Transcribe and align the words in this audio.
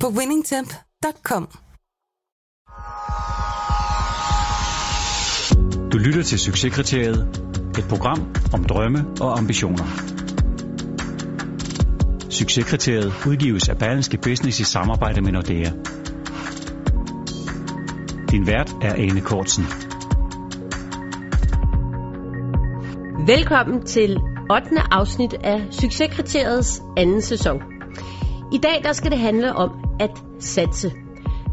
på 0.00 0.08
winningtemp.com. 0.18 1.48
Du 5.92 5.98
lytter 5.98 6.22
til 6.22 6.38
Succeskriteriet. 6.38 7.20
Et 7.78 7.84
program 7.88 8.34
om 8.52 8.64
drømme 8.64 9.06
og 9.20 9.38
ambitioner. 9.38 9.84
Succeskriteriet 12.30 13.12
udgives 13.26 13.68
af 13.68 13.78
Berlingske 13.78 14.18
Business 14.18 14.60
i 14.60 14.64
samarbejde 14.64 15.20
med 15.20 15.32
Nordea. 15.32 15.70
Din 18.30 18.46
vært 18.46 18.70
er 18.82 18.94
Ane 18.94 19.20
Kortsen. 19.20 19.64
Velkommen 23.26 23.86
til 23.86 24.16
8. 24.50 24.70
afsnit 24.90 25.34
af 25.34 25.66
Succeskriteriets 25.70 26.82
anden 26.96 27.22
sæson. 27.22 27.62
I 28.52 28.58
dag 28.58 28.80
der 28.84 28.92
skal 28.92 29.10
det 29.10 29.18
handle 29.18 29.52
om 29.54 29.85
at 30.00 30.22
satse. 30.38 30.92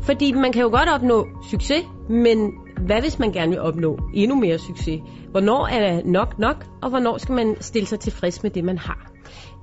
Fordi 0.04 0.32
man 0.32 0.52
kan 0.52 0.62
jo 0.62 0.70
godt 0.70 0.90
opnå 0.90 1.27
succes, 1.52 1.84
men 2.10 2.54
hvad 2.85 3.02
hvis 3.02 3.20
man 3.20 3.32
gerne 3.32 3.50
vil 3.50 3.60
opnå 3.60 4.00
endnu 4.13 4.35
mere 4.40 4.58
succes? 4.58 5.02
Hvornår 5.32 5.68
er 5.68 6.02
nok 6.05 6.40
nok, 6.40 6.66
og 6.82 6.90
hvornår 6.90 7.18
skal 7.18 7.35
man 7.35 7.55
stille 7.60 7.85
sig 7.85 8.00
tilfreds 8.00 8.44
med 8.44 8.52
det, 8.52 8.63
man 8.63 8.77
har? 8.77 9.12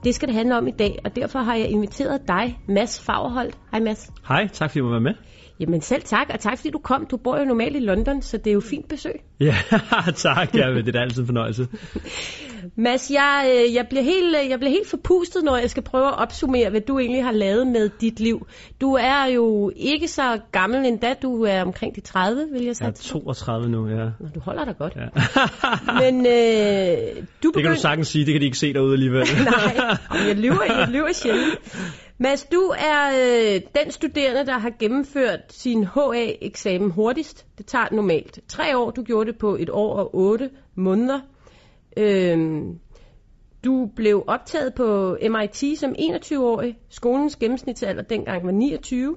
Det 0.05 0.15
skal 0.15 0.29
det 0.29 0.37
handle 0.37 0.59
om 0.59 0.67
i 0.67 0.71
dag, 0.71 0.99
og 1.05 1.17
derfor 1.17 1.39
har 1.39 1.55
jeg 1.55 1.69
inviteret 1.69 2.21
dig, 2.29 2.59
Mads 2.69 3.01
Fagerholt. 3.01 3.59
Hej 3.71 3.81
Mads. 3.81 4.11
Hej, 4.29 4.49
tak 4.53 4.71
fordi 4.71 4.81
du 4.81 4.89
var 4.89 4.99
med. 4.99 5.15
Jamen 5.61 5.81
selv 5.81 6.03
tak, 6.03 6.27
og 6.35 6.41
tak 6.41 6.59
fordi 6.59 6.71
du 6.71 6.79
kom. 6.79 7.07
Du 7.11 7.17
bor 7.17 7.39
jo 7.39 7.45
normalt 7.45 7.77
i 7.77 7.79
London, 7.79 8.23
så 8.23 8.37
det 8.37 8.47
er 8.47 8.55
jo 8.55 8.61
fint 8.61 8.89
besøg. 8.89 9.21
Ja, 9.41 9.55
tak. 10.17 10.55
Ja, 10.55 10.75
det 10.87 10.97
er 10.97 11.01
altid 11.01 11.21
en 11.21 11.27
fornøjelse. 11.27 11.69
Mads, 12.77 13.11
jeg, 13.11 13.53
øh, 13.55 13.75
jeg, 13.75 13.87
bliver 13.89 14.03
helt, 14.03 14.37
øh, 14.43 14.51
jeg 14.51 14.59
bliver 14.59 14.71
helt 14.71 14.89
forpustet, 14.89 15.45
når 15.45 15.57
jeg 15.57 15.71
skal 15.71 15.83
prøve 15.83 16.07
at 16.07 16.19
opsummere, 16.19 16.71
hvad 16.71 16.81
du 16.81 16.99
egentlig 16.99 17.25
har 17.25 17.33
lavet 17.33 17.67
med 17.67 17.91
dit 18.01 18.21
liv. 18.21 18.47
Du 18.81 18.95
er 18.95 19.25
jo 19.25 19.73
ikke 19.77 20.09
så 20.09 20.39
gammel 20.53 20.87
endda, 20.87 21.15
du 21.23 21.43
er 21.43 21.63
omkring 21.63 21.97
de 21.97 22.01
30, 22.01 22.49
vil 22.53 22.65
jeg 22.65 22.77
sige. 22.77 22.85
Jeg 22.85 22.91
er 22.91 22.95
32 22.95 23.69
nu, 23.69 23.89
ja. 23.89 24.05
Nå, 24.21 24.29
du 24.35 24.41
holder 24.41 24.65
dig 24.65 24.75
godt. 24.79 24.97
Ja. 24.97 25.07
Men 26.03 26.27
øh, 26.27 27.23
du 27.43 27.51
begynd... 27.51 27.55
Det 27.55 27.63
kan 27.63 27.73
du 27.75 27.81
sagtens 27.81 28.09
sige, 28.09 28.27
det 28.27 28.35
kan 28.35 28.41
de 28.41 28.47
ikke 28.47 28.59
se 28.59 28.73
derude 28.73 28.93
alligevel. 28.93 29.27
Nej, 29.45 29.97
jeg 30.27 30.37
lyver, 30.37 30.65
jeg 30.65 30.89
lyver 30.89 31.13
sjældent. 31.13 31.59
Mads, 32.23 32.45
du 32.45 32.61
er 32.79 33.11
øh, 33.11 33.61
den 33.75 33.91
studerende, 33.91 34.47
der 34.47 34.59
har 34.59 34.73
gennemført 34.79 35.41
sin 35.49 35.85
HA-eksamen 35.85 36.91
hurtigst. 36.91 37.47
Det 37.59 37.67
tager 37.67 37.87
normalt 37.93 38.39
tre 38.49 38.79
år. 38.79 38.91
Du 38.91 39.03
gjorde 39.03 39.33
det 39.33 39.39
på 39.39 39.57
et 39.57 39.71
år 39.71 39.95
og 39.95 40.15
otte 40.15 40.51
måneder. 40.75 41.21
Øhm, 41.97 42.79
du 43.65 43.91
blev 43.97 44.25
optaget 44.27 44.75
på 44.75 45.17
MIT 45.31 45.79
som 45.79 45.95
21-årig. 45.99 46.79
Skolens 46.89 47.37
gennemsnitsalder 47.37 48.03
dengang 48.03 48.47
var 48.47 48.53
29. 48.53 49.17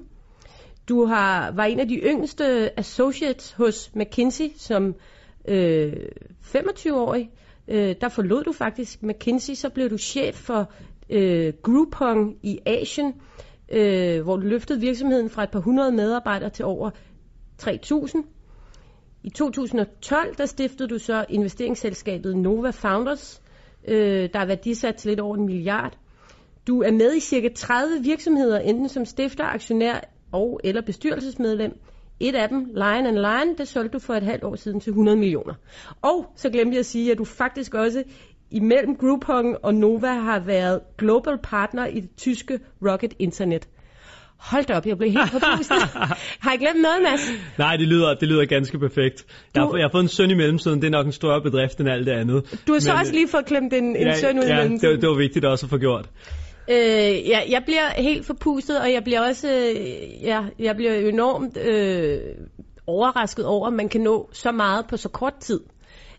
Du 0.88 1.04
har, 1.04 1.52
var 1.52 1.64
en 1.64 1.80
af 1.80 1.88
de 1.88 1.96
yngste 1.96 2.78
associates 2.78 3.52
hos 3.52 3.90
McKinsey 3.94 4.52
som 4.56 4.94
øh, 5.48 5.92
25-årig. 6.42 7.30
Øh, 7.68 7.94
der 8.00 8.08
forlod 8.08 8.44
du 8.44 8.52
faktisk 8.52 9.02
McKinsey, 9.02 9.54
så 9.54 9.68
blev 9.68 9.90
du 9.90 9.98
chef 9.98 10.34
for 10.34 10.72
øh, 11.10 11.52
Groupon 11.62 12.36
i 12.42 12.58
Asien, 12.66 13.14
øh, 13.72 14.22
hvor 14.22 14.36
du 14.36 14.42
løftede 14.42 14.80
virksomheden 14.80 15.30
fra 15.30 15.42
et 15.42 15.50
par 15.50 15.60
hundrede 15.60 15.92
medarbejdere 15.92 16.50
til 16.50 16.64
over 16.64 16.90
3.000. 17.62 18.22
I 19.22 19.30
2012 19.30 20.36
der 20.36 20.46
stiftede 20.46 20.88
du 20.88 20.98
så 20.98 21.24
investeringsselskabet 21.28 22.36
Nova 22.36 22.70
Founders, 22.70 23.42
øh, 23.88 24.28
der 24.32 24.38
er 24.38 24.46
værdisat 24.46 24.96
til 24.96 25.08
lidt 25.08 25.20
over 25.20 25.36
en 25.36 25.46
milliard. 25.46 25.98
Du 26.66 26.82
er 26.82 26.90
med 26.90 27.14
i 27.14 27.20
cirka 27.20 27.48
30 27.56 28.02
virksomheder, 28.02 28.58
enten 28.58 28.88
som 28.88 29.04
stifter, 29.04 29.44
aktionær 29.44 30.00
og 30.32 30.60
eller 30.64 30.82
bestyrelsesmedlem. 30.82 31.78
Et 32.20 32.34
af 32.34 32.48
dem, 32.48 32.64
Lion 32.64 33.06
and 33.06 33.18
Lion, 33.18 33.58
det 33.58 33.68
solgte 33.68 33.92
du 33.92 33.98
for 33.98 34.14
et 34.14 34.22
halvt 34.22 34.44
år 34.44 34.54
siden 34.54 34.80
til 34.80 34.90
100 34.90 35.16
millioner. 35.16 35.54
Og 36.02 36.26
så 36.36 36.50
glemte 36.50 36.72
jeg 36.72 36.78
at 36.78 36.86
sige, 36.86 37.12
at 37.12 37.18
du 37.18 37.24
faktisk 37.24 37.74
også 37.74 38.04
imellem 38.54 38.96
Groupon 38.96 39.56
og 39.62 39.74
Nova 39.74 40.12
har 40.12 40.38
været 40.38 40.80
global 40.98 41.38
partner 41.42 41.86
i 41.86 42.00
det 42.00 42.10
tyske 42.16 42.58
Rocket 42.82 43.14
Internet. 43.18 43.68
Hold 44.36 44.64
da 44.64 44.74
op, 44.74 44.86
jeg 44.86 44.98
blev 44.98 45.10
helt 45.10 45.30
forpustet. 45.30 45.76
har 46.44 46.50
jeg 46.50 46.58
glemt 46.58 46.82
noget, 46.82 47.02
Mads? 47.02 47.30
Nej, 47.58 47.76
det 47.76 47.88
lyder, 47.88 48.14
det 48.14 48.28
lyder 48.28 48.44
ganske 48.44 48.78
perfekt. 48.78 49.24
Jeg, 49.54 49.62
du... 49.62 49.66
har, 49.66 49.76
jeg 49.76 49.84
har 49.84 49.90
fået 49.92 50.02
en 50.02 50.08
søn 50.08 50.30
i 50.30 50.34
mellemtiden, 50.34 50.80
det 50.80 50.86
er 50.86 50.90
nok 50.90 51.06
en 51.06 51.12
større 51.12 51.42
bedrift 51.42 51.80
end 51.80 51.88
alt 51.88 52.06
det 52.06 52.12
andet. 52.12 52.62
Du 52.66 52.72
har 52.72 52.80
så 52.80 52.90
Men, 52.90 53.00
også 53.00 53.12
lige 53.12 53.28
fået 53.28 53.46
klemt 53.46 53.72
en, 53.72 53.84
en 53.84 54.06
ja, 54.06 54.14
søn 54.14 54.38
ud 54.38 54.44
ja, 54.44 54.54
i 54.54 54.56
mellemtiden. 54.56 54.94
Det, 54.94 55.02
det 55.02 55.08
var 55.08 55.16
vigtigt 55.16 55.44
også 55.44 55.66
at 55.66 55.70
få 55.70 55.78
gjort. 55.78 56.08
Øh, 56.70 57.28
ja, 57.28 57.40
jeg 57.48 57.62
bliver 57.64 57.88
helt 58.02 58.26
forpustet, 58.26 58.80
og 58.80 58.92
jeg 58.92 59.04
bliver 59.04 59.20
også 59.20 59.48
øh, 59.48 60.24
ja, 60.24 60.42
jeg 60.58 60.76
bliver 60.76 60.94
enormt 60.94 61.56
øh, 61.56 62.18
overrasket 62.86 63.46
over, 63.46 63.66
at 63.66 63.72
man 63.72 63.88
kan 63.88 64.00
nå 64.00 64.28
så 64.32 64.52
meget 64.52 64.86
på 64.86 64.96
så 64.96 65.08
kort 65.08 65.34
tid. 65.40 65.60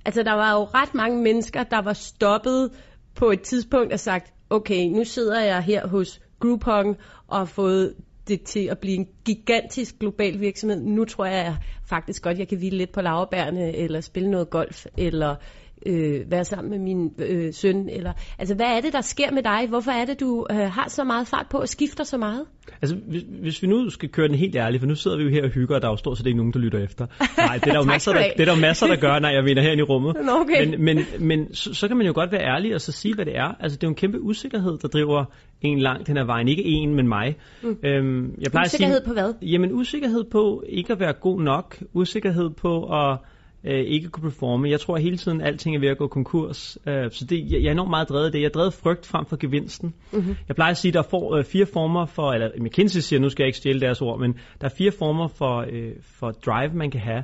Altså, 0.06 0.24
der 0.24 0.34
var 0.34 0.54
jo 0.54 0.64
ret 0.64 0.94
mange 0.94 1.24
mennesker, 1.24 1.64
der 1.64 1.82
var 1.82 1.94
stoppet 1.94 2.72
på 3.16 3.32
et 3.32 3.42
tidspunkt 3.42 3.94
og 3.94 4.00
sagt, 4.00 4.34
okay, 4.50 4.88
nu 4.88 5.04
sidder 5.04 5.42
jeg 5.42 5.62
her 5.62 5.88
hos 5.88 6.22
Groupon 6.40 6.96
og 7.28 7.38
har 7.38 7.46
fået 7.46 7.96
det 8.28 8.42
til 8.42 8.66
at 8.66 8.78
blive 8.80 8.96
en 8.96 9.08
gigantisk 9.26 10.00
global 10.00 10.40
virksomhed. 10.40 10.82
Nu 10.82 11.06
tror 11.06 11.26
jeg 11.26 11.58
faktisk 11.86 12.24
godt, 12.24 12.40
jeg 12.40 12.48
kan 12.48 12.58
hvile 12.58 12.78
lidt 12.78 12.92
på 12.92 13.02
laverbærene, 13.02 13.76
eller 13.76 14.02
spille 14.02 14.32
noget 14.32 14.50
golf, 14.50 14.86
eller 14.98 15.36
øh, 15.86 16.32
være 16.32 16.46
sammen 16.46 16.72
med 16.72 16.80
min 16.80 17.12
øh, 17.20 17.54
søn? 17.54 17.90
Eller, 17.90 18.14
altså, 18.40 18.56
hvad 18.56 18.66
er 18.66 18.82
det, 18.82 18.94
der 18.94 19.02
sker 19.02 19.32
med 19.32 19.44
dig? 19.44 19.68
Hvorfor 19.70 19.92
er 19.92 20.06
det, 20.06 20.20
du 20.20 20.46
øh, 20.52 20.58
har 20.58 20.90
så 20.90 21.04
meget 21.04 21.28
fart 21.28 21.46
på 21.50 21.58
og 21.58 21.70
skifter 21.70 22.04
så 22.04 22.18
meget? 22.18 22.46
Altså, 22.82 22.96
hvis, 23.08 23.24
hvis 23.42 23.62
vi 23.62 23.68
nu 23.68 23.90
skal 23.90 24.10
køre 24.10 24.28
den 24.28 24.36
helt 24.36 24.56
ærligt, 24.56 24.82
for 24.82 24.88
nu 24.88 24.96
sidder 24.96 25.18
vi 25.18 25.24
jo 25.24 25.30
her 25.30 25.44
og 25.44 25.50
hygger, 25.50 25.76
og 25.76 25.82
der 25.82 25.88
er 25.88 25.92
jo 25.92 25.98
stort 25.98 26.18
set 26.18 26.26
ikke 26.26 26.38
nogen, 26.38 26.54
der 26.54 26.60
lytter 26.60 26.80
efter. 26.80 27.06
Nej, 27.38 27.56
det 27.58 27.68
er 27.68 27.72
der 27.72 27.80
jo 27.80 27.86
masser, 27.96 28.14
der, 28.14 28.24
det 28.38 28.48
er 28.48 28.54
der 28.54 28.62
masser, 28.62 28.88
der 28.88 28.96
gør, 28.96 29.20
når 29.20 29.30
jeg 29.30 29.44
mener 29.44 29.62
herinde 29.62 29.82
i 29.82 29.84
rummet. 29.84 30.16
Okay. 30.42 30.68
Men, 30.68 30.84
men, 30.86 31.06
men 31.20 31.54
så, 31.54 31.74
så 31.74 31.88
kan 31.88 31.98
man 31.98 32.06
jo 32.06 32.14
godt 32.16 32.32
være 32.32 32.42
ærlig 32.42 32.76
og 32.76 32.82
så 32.82 32.92
sige, 32.92 33.16
hvad 33.16 33.26
det 33.26 33.38
er. 33.38 33.56
Altså, 33.60 33.76
det 33.76 33.84
er 33.84 33.88
jo 33.88 33.92
en 33.92 33.96
kæmpe 33.96 34.22
usikkerhed, 34.22 34.78
der 34.78 34.88
driver 34.88 35.26
en 35.62 35.80
langt 35.80 36.08
den 36.08 36.18
her 36.18 36.26
vejen. 36.26 36.48
Ikke 36.48 36.64
en, 36.66 36.96
men 36.96 37.08
mig. 37.08 37.36
Mm. 37.64 37.78
Øhm, 37.84 38.36
jeg 38.42 38.52
plejer 38.52 38.66
usikkerhed 38.66 38.96
at 38.96 39.04
sige, 39.04 39.08
på 39.08 39.14
hvad? 39.14 39.34
Jamen, 39.42 39.72
usikkerhed 39.74 40.24
på 40.32 40.64
ikke 40.70 40.94
at 40.94 41.00
være 41.00 41.14
god 41.14 41.42
nok. 41.42 41.78
Usikkerhed 41.94 42.50
på 42.50 42.84
at 42.84 43.18
øh, 43.66 43.86
ikke 43.88 44.10
kunne 44.10 44.30
performe. 44.30 44.70
Jeg 44.70 44.80
tror 44.80 44.96
at 44.96 45.02
hele 45.02 45.18
tiden, 45.18 45.42
at 45.42 45.48
alting 45.48 45.76
er 45.76 45.80
ved 45.80 45.90
at 45.90 45.98
gå 45.98 46.08
konkurs. 46.08 46.78
Øh, 46.88 47.12
så 47.12 47.26
det, 47.26 47.52
jeg, 47.52 47.62
jeg 47.62 47.68
er 47.68 47.72
enormt 47.72 47.90
meget 47.90 48.10
drevet 48.10 48.26
af 48.26 48.32
det. 48.32 48.40
Jeg 48.40 48.46
er 48.46 48.50
drevet 48.50 48.74
frygt 48.74 49.06
frem 49.06 49.26
for 49.26 49.38
gevinsten. 49.38 49.94
Mm-hmm. 50.12 50.36
Jeg 50.48 50.56
plejer 50.56 50.72
at 50.72 50.78
sige, 50.78 50.90
at 50.90 50.94
der 50.94 51.00
er 51.00 51.08
for, 51.10 51.36
øh, 51.36 51.44
fire 51.44 51.66
former 51.66 52.06
for, 52.06 52.32
eller 52.32 52.50
McKinsey 52.60 53.00
siger, 53.00 53.20
nu 53.20 53.30
skal 53.30 53.44
jeg 53.44 53.48
ikke 53.48 53.58
stjæle 53.58 53.80
deres 53.80 54.02
ord, 54.02 54.20
men 54.20 54.34
der 54.62 54.68
er 54.68 54.74
fire 54.78 54.92
former 54.92 55.28
for, 55.28 55.66
øh, 55.72 55.92
for 56.02 56.32
drive, 56.32 56.74
man 56.74 56.92
kan 56.92 57.02
have. 57.02 57.24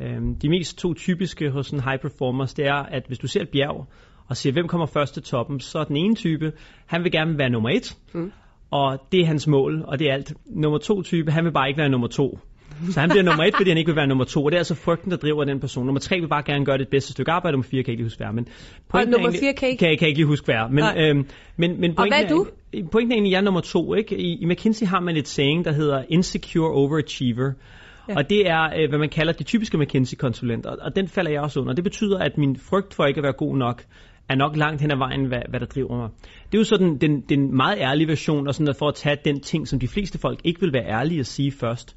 Øh, 0.00 0.20
de 0.42 0.48
mest 0.48 0.78
to 0.78 0.94
typiske 0.94 1.50
hos 1.50 1.70
en 1.70 1.80
high 1.80 1.98
performers, 2.00 2.54
det 2.54 2.66
er, 2.66 2.82
at 2.82 3.04
hvis 3.06 3.18
du 3.18 3.26
ser 3.26 3.40
et 3.40 3.48
bjerg, 3.48 3.86
og 4.28 4.36
siger, 4.36 4.52
hvem 4.52 4.68
kommer 4.68 4.86
først 4.86 5.14
til 5.14 5.22
toppen, 5.22 5.60
så 5.60 5.78
er 5.78 5.84
den 5.84 5.96
ene 5.96 6.14
type, 6.14 6.52
han 6.86 7.04
vil 7.04 7.12
gerne 7.12 7.38
være 7.38 7.50
nummer 7.50 7.70
et, 7.70 7.96
mm. 8.14 8.32
og 8.70 8.98
det 9.12 9.20
er 9.20 9.26
hans 9.26 9.46
mål, 9.46 9.84
og 9.86 9.98
det 9.98 10.08
er 10.10 10.12
alt. 10.12 10.32
Nummer 10.46 10.78
to 10.78 11.02
type, 11.02 11.30
han 11.30 11.44
vil 11.44 11.52
bare 11.52 11.68
ikke 11.68 11.78
være 11.78 11.88
nummer 11.88 12.08
to. 12.08 12.38
Så 12.90 13.00
han 13.00 13.08
bliver 13.08 13.22
nummer 13.22 13.44
et, 13.44 13.54
fordi 13.56 13.70
han 13.70 13.78
ikke 13.78 13.88
vil 13.88 13.96
være 13.96 14.06
nummer 14.06 14.24
to. 14.24 14.44
Og 14.44 14.50
det 14.50 14.56
er 14.56 14.60
altså 14.60 14.74
frygten, 14.74 15.10
der 15.10 15.16
driver 15.16 15.44
den 15.44 15.60
person. 15.60 15.86
Nummer 15.86 16.00
tre 16.00 16.20
vil 16.20 16.28
bare 16.28 16.42
gerne 16.42 16.64
gøre 16.64 16.78
det 16.78 16.88
bedste 16.88 17.12
stykke 17.12 17.32
arbejde. 17.32 17.52
Nummer 17.52 17.68
fire 17.68 17.82
kan 17.82 17.92
jeg 17.92 17.92
ikke 17.92 18.04
huske 18.04 18.24
hvad. 18.24 18.32
Men 18.32 18.48
og 18.88 19.06
nummer 19.06 19.30
fire 19.30 19.52
kan, 19.52 19.76
kan, 19.76 19.88
jeg, 19.88 19.98
kan 19.98 20.06
jeg 20.06 20.08
ikke 20.08 20.18
lige 20.18 20.26
huske 20.26 20.44
hvad. 20.44 20.70
Men, 20.70 20.84
øhm, 20.96 21.26
men, 21.56 21.80
men 21.80 21.98
og 21.98 22.08
hvad 22.08 22.22
er 22.22 22.28
du? 22.28 22.46
Er, 22.72 22.82
pointen 22.92 23.12
er 23.12 23.16
egentlig, 23.16 23.32
jeg 23.32 23.38
er 23.38 23.42
nummer 23.42 23.60
to. 23.60 23.94
Ikke? 23.94 24.18
I, 24.18 24.38
I 24.42 24.44
McKinsey 24.44 24.86
har 24.86 25.00
man 25.00 25.16
et 25.16 25.28
saying, 25.28 25.64
der 25.64 25.72
hedder 25.72 26.04
insecure 26.08 26.70
overachiever. 26.70 27.52
Ja. 28.08 28.16
Og 28.16 28.30
det 28.30 28.48
er, 28.48 28.62
øh, 28.62 28.88
hvad 28.88 28.98
man 28.98 29.08
kalder 29.08 29.32
de 29.32 29.44
typiske 29.44 29.78
McKinsey-konsulenter. 29.78 30.70
Og 30.70 30.96
den 30.96 31.08
falder 31.08 31.30
jeg 31.30 31.40
også 31.40 31.60
under. 31.60 31.72
Det 31.72 31.84
betyder, 31.84 32.18
at 32.18 32.38
min 32.38 32.56
frygt 32.56 32.94
for 32.94 33.04
ikke 33.04 33.18
at 33.18 33.22
være 33.24 33.32
god 33.32 33.56
nok, 33.56 33.84
er 34.28 34.34
nok 34.34 34.56
langt 34.56 34.80
hen 34.80 34.90
ad 34.90 34.96
vejen, 34.96 35.24
hvad, 35.24 35.42
hvad 35.48 35.60
der 35.60 35.66
driver 35.66 35.96
mig. 35.96 36.08
Det 36.52 36.54
er 36.54 36.58
jo 36.58 36.64
sådan 36.64 36.98
den, 36.98 37.20
den 37.20 37.56
meget 37.56 37.78
ærlige 37.78 38.08
version, 38.08 38.48
og 38.48 38.54
sådan 38.54 38.68
at 38.68 38.76
for 38.76 38.88
at 38.88 38.94
tage 38.94 39.16
den 39.24 39.40
ting, 39.40 39.68
som 39.68 39.78
de 39.78 39.88
fleste 39.88 40.18
folk 40.18 40.40
ikke 40.44 40.60
vil 40.60 40.72
være 40.72 40.86
ærlige 40.86 41.20
at 41.20 41.26
sige 41.26 41.52
først. 41.52 41.96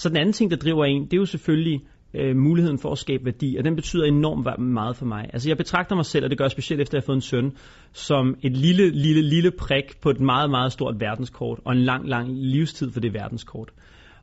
Så 0.00 0.08
den 0.08 0.16
anden 0.16 0.32
ting, 0.32 0.50
der 0.50 0.56
driver 0.56 0.84
en, 0.84 1.04
det 1.04 1.12
er 1.12 1.16
jo 1.16 1.24
selvfølgelig 1.24 1.80
øh, 2.14 2.36
muligheden 2.36 2.78
for 2.78 2.92
at 2.92 2.98
skabe 2.98 3.24
værdi, 3.24 3.56
og 3.58 3.64
den 3.64 3.76
betyder 3.76 4.04
enormt 4.04 4.62
meget 4.72 4.96
for 4.96 5.06
mig. 5.06 5.30
Altså 5.32 5.50
jeg 5.50 5.56
betragter 5.56 5.96
mig 5.96 6.04
selv, 6.04 6.24
og 6.24 6.30
det 6.30 6.38
gør 6.38 6.44
jeg 6.44 6.50
specielt 6.50 6.80
efter 6.80 6.94
at 6.94 6.96
jeg 6.96 7.02
har 7.02 7.06
fået 7.06 7.16
en 7.16 7.20
søn, 7.20 7.52
som 7.92 8.36
et 8.42 8.56
lille, 8.56 8.90
lille, 8.90 9.22
lille 9.22 9.50
prik 9.50 10.00
på 10.02 10.10
et 10.10 10.20
meget, 10.20 10.50
meget 10.50 10.72
stort 10.72 11.00
verdenskort, 11.00 11.58
og 11.64 11.72
en 11.72 11.78
lang, 11.84 12.08
lang 12.08 12.28
livstid 12.32 12.90
for 12.90 13.00
det 13.00 13.14
verdenskort. 13.14 13.70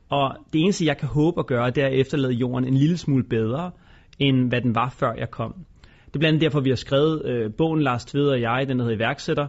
Og 0.08 0.36
det 0.52 0.60
eneste, 0.60 0.86
jeg 0.86 0.96
kan 0.96 1.08
håbe 1.08 1.40
at 1.40 1.46
gøre, 1.46 1.70
det 1.70 1.82
er 1.82 1.86
at 1.86 2.00
efterlade 2.00 2.32
jorden 2.32 2.64
en 2.64 2.74
lille 2.74 2.96
smule 2.96 3.24
bedre, 3.24 3.70
end 4.18 4.48
hvad 4.48 4.60
den 4.60 4.74
var, 4.74 4.88
før 4.88 5.12
jeg 5.18 5.30
kom. 5.30 5.54
Det 6.06 6.16
er 6.16 6.18
blandt 6.18 6.26
andet 6.26 6.42
derfor, 6.42 6.60
vi 6.60 6.68
har 6.68 6.76
skrevet 6.76 7.24
øh, 7.24 7.50
bogen, 7.58 7.82
Lars 7.82 8.04
Tved 8.04 8.28
og 8.28 8.40
jeg, 8.40 8.64
den 8.68 8.78
der 8.78 8.84
hedder 8.84 8.96
Iværksætter. 8.96 9.46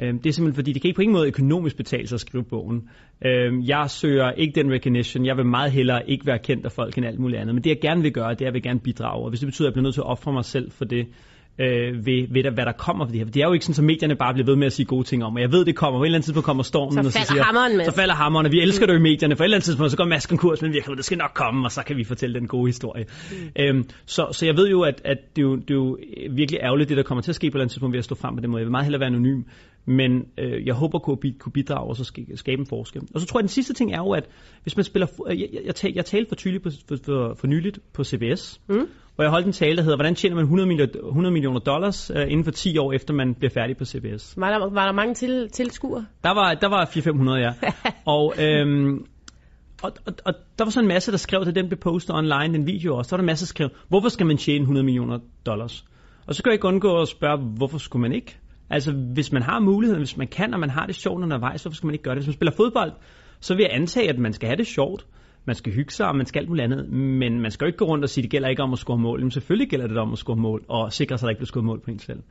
Øh, 0.00 0.14
det 0.14 0.26
er 0.26 0.32
simpelthen 0.32 0.54
fordi, 0.54 0.72
det 0.72 0.82
kan 0.82 0.88
ikke 0.88 0.96
på 0.96 1.02
ingen 1.02 1.16
måde 1.16 1.26
økonomisk 1.26 1.76
betale 1.76 2.06
sig 2.06 2.16
at 2.16 2.20
skrive 2.20 2.44
bogen. 2.44 2.88
Øh, 3.24 3.68
jeg 3.68 3.90
søger 3.90 4.32
ikke 4.32 4.60
den 4.60 4.72
recognition. 4.72 5.26
Jeg 5.26 5.36
vil 5.36 5.46
meget 5.46 5.72
hellere 5.72 6.10
ikke 6.10 6.26
være 6.26 6.38
kendt 6.38 6.64
af 6.64 6.72
folk 6.72 6.98
end 6.98 7.06
alt 7.06 7.18
muligt 7.18 7.40
andet. 7.40 7.54
Men 7.54 7.64
det 7.64 7.70
jeg 7.70 7.80
gerne 7.80 8.02
vil 8.02 8.12
gøre, 8.12 8.30
det 8.30 8.30
er, 8.30 8.34
at 8.34 8.40
jeg 8.40 8.54
vil 8.54 8.62
gerne 8.62 8.80
bidrage. 8.80 9.24
Og 9.24 9.28
hvis 9.28 9.40
det 9.40 9.46
betyder, 9.46 9.66
at 9.66 9.70
jeg 9.70 9.74
bliver 9.74 9.82
nødt 9.82 9.94
til 9.94 10.00
at 10.00 10.06
ofre 10.06 10.32
mig 10.32 10.44
selv 10.44 10.70
for 10.70 10.84
det, 10.84 11.06
øh, 11.60 12.06
ved, 12.06 12.26
ved, 12.30 12.50
hvad 12.50 12.66
der 12.66 12.72
kommer 12.72 13.04
for 13.06 13.10
det 13.10 13.18
her. 13.18 13.26
For 13.26 13.32
det 13.32 13.42
er 13.42 13.46
jo 13.46 13.52
ikke 13.52 13.64
sådan, 13.64 13.84
at 13.84 13.86
medierne 13.86 14.16
bare 14.16 14.32
bliver 14.34 14.46
ved 14.46 14.56
med 14.56 14.66
at 14.66 14.72
sige 14.72 14.86
gode 14.86 15.04
ting 15.04 15.24
om, 15.24 15.34
og 15.34 15.40
jeg 15.40 15.52
ved, 15.52 15.64
det 15.64 15.76
kommer. 15.76 15.98
På 15.98 16.02
et 16.02 16.06
eller 16.06 16.16
andet 16.16 16.24
tidspunkt 16.24 16.46
kommer 16.46 16.62
stormen, 16.62 16.92
så 16.92 16.98
og 17.00 17.12
så 17.12 17.32
siger, 17.32 17.42
hammeren 17.42 17.76
med. 17.76 17.84
så 17.84 17.92
falder 17.92 18.14
hammeren, 18.14 18.46
og 18.46 18.52
vi 18.52 18.60
elsker 18.60 18.86
det 18.86 18.92
jo 18.92 18.98
i 18.98 19.02
medierne. 19.02 19.36
For 19.36 19.44
et 19.44 19.46
eller 19.46 19.56
andet 19.56 19.64
tidspunkt, 19.64 19.90
så 19.90 19.96
går 19.96 20.04
Mads 20.04 20.26
konkurs, 20.26 20.62
men 20.62 20.72
virkelig, 20.72 20.96
det 20.96 21.04
skal 21.04 21.18
nok 21.18 21.30
komme, 21.34 21.66
og 21.66 21.72
så 21.72 21.82
kan 21.86 21.96
vi 21.96 22.04
fortælle 22.04 22.40
den 22.40 22.48
gode 22.48 22.68
historie. 22.68 23.04
Mm. 23.30 23.36
Øhm, 23.62 23.88
så, 24.06 24.26
så 24.32 24.46
jeg 24.46 24.56
ved 24.56 24.68
jo, 24.68 24.82
at, 24.82 25.00
at 25.04 25.18
det, 25.36 25.42
er 25.42 25.46
jo, 25.46 25.56
det 25.56 25.70
er 25.70 25.74
jo 25.74 25.98
virkelig 26.30 26.60
ærgerligt, 26.62 26.88
det 26.88 26.96
der 26.96 27.02
kommer 27.02 27.22
til 27.22 27.30
at 27.30 27.34
ske 27.34 27.46
på 27.46 27.48
et 27.48 27.54
eller 27.54 27.62
andet 27.62 27.72
tidspunkt 27.72 27.92
ved 27.92 27.98
at 27.98 28.04
stå 28.04 28.14
frem 28.14 28.36
på 28.36 28.40
den 28.40 28.50
måde. 28.50 28.60
Jeg 28.60 28.66
vil 28.66 28.70
meget 28.70 28.84
hellere 28.84 29.00
være 29.00 29.06
anonym, 29.06 29.42
men 29.84 30.26
øh, 30.38 30.66
jeg 30.66 30.74
håber 30.74 30.98
kunne, 30.98 31.16
kunne 31.38 31.52
bidrage 31.52 31.88
og 31.88 31.96
så 31.96 32.04
skabe 32.34 32.60
en 32.60 32.66
forskel. 32.66 33.02
Og 33.14 33.20
så 33.20 33.26
tror 33.26 33.38
jeg, 33.38 33.44
at 33.44 33.48
den 33.48 33.48
sidste 33.48 33.74
ting 33.74 33.92
er 33.92 33.98
jo, 33.98 34.10
at 34.10 34.28
hvis 34.62 34.76
man 34.76 34.84
spiller... 34.84 35.06
Jeg, 35.28 35.38
jeg, 35.38 35.74
jeg, 35.82 35.96
jeg 35.96 36.04
talte 36.04 36.28
for 36.28 36.36
tydeligt 36.36 36.62
på, 36.62 36.70
for, 36.88 36.96
for, 37.04 37.34
for 37.34 37.46
nyligt 37.46 37.78
på 37.92 38.04
CBS, 38.04 38.60
mm 38.68 38.88
hvor 39.20 39.24
jeg 39.24 39.30
holdt 39.30 39.46
en 39.46 39.52
tale, 39.52 39.76
der 39.76 39.82
hedder, 39.82 39.96
hvordan 39.96 40.14
tjener 40.14 40.36
man 40.36 40.44
100 40.44 40.66
millioner, 40.66 41.08
100 41.08 41.32
millioner 41.32 41.60
dollars 41.60 42.10
uh, 42.10 42.22
inden 42.22 42.44
for 42.44 42.50
10 42.50 42.78
år, 42.78 42.92
efter 42.92 43.14
man 43.14 43.34
bliver 43.34 43.50
færdig 43.50 43.76
på 43.76 43.84
CBS. 43.84 44.34
Var 44.36 44.50
der, 44.50 44.70
var 44.70 44.86
der 44.86 44.92
mange 44.92 45.14
til, 45.14 45.48
tilskuere? 45.48 46.06
Der 46.24 46.30
var, 46.30 46.54
der 46.54 46.68
var 46.68 46.84
400-500, 46.84 47.30
ja. 47.30 47.52
og, 48.14 48.34
øhm, 48.38 49.06
og, 49.82 49.92
og, 50.06 50.12
og 50.24 50.34
der 50.58 50.64
var 50.64 50.70
så 50.70 50.80
en 50.80 50.88
masse, 50.88 51.10
der 51.12 51.18
skrev 51.18 51.44
til 51.44 51.54
den 51.54 51.68
blev 51.68 51.78
postet 51.78 52.16
online, 52.16 52.54
den 52.54 52.66
video 52.66 52.96
også. 52.96 53.08
Der 53.08 53.16
var 53.16 53.18
der 53.18 53.22
en 53.22 53.26
masse, 53.26 53.44
der 53.44 53.48
skrev, 53.48 53.68
hvorfor 53.88 54.08
skal 54.08 54.26
man 54.26 54.36
tjene 54.36 54.60
100 54.60 54.84
millioner 54.84 55.18
dollars? 55.46 55.84
Og 56.26 56.34
så 56.34 56.42
kan 56.42 56.50
jeg 56.50 56.54
ikke 56.54 56.68
undgå 56.68 57.00
at 57.00 57.08
spørge, 57.08 57.36
hvorfor 57.36 57.78
skulle 57.78 58.00
man 58.00 58.12
ikke? 58.12 58.38
Altså, 58.70 58.92
hvis 58.92 59.32
man 59.32 59.42
har 59.42 59.60
muligheden, 59.60 60.00
hvis 60.00 60.16
man 60.16 60.28
kan, 60.28 60.54
og 60.54 60.60
man 60.60 60.70
har 60.70 60.86
det 60.86 60.94
sjovt 60.94 61.22
undervejs, 61.22 61.62
hvorfor 61.62 61.76
skal 61.76 61.86
man 61.86 61.94
ikke 61.94 62.02
gøre 62.02 62.14
det? 62.14 62.22
Hvis 62.22 62.28
man 62.28 62.34
spiller 62.34 62.52
fodbold, 62.56 62.92
så 63.40 63.54
vil 63.54 63.62
jeg 63.62 63.70
antage, 63.72 64.08
at 64.08 64.18
man 64.18 64.32
skal 64.32 64.46
have 64.46 64.56
det 64.56 64.66
sjovt 64.66 65.06
man 65.44 65.56
skal 65.56 65.72
hygge 65.72 65.92
sig, 65.92 66.06
og 66.06 66.16
man 66.16 66.26
skal 66.26 66.40
alt 66.40 66.48
muligt 66.48 66.64
andet, 66.64 66.88
men 66.92 67.40
man 67.40 67.50
skal 67.50 67.64
jo 67.64 67.66
ikke 67.66 67.78
gå 67.78 67.84
rundt 67.84 68.04
og 68.04 68.10
sige, 68.10 68.22
at 68.22 68.24
det 68.24 68.30
gælder 68.30 68.48
ikke 68.48 68.62
om 68.62 68.72
at 68.72 68.78
score 68.78 68.98
mål. 68.98 69.20
Men 69.20 69.30
selvfølgelig 69.30 69.68
gælder 69.70 69.86
det 69.86 69.98
om 69.98 70.12
at 70.12 70.18
score 70.18 70.36
mål, 70.36 70.64
og 70.68 70.92
sikre 70.92 71.18
sig, 71.18 71.26
at 71.26 71.26
der 71.26 71.30
ikke 71.30 71.38
bliver 71.38 71.46
scoret 71.46 71.64
mål 71.64 71.80
på 71.80 71.90
en 71.90 71.98
selv. 71.98 72.22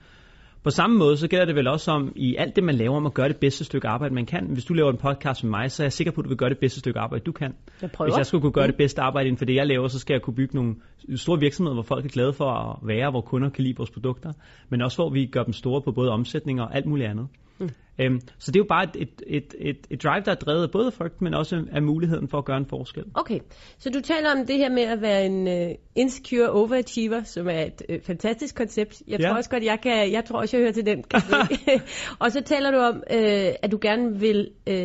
På 0.64 0.70
samme 0.70 0.98
måde, 0.98 1.18
så 1.18 1.28
gælder 1.28 1.46
det 1.46 1.56
vel 1.56 1.68
også 1.68 1.92
om, 1.92 2.14
i 2.16 2.36
alt 2.36 2.56
det, 2.56 2.64
man 2.64 2.76
laver, 2.76 2.98
om 2.98 3.06
at 3.06 3.14
gøre 3.14 3.28
det 3.28 3.38
bedste 3.38 3.64
stykke 3.64 3.88
arbejde, 3.88 4.16
man 4.16 4.26
kan. 4.26 4.46
Hvis 4.46 4.66
du 4.66 4.74
laver 4.74 4.92
en 4.92 4.98
podcast 4.98 5.44
med 5.44 5.50
mig, 5.50 5.72
så 5.72 5.84
er 5.84 5.86
jeg 5.86 5.94
sikker 5.94 6.12
på, 6.12 6.22
at 6.22 6.26
du 6.26 6.30
vil 6.30 6.38
gøre 6.38 6.50
det 6.50 6.58
bedste 6.58 6.80
stykke 6.80 7.00
arbejde, 7.00 7.24
du 7.24 7.32
kan. 7.32 7.54
Jeg 7.82 7.90
Hvis 8.04 8.18
jeg 8.18 8.26
skulle 8.26 8.42
kunne 8.42 8.52
gøre 8.52 8.66
mm. 8.66 8.72
det 8.72 8.78
bedste 8.78 9.02
arbejde 9.02 9.28
inden 9.28 9.38
for 9.38 9.46
det, 9.46 9.56
jeg 9.56 9.68
laver, 9.68 9.88
så 9.88 10.00
skal 10.00 10.14
jeg 10.14 10.22
kunne 10.22 10.36
bygge 10.36 10.56
nogle 10.56 10.76
store 11.16 11.40
virksomheder, 11.40 11.74
hvor 11.74 11.84
folk 11.84 12.06
er 12.06 12.10
glade 12.10 12.34
for 12.34 12.46
at 12.52 12.88
være, 12.88 13.12
hvor 13.12 13.22
kunder 13.22 13.50
kan 13.50 13.64
lide 13.64 13.76
vores 13.78 13.92
produkter, 13.92 14.34
men 14.70 14.82
også 14.82 14.98
hvor 14.98 15.10
vi 15.10 15.26
gør 15.26 15.44
dem 15.44 15.54
store 15.54 15.82
på 15.82 15.92
både 15.92 16.10
omsætning 16.10 16.62
og 16.62 16.76
alt 16.76 16.86
muligt 16.86 17.10
andet. 17.10 17.28
Mm. 17.60 17.70
Øhm, 18.00 18.22
så 18.38 18.52
det 18.52 18.60
er 18.60 18.64
jo 18.64 18.68
bare 18.70 18.84
et, 18.84 18.96
et, 18.96 19.24
et, 19.28 19.56
et, 19.60 19.88
et 19.90 20.04
drive, 20.04 20.24
der 20.26 20.32
er 20.32 20.36
drevet 20.36 20.64
af 20.64 20.72
både 20.72 20.92
frygt, 20.92 21.22
men 21.22 21.34
også 21.34 21.66
af 21.72 21.82
muligheden 21.82 22.28
for 22.28 22.38
at 22.38 22.46
gøre 22.46 22.58
en 22.58 22.66
forskel. 22.66 23.04
Okay, 23.14 23.40
så 23.78 23.90
du 23.90 24.02
taler 24.02 24.32
om 24.32 24.46
det 24.46 24.58
her 24.58 24.70
med 24.70 24.84
at 24.84 25.02
være 25.02 25.26
en 25.26 25.48
uh, 25.48 25.76
insecure 25.96 26.50
overachiever, 26.50 27.24
som 27.24 27.48
er 27.48 27.62
et 27.62 27.82
uh, 27.90 27.96
fantastisk 28.04 28.56
koncept. 28.56 29.02
Jeg 29.08 29.20
ja. 29.20 29.28
tror 29.28 29.38
også 29.38 29.50
godt, 29.50 29.64
jeg 29.64 29.80
kan, 29.84 30.12
jeg 30.12 30.26
tror 30.26 30.40
også, 30.40 30.58
jeg 30.58 30.64
hører 30.64 30.74
til 30.74 30.86
den 30.86 31.04
Og 32.20 32.32
så 32.32 32.42
taler 32.42 32.72
du 32.72 32.78
om, 32.78 32.96
uh, 32.96 33.54
at 33.64 33.72
du 33.72 33.80
gerne 33.82 34.20
vil 34.20 34.50
uh, 34.70 34.76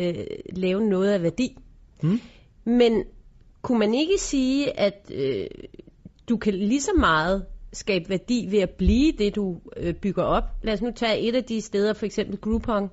lave 0.57 0.89
noget 0.89 1.11
af 1.11 1.23
værdi. 1.23 1.57
Mm. 2.01 2.19
Men 2.65 3.03
kunne 3.61 3.79
man 3.79 3.93
ikke 3.93 4.17
sige, 4.17 4.79
at 4.79 5.11
uh, 5.13 5.45
du 6.29 6.37
kan 6.37 6.53
lige 6.53 6.81
så 6.81 6.91
meget 6.99 7.45
skabe 7.75 8.09
værdi 8.09 8.47
ved 8.51 8.59
at 8.59 8.69
blive 8.69 9.11
det, 9.11 9.35
du 9.35 9.61
øh, 9.77 9.93
bygger 9.93 10.23
op. 10.23 10.43
Lad 10.63 10.73
os 10.73 10.81
nu 10.81 10.91
tage 10.95 11.19
et 11.19 11.35
af 11.35 11.43
de 11.43 11.61
steder, 11.61 11.93
for 11.93 12.05
eksempel 12.05 12.37
Groupon. 12.37 12.89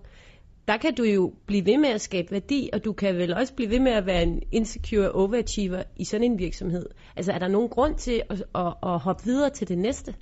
Der 0.68 0.76
kan 0.76 0.94
du 0.94 1.02
jo 1.02 1.32
blive 1.46 1.66
ved 1.66 1.78
med 1.78 1.88
at 1.88 2.00
skabe 2.00 2.30
værdi, 2.30 2.70
og 2.72 2.84
du 2.84 2.92
kan 2.92 3.16
vel 3.16 3.34
også 3.34 3.54
blive 3.54 3.70
ved 3.70 3.80
med 3.80 3.92
at 3.92 4.06
være 4.06 4.22
en 4.22 4.42
insecure 4.52 5.10
overachiever 5.12 5.82
i 5.96 6.04
sådan 6.04 6.32
en 6.32 6.38
virksomhed. 6.38 6.86
Altså 7.16 7.32
er 7.32 7.38
der 7.38 7.48
nogen 7.48 7.68
grund 7.68 7.94
til 7.94 8.22
at, 8.30 8.44
at, 8.54 8.74
at 8.82 8.98
hoppe 8.98 9.24
videre 9.24 9.50
til 9.50 9.68
det 9.68 9.78
næste? 9.78 10.14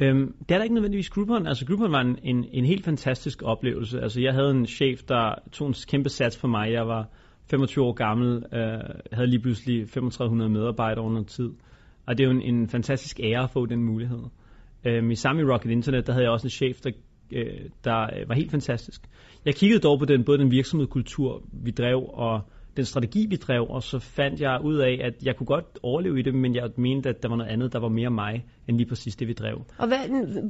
Øhm, 0.00 0.34
det 0.48 0.54
er 0.54 0.58
der 0.58 0.62
ikke 0.62 0.74
nødvendigvis 0.74 1.10
Groupon. 1.10 1.46
Altså 1.46 1.66
Groupon 1.66 1.92
var 1.92 2.00
en, 2.00 2.18
en, 2.22 2.44
en 2.52 2.64
helt 2.64 2.84
fantastisk 2.84 3.42
oplevelse. 3.42 4.00
Altså 4.00 4.20
jeg 4.20 4.32
havde 4.32 4.50
en 4.50 4.66
chef, 4.66 5.02
der 5.02 5.34
tog 5.52 5.68
en 5.68 5.74
kæmpe 5.88 6.08
sats 6.08 6.36
for 6.36 6.48
mig. 6.48 6.72
Jeg 6.72 6.88
var 6.88 7.08
25 7.50 7.84
år 7.84 7.92
gammel, 7.92 8.44
øh, 8.52 8.60
havde 9.12 9.26
lige 9.26 9.40
pludselig 9.40 9.90
3500 9.90 10.50
medarbejdere 10.50 11.04
under 11.04 11.22
tid. 11.22 11.50
Og 12.06 12.18
det 12.18 12.24
er 12.24 12.28
jo 12.28 12.38
en, 12.38 12.54
en 12.54 12.68
fantastisk 12.68 13.20
ære 13.20 13.42
at 13.42 13.50
få 13.50 13.66
den 13.66 13.84
mulighed. 13.84 14.22
Øhm, 14.84 15.10
I 15.10 15.14
samme 15.14 15.42
i 15.42 15.44
Rocket 15.44 15.70
Internet, 15.70 16.06
der 16.06 16.12
havde 16.12 16.24
jeg 16.24 16.32
også 16.32 16.46
en 16.46 16.50
chef, 16.50 16.80
der, 16.80 16.90
øh, 17.32 17.70
der 17.84 18.02
øh, 18.02 18.28
var 18.28 18.34
helt 18.34 18.50
fantastisk. 18.50 19.00
Jeg 19.44 19.54
kiggede 19.54 19.80
dog 19.80 19.98
på 19.98 20.04
den, 20.04 20.24
både 20.24 20.38
den 20.38 20.50
virksomhedskultur, 20.50 21.42
vi 21.52 21.70
drev, 21.70 22.10
og 22.12 22.40
den 22.76 22.84
strategi, 22.84 23.26
vi 23.30 23.36
drev, 23.36 23.66
og 23.68 23.82
så 23.82 23.98
fandt 23.98 24.40
jeg 24.40 24.58
ud 24.64 24.76
af, 24.76 25.00
at 25.04 25.14
jeg 25.22 25.36
kunne 25.36 25.46
godt 25.46 25.64
overleve 25.82 26.18
i 26.18 26.22
det, 26.22 26.34
men 26.34 26.54
jeg 26.54 26.70
mente, 26.76 27.08
at 27.08 27.22
der 27.22 27.28
var 27.28 27.36
noget 27.36 27.50
andet, 27.50 27.72
der 27.72 27.78
var 27.78 27.88
mere 27.88 28.10
mig, 28.10 28.44
end 28.68 28.76
lige 28.76 28.88
præcis 28.88 29.16
det, 29.16 29.28
vi 29.28 29.32
drev. 29.32 29.64
Og 29.78 29.86
hvad 29.86 29.98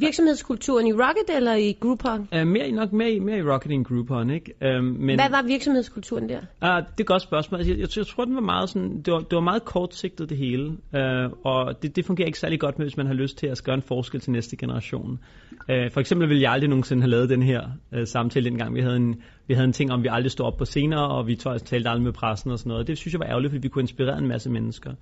virksomhedskulturen 0.00 0.86
i 0.86 0.92
Rocket 0.92 1.36
eller 1.36 1.54
i 1.54 1.76
Groupon? 1.80 2.28
Uh, 2.36 2.46
mere, 2.46 2.70
nok 2.70 2.92
mere, 2.92 3.20
mere 3.20 3.38
i 3.38 3.42
Rocket 3.42 3.72
end 3.72 3.84
Groupon, 3.84 4.30
ikke? 4.30 4.54
Uh, 4.60 4.84
men, 4.84 5.19
hvad 5.19 5.30
var 5.30 5.42
virksomhedskulturen 5.46 6.28
der? 6.28 6.38
Uh, 6.38 6.42
det 6.60 6.69
er 6.69 6.82
et 7.00 7.06
godt 7.06 7.22
spørgsmål. 7.22 7.58
Altså, 7.58 7.72
jeg, 7.72 7.80
jeg, 7.80 7.88
jeg 7.96 8.06
tror, 8.06 8.24
den 8.24 8.34
var 8.34 8.40
meget 8.40 8.69
sådan, 8.69 9.02
det 9.02 9.12
var, 9.12 9.20
det 9.20 9.32
var 9.32 9.40
meget 9.40 9.64
kortsigtet 9.64 10.28
det 10.28 10.38
hele, 10.38 10.66
uh, 10.69 11.32
og 11.44 11.82
det, 11.82 11.96
det 11.96 12.04
fungerer 12.04 12.26
ikke 12.26 12.38
særlig 12.38 12.60
godt 12.60 12.78
med, 12.78 12.86
hvis 12.86 12.96
man 12.96 13.06
har 13.06 13.14
lyst 13.14 13.38
til 13.38 13.46
at 13.46 13.62
gøre 13.64 13.74
en 13.74 13.82
forskel 13.82 14.20
til 14.20 14.32
næste 14.32 14.56
generation. 14.56 15.19
Uh, 15.52 15.90
for 15.92 16.00
eksempel 16.00 16.28
ville 16.28 16.42
jeg 16.42 16.52
aldrig 16.52 16.69
nogensinde 16.69 17.02
have 17.02 17.10
lavet 17.10 17.28
den 17.30 17.42
her 17.42 17.62
uh, 17.92 18.04
samtale 18.04 18.44
dengang. 18.50 18.74
Vi 18.74 18.80
havde 18.80 18.96
en, 18.96 19.22
vi 19.52 19.56
havde 19.56 19.66
en 19.66 19.72
ting 19.72 19.93
om, 19.93 20.00
at 20.00 20.04
vi 20.04 20.08
aldrig 20.12 20.31
stod 20.31 20.46
op 20.46 20.56
på 20.56 20.64
scener, 20.64 20.99
og 20.99 21.26
vi 21.26 21.34
talte 21.34 21.88
aldrig 21.88 22.02
med 22.02 22.12
pressen 22.12 22.50
og 22.50 22.58
sådan 22.58 22.70
noget. 22.70 22.87
Det 22.87 22.99
synes 22.99 23.12
jeg 23.14 23.20
var 23.20 23.26
ærgerligt, 23.26 23.50
fordi 23.50 23.62
vi 23.62 23.69
kunne 23.69 23.82
inspirere 23.82 24.19
en 24.19 24.28
masse 24.28 24.50
mennesker. 24.50 24.93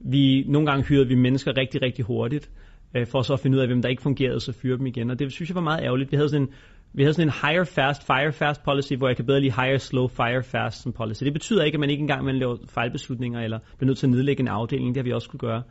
Vi, 0.00 0.44
nogle 0.48 0.66
gange 0.70 0.84
hyrede 0.84 1.08
vi 1.08 1.14
mennesker 1.14 1.56
rigtig, 1.56 1.82
rigtig 1.82 2.04
hurtigt, 2.04 2.50
øh, 2.96 3.06
for 3.06 3.22
så 3.22 3.32
at 3.32 3.40
finde 3.40 3.56
ud 3.56 3.62
af, 3.62 3.68
hvem 3.68 3.82
der 3.82 3.88
ikke 3.88 4.02
fungerede, 4.02 4.40
så 4.40 4.52
fyre 4.52 4.78
dem 4.78 4.86
igen. 4.86 5.10
Og 5.10 5.18
det 5.18 5.32
synes 5.32 5.50
jeg 5.50 5.54
var 5.54 5.60
meget 5.60 5.82
ærgerligt. 5.82 6.12
Vi 6.12 6.16
havde 6.16 6.28
sådan 6.28 6.42
en, 6.42 6.52
vi 6.92 7.02
havde 7.02 7.14
sådan 7.14 7.28
en 7.28 7.34
hire 7.42 7.66
fast, 7.66 8.06
fire 8.06 8.32
fast 8.32 8.62
policy, 8.64 8.92
hvor 8.94 9.08
jeg 9.08 9.16
kan 9.16 9.26
bedre 9.26 9.40
lige 9.40 9.54
hire 9.62 9.78
slow, 9.78 10.06
fire 10.06 10.42
fast 10.42 10.82
som 10.82 10.92
policy. 10.92 11.24
Det 11.24 11.32
betyder 11.32 11.64
ikke, 11.64 11.76
at 11.76 11.80
man 11.80 11.90
ikke 11.90 12.00
engang 12.00 12.24
man 12.24 12.38
laver 12.38 12.56
fejlbeslutninger, 12.68 13.40
eller 13.40 13.58
bliver 13.76 13.86
nødt 13.86 13.98
til 13.98 14.06
at 14.06 14.10
nedlægge 14.10 14.40
en 14.40 14.48
afdeling. 14.48 14.94
Det 14.94 14.96
har 14.96 15.04
vi 15.04 15.12
også 15.12 15.28
kunne 15.30 15.38
gøre. 15.50 15.62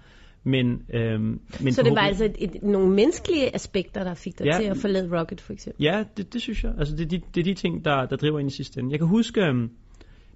Men, 0.43 0.85
øhm, 0.93 1.39
men 1.59 1.73
så 1.73 1.83
det 1.83 1.91
var 1.91 2.01
altså 2.01 2.25
et, 2.25 2.35
et, 2.39 2.63
nogle 2.63 2.89
menneskelige 2.89 3.55
aspekter, 3.55 4.03
der 4.03 4.13
fik 4.13 4.39
dig 4.39 4.45
ja, 4.45 4.57
til 4.59 4.63
at 4.63 4.77
forlade 4.77 5.19
Rocket, 5.19 5.41
for 5.41 5.53
eksempel? 5.53 5.83
Ja, 5.83 6.03
det, 6.17 6.33
det 6.33 6.41
synes 6.41 6.63
jeg. 6.63 6.73
Altså, 6.79 6.95
det, 6.95 7.11
det, 7.11 7.23
det 7.35 7.41
er 7.41 7.45
de 7.45 7.53
ting, 7.53 7.85
der, 7.85 8.05
der 8.05 8.15
driver 8.15 8.39
ind 8.39 8.49
i 8.49 8.53
sidste 8.55 8.79
ende. 8.79 8.91
Jeg 8.91 8.99
kan 8.99 9.07
huske, 9.07 9.41
øhm, 9.41 9.69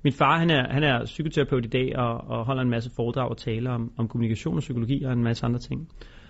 min 0.04 0.14
far 0.14 0.40
han 0.40 0.50
er, 0.50 0.74
han 0.74 0.84
er 0.84 1.06
psykoterapeut 1.06 1.66
i 1.66 1.68
dag 1.68 1.98
og, 1.98 2.14
og 2.28 2.46
holder 2.46 2.62
en 2.62 2.70
masse 2.70 2.90
foredrag 2.96 3.30
og 3.30 3.38
taler 3.38 3.72
om, 3.72 3.92
om 3.98 4.08
kommunikation 4.08 4.56
og 4.56 4.60
psykologi 4.60 5.04
og 5.04 5.14
en 5.14 5.24
masse 5.24 5.46
andre 5.46 5.60
ting. 5.60 5.88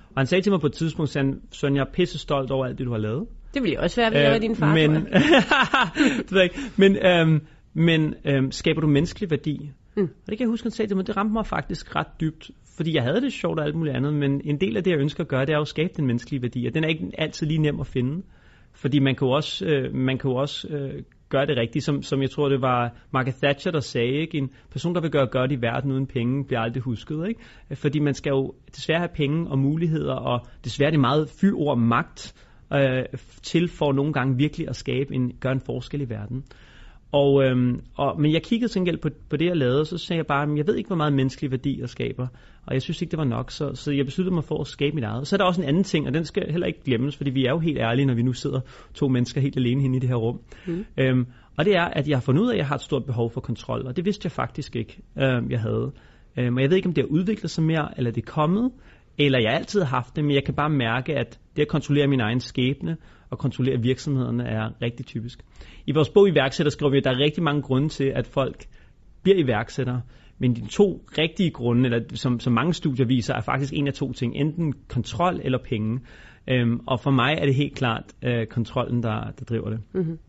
Og 0.09 0.19
han 0.19 0.27
sagde 0.27 0.41
til 0.41 0.51
mig 0.51 0.61
på 0.61 0.67
et 0.67 0.73
tidspunkt, 0.73 1.11
sagde 1.11 1.35
Søren, 1.51 1.75
jeg 1.75 1.81
er 1.81 1.91
pisse 1.93 2.19
stolt 2.19 2.51
over 2.51 2.65
alt 2.65 2.77
det, 2.77 2.85
du 2.85 2.91
har 2.91 2.97
lavet. 2.97 3.27
Det 3.53 3.61
ville 3.61 3.73
jeg 3.73 3.83
også 3.83 4.01
være, 4.01 4.09
hvis 4.09 4.19
jeg 4.19 4.31
var 4.31 4.37
din 4.37 4.55
far. 4.55 4.73
Men, 4.73 4.91
det 6.23 6.31
ved 6.31 6.41
jeg 6.41 6.43
ikke. 6.43 6.59
Men, 6.77 6.97
øhm, 7.05 7.41
men 7.73 8.13
øhm, 8.25 8.51
skaber 8.51 8.81
du 8.81 8.87
menneskelig 8.87 9.31
værdi? 9.31 9.71
Mm. 9.95 10.03
Og 10.03 10.29
det 10.29 10.37
kan 10.37 10.39
jeg 10.39 10.47
huske, 10.47 10.65
han 10.65 10.71
sagde 10.71 10.89
til 10.89 10.97
mig, 10.97 11.07
det 11.07 11.17
ramte 11.17 11.33
mig 11.33 11.45
faktisk 11.45 11.95
ret 11.95 12.07
dybt, 12.21 12.51
fordi 12.77 12.95
jeg 12.95 13.03
havde 13.03 13.21
det 13.21 13.33
sjovt 13.33 13.59
og 13.59 13.65
alt 13.65 13.75
muligt 13.75 13.95
andet, 13.95 14.13
men 14.13 14.41
en 14.43 14.59
del 14.61 14.77
af 14.77 14.83
det, 14.83 14.91
jeg 14.91 14.99
ønsker 14.99 15.23
at 15.23 15.27
gøre, 15.27 15.45
det 15.45 15.53
er 15.53 15.59
at 15.59 15.67
skabe 15.67 15.93
den 15.97 16.07
menneskelige 16.07 16.41
værdi, 16.41 16.65
og 16.65 16.73
den 16.73 16.83
er 16.83 16.87
ikke 16.87 17.11
altid 17.17 17.47
lige 17.47 17.61
nem 17.61 17.79
at 17.79 17.87
finde. 17.87 18.23
Fordi 18.73 18.99
man 18.99 19.15
kan 19.15 19.27
jo 19.27 19.31
også, 19.31 19.65
øh, 19.65 19.95
man 19.95 20.17
kan 20.17 20.31
jo 20.31 20.35
også 20.37 20.67
øh, 20.67 21.03
gøre 21.29 21.45
det 21.45 21.57
rigtigt, 21.57 21.85
som, 21.85 22.01
som 22.01 22.21
jeg 22.21 22.31
tror, 22.31 22.49
det 22.49 22.61
var 22.61 22.95
Margaret 23.11 23.35
Thatcher, 23.43 23.71
der 23.71 23.79
sagde, 23.79 24.13
ikke? 24.13 24.37
en 24.37 24.49
person, 24.71 24.95
der 24.95 25.01
vil 25.01 25.11
gøre 25.11 25.27
godt 25.27 25.51
i 25.51 25.61
verden 25.61 25.91
uden 25.91 26.07
penge, 26.07 26.45
bliver 26.45 26.59
aldrig 26.59 26.83
husket. 26.83 27.27
Ikke? 27.27 27.41
Fordi 27.73 27.99
man 27.99 28.13
skal 28.13 28.29
jo 28.29 28.53
desværre 28.75 28.99
have 28.99 29.15
penge 29.15 29.49
og 29.49 29.59
muligheder, 29.59 30.13
og 30.13 30.45
desværre 30.63 30.91
det 30.91 30.99
meget 30.99 31.29
fyord 31.41 31.77
magt 31.77 32.35
øh, 32.73 33.03
til 33.43 33.67
for 33.67 33.93
nogle 33.93 34.13
gange 34.13 34.37
virkelig 34.37 34.69
at 34.69 34.75
skabe 34.75 35.15
en, 35.15 35.31
gøre 35.39 35.53
en 35.53 35.61
forskel 35.65 36.01
i 36.01 36.09
verden. 36.09 36.43
Og, 37.13 37.43
øhm, 37.43 37.81
og, 37.95 38.21
men 38.21 38.33
jeg 38.33 38.43
kiggede 38.43 38.71
til 38.71 38.79
gengæld 38.79 38.97
på, 38.97 39.09
på 39.29 39.37
det, 39.37 39.45
jeg 39.45 39.57
lavede, 39.57 39.79
og 39.79 39.87
så 39.87 39.97
sagde 39.97 40.17
jeg 40.17 40.25
bare, 40.25 40.43
at 40.43 40.57
jeg 40.57 40.67
ved 40.67 40.75
ikke, 40.75 40.87
hvor 40.87 40.95
meget 40.95 41.13
menneskelig 41.13 41.51
værdi 41.51 41.79
jeg 41.79 41.89
skaber. 41.89 42.27
Og 42.65 42.73
jeg 42.73 42.81
synes 42.81 43.01
ikke, 43.01 43.11
det 43.11 43.17
var 43.19 43.25
nok, 43.25 43.51
så, 43.51 43.75
så 43.75 43.91
jeg 43.91 44.05
besluttede 44.05 44.35
mig 44.35 44.43
for 44.43 44.61
at 44.61 44.67
skabe 44.67 44.95
mit 44.95 45.03
eget. 45.03 45.27
Så 45.27 45.35
er 45.35 45.37
der 45.37 45.45
også 45.45 45.61
en 45.61 45.67
anden 45.67 45.83
ting, 45.83 46.07
og 46.07 46.13
den 46.13 46.25
skal 46.25 46.51
heller 46.51 46.67
ikke 46.67 46.83
glemmes, 46.85 47.17
fordi 47.17 47.29
vi 47.29 47.45
er 47.45 47.49
jo 47.49 47.59
helt 47.59 47.77
ærlige, 47.77 48.05
når 48.05 48.13
vi 48.13 48.21
nu 48.21 48.33
sidder 48.33 48.59
to 48.93 49.07
mennesker 49.07 49.41
helt 49.41 49.57
alene 49.57 49.81
henne 49.81 49.97
i 49.97 49.99
det 49.99 50.09
her 50.09 50.15
rum. 50.15 50.39
Mm. 50.67 50.85
Øhm, 50.97 51.25
og 51.57 51.65
det 51.65 51.75
er, 51.75 51.83
at 51.83 52.07
jeg 52.07 52.17
har 52.17 52.21
fundet 52.21 52.41
ud 52.41 52.47
af, 52.47 52.53
at 52.53 52.57
jeg 52.57 52.67
har 52.67 52.75
et 52.75 52.81
stort 52.81 53.05
behov 53.05 53.31
for 53.31 53.41
kontrol, 53.41 53.87
og 53.87 53.95
det 53.95 54.05
vidste 54.05 54.25
jeg 54.25 54.31
faktisk 54.31 54.75
ikke, 54.75 55.01
øh, 55.17 55.51
jeg 55.51 55.59
havde. 55.59 55.91
Øhm, 56.37 56.55
og 56.55 56.61
jeg 56.61 56.69
ved 56.69 56.77
ikke, 56.77 56.87
om 56.87 56.93
det 56.93 57.03
har 57.03 57.09
udviklet 57.09 57.51
sig 57.51 57.63
mere, 57.63 57.97
eller 57.97 58.11
det 58.11 58.21
er 58.21 58.31
kommet, 58.31 58.71
eller 59.17 59.39
jeg 59.39 59.53
altid 59.53 59.81
har 59.81 59.89
haft 59.95 60.15
det, 60.15 60.23
men 60.23 60.35
jeg 60.35 60.43
kan 60.43 60.53
bare 60.53 60.69
mærke, 60.69 61.13
at 61.13 61.39
det 61.55 61.61
at 61.61 61.67
kontrollere 61.67 62.07
min 62.07 62.19
egen 62.19 62.39
skæbne 62.39 62.97
og 63.29 63.37
kontrollere 63.37 63.81
virksomhederne 63.81 64.43
er 64.43 64.81
rigtig 64.81 65.05
typisk. 65.05 65.39
I 65.87 65.91
vores 65.91 66.09
bog 66.09 66.29
iværksætter 66.29 66.71
skriver 66.71 66.91
vi, 66.91 66.97
at 66.97 67.03
der 67.03 67.11
er 67.11 67.19
rigtig 67.19 67.43
mange 67.43 67.61
grunde 67.61 67.89
til, 67.89 68.11
at 68.15 68.27
folk 68.27 68.65
bliver 69.23 69.37
iværksættere. 69.37 70.01
Men 70.37 70.55
de 70.55 70.67
to 70.67 71.05
rigtige 71.17 71.51
grunde, 71.51 71.85
eller 71.85 71.99
som, 72.13 72.39
som 72.39 72.53
mange 72.53 72.73
studier 72.73 73.05
viser, 73.05 73.33
er 73.33 73.41
faktisk 73.41 73.73
en 73.73 73.87
af 73.87 73.93
to 73.93 74.13
ting. 74.13 74.35
Enten 74.35 74.73
kontrol 74.89 75.39
eller 75.43 75.57
penge. 75.69 75.99
Øhm, 76.47 76.79
og 76.87 76.99
for 76.99 77.11
mig 77.11 77.33
er 77.37 77.45
det 77.45 77.55
helt 77.55 77.75
klart 77.75 78.03
øh, 78.23 78.47
kontrollen, 78.47 79.03
der, 79.03 79.31
der 79.39 79.45
driver 79.45 79.69
det. 79.69 79.79
Mm-hmm. 79.93 80.19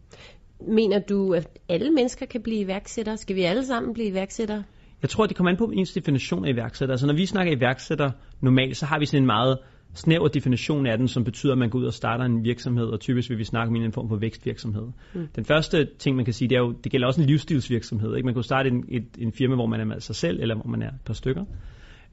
Mener 0.69 0.99
du, 0.99 1.35
at 1.35 1.59
alle 1.69 1.91
mennesker 1.91 2.27
kan 2.27 2.43
blive 2.43 2.61
iværksættere? 2.61 3.17
Skal 3.17 3.37
vi 3.37 3.43
alle 3.43 3.65
sammen 3.65 3.95
blive 3.95 4.09
iværksættere? 4.09 4.63
Jeg 5.03 5.11
tror, 5.11 5.27
det 5.27 5.37
kommer 5.37 5.51
an 5.51 5.57
på 5.57 5.65
ens 5.65 5.93
definition 5.93 6.45
af 6.45 6.53
iværksætter. 6.53 6.93
Altså 6.93 7.07
når 7.07 7.15
vi 7.15 7.27
snakker 7.27 7.57
iværksætter 7.57 8.11
normalt, 8.45 8.77
så 8.77 8.87
har 8.87 8.99
vi 8.99 9.07
sådan 9.07 9.23
en 9.23 9.27
meget 9.27 9.59
snæver 9.95 10.29
definition 10.29 10.87
af 10.87 10.99
den, 10.99 11.09
som 11.09 11.25
betyder, 11.25 11.53
at 11.53 11.59
man 11.59 11.71
går 11.71 11.79
ud 11.79 11.85
og 11.85 11.93
starter 11.93 12.25
en 12.25 12.45
virksomhed, 12.45 12.87
og 12.87 13.01
typisk 13.01 13.31
vil 13.31 13.39
vi 13.39 13.45
snakke 13.45 13.69
om 13.69 13.77
en 13.77 13.93
form 13.93 14.09
for 14.09 14.17
vækstvirksomhed. 14.17 14.89
Mm. 15.15 15.29
Den 15.37 15.45
første 15.45 15.89
ting, 15.99 16.17
man 16.17 16.25
kan 16.25 16.35
sige, 16.35 16.49
det 16.49 16.57
er 16.57 16.61
jo, 16.61 16.73
det 16.85 16.93
gælder 16.93 17.07
også 17.07 17.21
en 17.21 17.27
livsstilsvirksomhed. 17.27 18.17
Ikke? 18.17 18.27
Man 18.27 18.35
kan 18.35 18.43
starte 18.43 18.69
en, 18.69 18.85
et, 18.89 19.05
en 19.19 19.33
firma, 19.33 19.55
hvor 19.55 19.67
man 19.67 19.81
er 19.81 19.85
med 19.85 20.01
sig 20.01 20.17
selv, 20.17 20.41
eller 20.41 20.55
hvor 20.55 20.71
man 20.71 20.83
er 20.83 20.89
et 20.89 21.01
par 21.07 21.15
stykker. 21.15 21.45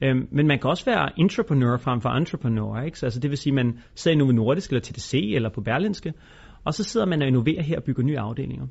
Øhm, 0.04 0.28
men 0.32 0.48
man 0.48 0.60
kan 0.60 0.70
også 0.70 0.86
være 0.86 1.20
entrepreneur 1.20 1.78
frem 1.78 2.02
for 2.02 2.10
entrepreneur. 2.10 2.82
Ikke? 2.82 3.00
Så, 3.00 3.06
altså, 3.06 3.20
det 3.20 3.30
vil 3.30 3.38
sige, 3.38 3.52
at 3.52 3.66
man 3.66 3.80
sidder 3.96 4.16
i 4.16 4.20
Novo 4.20 4.32
Nordisk, 4.32 4.70
eller 4.70 4.82
TDC, 4.82 5.32
eller 5.36 5.50
på 5.50 5.62
Berlinske, 5.62 6.14
og 6.66 6.74
så 6.74 6.84
sidder 6.84 7.06
man 7.06 7.22
og 7.22 7.28
innoverer 7.28 7.64
her 7.64 7.78
og 7.78 7.84
bygger 7.84 8.04
nye 8.04 8.20
afdelinger. 8.20 8.68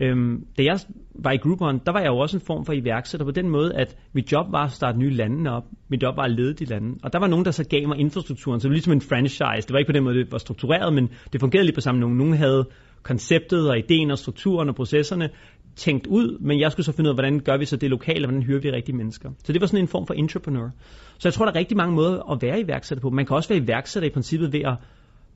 Øhm, 0.00 0.46
da 0.58 0.62
jeg 0.62 0.78
var 1.14 1.30
i 1.30 1.36
Groupon, 1.36 1.80
der 1.86 1.92
var 1.92 2.00
jeg 2.00 2.08
jo 2.08 2.18
også 2.18 2.36
en 2.36 2.40
form 2.46 2.64
for 2.64 2.72
iværksætter 2.72 3.24
på 3.24 3.30
den 3.30 3.48
måde, 3.48 3.74
at 3.74 3.96
mit 4.12 4.32
job 4.32 4.52
var 4.52 4.64
at 4.64 4.70
starte 4.70 4.98
nye 4.98 5.10
lande 5.10 5.50
op. 5.50 5.64
Mit 5.88 6.02
job 6.02 6.16
var 6.16 6.22
at 6.22 6.30
lede 6.30 6.54
de 6.54 6.64
lande. 6.64 6.98
Og 7.02 7.12
der 7.12 7.18
var 7.18 7.26
nogen, 7.26 7.44
der 7.44 7.50
så 7.50 7.64
gav 7.68 7.88
mig 7.88 7.98
infrastrukturen, 7.98 8.60
så 8.60 8.64
det 8.64 8.70
var 8.70 8.74
ligesom 8.74 8.92
en 8.92 9.00
franchise. 9.00 9.66
Det 9.66 9.72
var 9.72 9.78
ikke 9.78 9.88
på 9.88 9.92
den 9.92 10.04
måde, 10.04 10.18
det 10.18 10.32
var 10.32 10.38
struktureret, 10.38 10.94
men 10.94 11.08
det 11.32 11.40
fungerede 11.40 11.66
lige 11.66 11.74
på 11.74 11.80
samme 11.80 12.00
nogen. 12.00 12.16
Nogen 12.16 12.34
havde 12.34 12.68
konceptet 13.02 13.70
og 13.70 13.78
ideen 13.78 14.10
og 14.10 14.18
strukturen 14.18 14.68
og 14.68 14.74
processerne 14.74 15.28
tænkt 15.76 16.06
ud, 16.06 16.38
men 16.40 16.60
jeg 16.60 16.72
skulle 16.72 16.86
så 16.86 16.92
finde 16.92 17.08
ud 17.08 17.12
af, 17.12 17.16
hvordan 17.16 17.40
gør 17.40 17.56
vi 17.56 17.64
så 17.64 17.76
det 17.76 17.90
lokale, 17.90 18.24
og 18.24 18.28
hvordan 18.28 18.42
hyrer 18.42 18.60
vi 18.60 18.70
rigtige 18.70 18.96
mennesker. 18.96 19.30
Så 19.44 19.52
det 19.52 19.60
var 19.60 19.66
sådan 19.66 19.84
en 19.84 19.88
form 19.88 20.06
for 20.06 20.14
entrepreneur. 20.14 20.70
Så 21.18 21.28
jeg 21.28 21.34
tror, 21.34 21.44
der 21.44 21.52
er 21.52 21.56
rigtig 21.56 21.76
mange 21.76 21.94
måder 21.94 22.32
at 22.32 22.42
være 22.42 22.60
iværksætter 22.60 23.02
på. 23.02 23.10
Man 23.10 23.26
kan 23.26 23.36
også 23.36 23.48
være 23.48 23.58
iværksætter 23.58 24.08
i 24.08 24.12
princippet 24.12 24.52
ved 24.52 24.60
at 24.60 24.74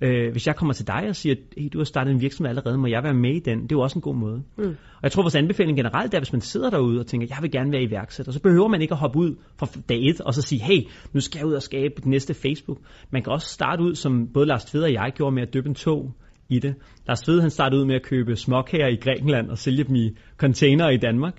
Øh, 0.00 0.32
hvis 0.32 0.46
jeg 0.46 0.56
kommer 0.56 0.72
til 0.72 0.86
dig 0.86 1.04
og 1.08 1.16
siger, 1.16 1.34
at 1.34 1.62
hey, 1.62 1.68
du 1.72 1.78
har 1.78 1.84
startet 1.84 2.12
en 2.12 2.20
virksomhed 2.20 2.48
allerede, 2.48 2.78
må 2.78 2.86
jeg 2.86 3.02
være 3.02 3.14
med 3.14 3.34
i 3.34 3.38
den? 3.38 3.62
Det 3.62 3.72
er 3.72 3.76
jo 3.76 3.80
også 3.80 3.98
en 3.98 4.02
god 4.02 4.14
måde. 4.14 4.42
Mm. 4.58 4.64
Og 4.68 5.02
jeg 5.02 5.12
tror, 5.12 5.22
vores 5.22 5.34
anbefaling 5.34 5.76
generelt 5.76 6.14
er, 6.14 6.18
hvis 6.18 6.32
man 6.32 6.40
sidder 6.40 6.70
derude 6.70 7.00
og 7.00 7.06
tænker, 7.06 7.26
jeg 7.30 7.38
vil 7.42 7.50
gerne 7.50 7.72
være 7.72 7.82
iværksætter, 7.82 8.32
så 8.32 8.40
behøver 8.40 8.68
man 8.68 8.82
ikke 8.82 8.94
at 8.94 8.98
hoppe 8.98 9.18
ud 9.18 9.36
fra 9.58 9.66
dag 9.88 9.98
et 10.02 10.20
og 10.20 10.34
så 10.34 10.42
sige, 10.42 10.62
hey, 10.62 10.80
nu 11.12 11.20
skal 11.20 11.38
jeg 11.38 11.46
ud 11.46 11.52
og 11.52 11.62
skabe 11.62 11.94
det 11.96 12.06
næste 12.06 12.34
Facebook. 12.34 12.78
Man 13.10 13.22
kan 13.22 13.32
også 13.32 13.48
starte 13.48 13.82
ud, 13.82 13.94
som 13.94 14.28
både 14.34 14.46
Lars 14.46 14.64
Tved 14.64 14.82
og 14.82 14.92
jeg 14.92 15.12
gjorde 15.14 15.34
med 15.34 15.42
at 15.42 15.54
døbe 15.54 15.68
en 15.68 15.74
tog 15.74 16.12
i 16.48 16.58
det. 16.58 16.74
Lars 17.08 17.20
Tved 17.20 17.40
han 17.40 17.50
startede 17.50 17.80
ud 17.80 17.86
med 17.86 17.94
at 17.94 18.02
købe 18.02 18.36
småkager 18.36 18.88
i 18.88 18.96
Grækenland 18.96 19.50
og 19.50 19.58
sælge 19.58 19.84
dem 19.84 19.94
i 19.94 20.10
container 20.36 20.90
i 20.90 20.96
Danmark. 20.96 21.34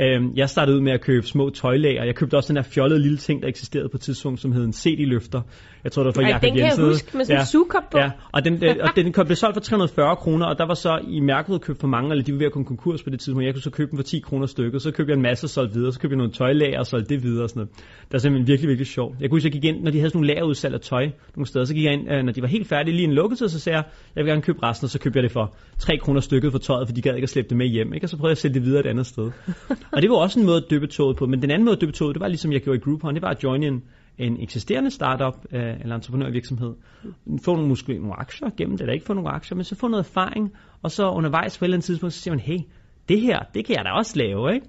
Øhm, 0.00 0.32
jeg 0.36 0.50
startede 0.50 0.76
ud 0.76 0.82
med 0.82 0.92
at 0.92 1.00
købe 1.00 1.26
små 1.26 1.50
tøjlager. 1.50 2.04
Jeg 2.04 2.14
købte 2.14 2.34
også 2.34 2.48
den 2.48 2.56
her 2.56 2.62
fjollede 2.62 3.00
lille 3.02 3.18
ting, 3.18 3.42
der 3.42 3.48
eksisterede 3.48 3.88
på 3.88 3.96
et 3.96 4.00
tidspunkt, 4.00 4.40
som 4.40 4.52
hed 4.52 4.64
en 4.64 4.72
CD-løfter. 4.72 5.40
Jeg 5.84 5.92
tror, 5.92 6.02
det 6.02 6.06
var 6.06 6.12
for 6.12 6.28
Jakob 6.28 6.42
Jensen. 6.42 6.58
den 6.58 6.70
kan 6.70 6.84
jeg 6.84 6.92
huske 6.92 7.16
med 7.16 7.24
sådan 7.24 7.36
ja, 7.36 7.40
en 7.40 7.46
sugekop 7.46 7.90
på. 7.90 7.98
Ja, 7.98 8.10
og 8.32 8.44
den, 8.44 8.64
øh, 8.64 8.76
og 8.80 8.88
den 8.96 9.12
blev 9.12 9.36
solgt 9.36 9.54
for 9.54 9.60
340 9.60 10.16
kroner, 10.16 10.46
og 10.46 10.58
der 10.58 10.66
var 10.66 10.74
så 10.74 10.98
i 11.08 11.20
mærket 11.20 11.60
købt 11.60 11.80
for 11.80 11.88
mange, 11.88 12.10
eller 12.10 12.24
de 12.24 12.32
var 12.32 12.38
ved 12.38 12.46
at 12.46 12.52
komme 12.52 12.66
konkurs 12.66 13.02
på 13.02 13.10
det 13.10 13.20
tidspunkt. 13.20 13.46
Jeg 13.46 13.54
kunne 13.54 13.62
så 13.62 13.70
købe 13.70 13.90
dem 13.90 13.98
for 13.98 14.02
10 14.02 14.20
kroner 14.20 14.46
stykket, 14.46 14.82
så 14.82 14.90
købte 14.90 15.10
jeg 15.10 15.16
en 15.16 15.22
masse 15.22 15.46
og 15.46 15.50
solgte 15.50 15.74
videre, 15.74 15.92
så 15.92 16.00
købte 16.00 16.12
jeg 16.12 16.18
nogle 16.18 16.32
tøjlager 16.32 16.78
og 16.78 16.86
solgte 16.86 17.14
det 17.14 17.22
videre 17.22 17.44
og 17.44 17.50
sådan 17.50 17.60
noget. 17.60 17.70
Det 17.76 18.12
var 18.12 18.18
simpelthen 18.18 18.48
virkelig, 18.48 18.68
virkelig 18.68 18.86
sjovt. 18.86 19.16
Jeg 19.20 19.30
kunne 19.30 19.36
huske, 19.36 19.46
jeg 19.46 19.52
gik 19.52 19.64
ind, 19.64 19.82
når 19.82 19.90
de 19.90 19.98
havde 19.98 20.10
sådan 20.10 20.18
nogle 20.18 20.34
lagerudsalg 20.34 20.74
af 20.74 20.80
tøj 20.80 21.04
nogle 21.36 21.46
steder, 21.46 21.64
så 21.64 21.74
gik 21.74 21.84
jeg 21.84 21.92
ind, 21.92 22.12
øh, 22.12 22.22
når 22.24 22.32
de 22.32 22.42
var 22.42 22.48
helt 22.48 22.68
færdige, 22.68 22.94
lige 22.94 23.04
en 23.04 23.14
lukketid, 23.14 23.48
så 23.48 23.60
sagde 23.60 23.76
jeg, 23.76 23.84
jeg 24.16 24.24
vil 24.24 24.30
gerne 24.30 24.42
købe 24.42 24.58
resten, 24.62 24.84
og 24.84 24.90
så 24.90 24.98
købte 24.98 25.16
jeg 25.16 25.22
det 25.22 25.32
for 25.32 25.54
3 25.78 25.98
kroner 25.98 26.20
stykket 26.20 26.52
for 26.52 26.58
tøjet, 26.58 26.88
for 26.88 26.94
de 26.94 27.02
gad 27.02 27.14
ikke 27.14 27.24
at 27.24 27.28
slippe 27.28 27.48
det 27.48 27.56
med 27.56 27.66
hjem, 27.66 27.92
ikke? 27.94 28.04
og 28.04 28.08
så 28.08 28.16
prøvede 28.16 28.30
jeg 28.30 28.32
at 28.32 28.38
sælge 28.38 28.54
det 28.54 28.64
videre 28.64 28.80
et 28.80 28.86
andet 28.86 29.06
sted 29.06 29.30
og 29.92 30.02
det 30.02 30.10
var 30.10 30.16
også 30.16 30.40
en 30.40 30.46
måde 30.46 30.56
at 30.56 30.70
døbe 30.70 30.86
toget 30.86 31.16
på, 31.16 31.26
men 31.26 31.42
den 31.42 31.50
anden 31.50 31.64
måde 31.64 31.76
at 31.76 31.80
døbe 31.80 31.92
toget, 31.92 32.14
det 32.14 32.20
var 32.20 32.28
ligesom 32.28 32.52
jeg 32.52 32.60
gjorde 32.60 32.76
i 32.76 32.80
Groupon, 32.80 33.14
det 33.14 33.22
var 33.22 33.28
at 33.28 33.42
join 33.42 33.62
en, 33.62 33.82
en 34.18 34.40
eksisterende 34.40 34.90
startup 34.90 35.46
øh, 35.52 35.80
eller 35.80 35.94
entreprenørvirksomhed. 35.94 36.74
Få 37.44 37.54
nogle, 37.54 37.68
måske 37.68 37.98
nogle 37.98 38.20
aktier 38.20 38.50
gennem 38.56 38.76
det, 38.76 38.80
eller 38.80 38.94
ikke 38.94 39.06
få 39.06 39.14
nogle 39.14 39.30
aktier, 39.30 39.56
men 39.56 39.64
så 39.64 39.74
få 39.74 39.88
noget 39.88 40.04
erfaring, 40.04 40.52
og 40.82 40.90
så 40.90 41.10
undervejs 41.10 41.58
på 41.58 41.64
et 41.64 41.66
eller 41.66 41.76
andet 41.76 41.84
tidspunkt, 41.84 42.12
så 42.12 42.20
siger 42.20 42.34
man, 42.34 42.40
hey, 42.40 42.58
det 43.08 43.20
her, 43.20 43.38
det 43.54 43.64
kan 43.64 43.76
jeg 43.76 43.84
da 43.84 43.90
også 43.90 44.18
lave, 44.18 44.54
ikke? 44.54 44.66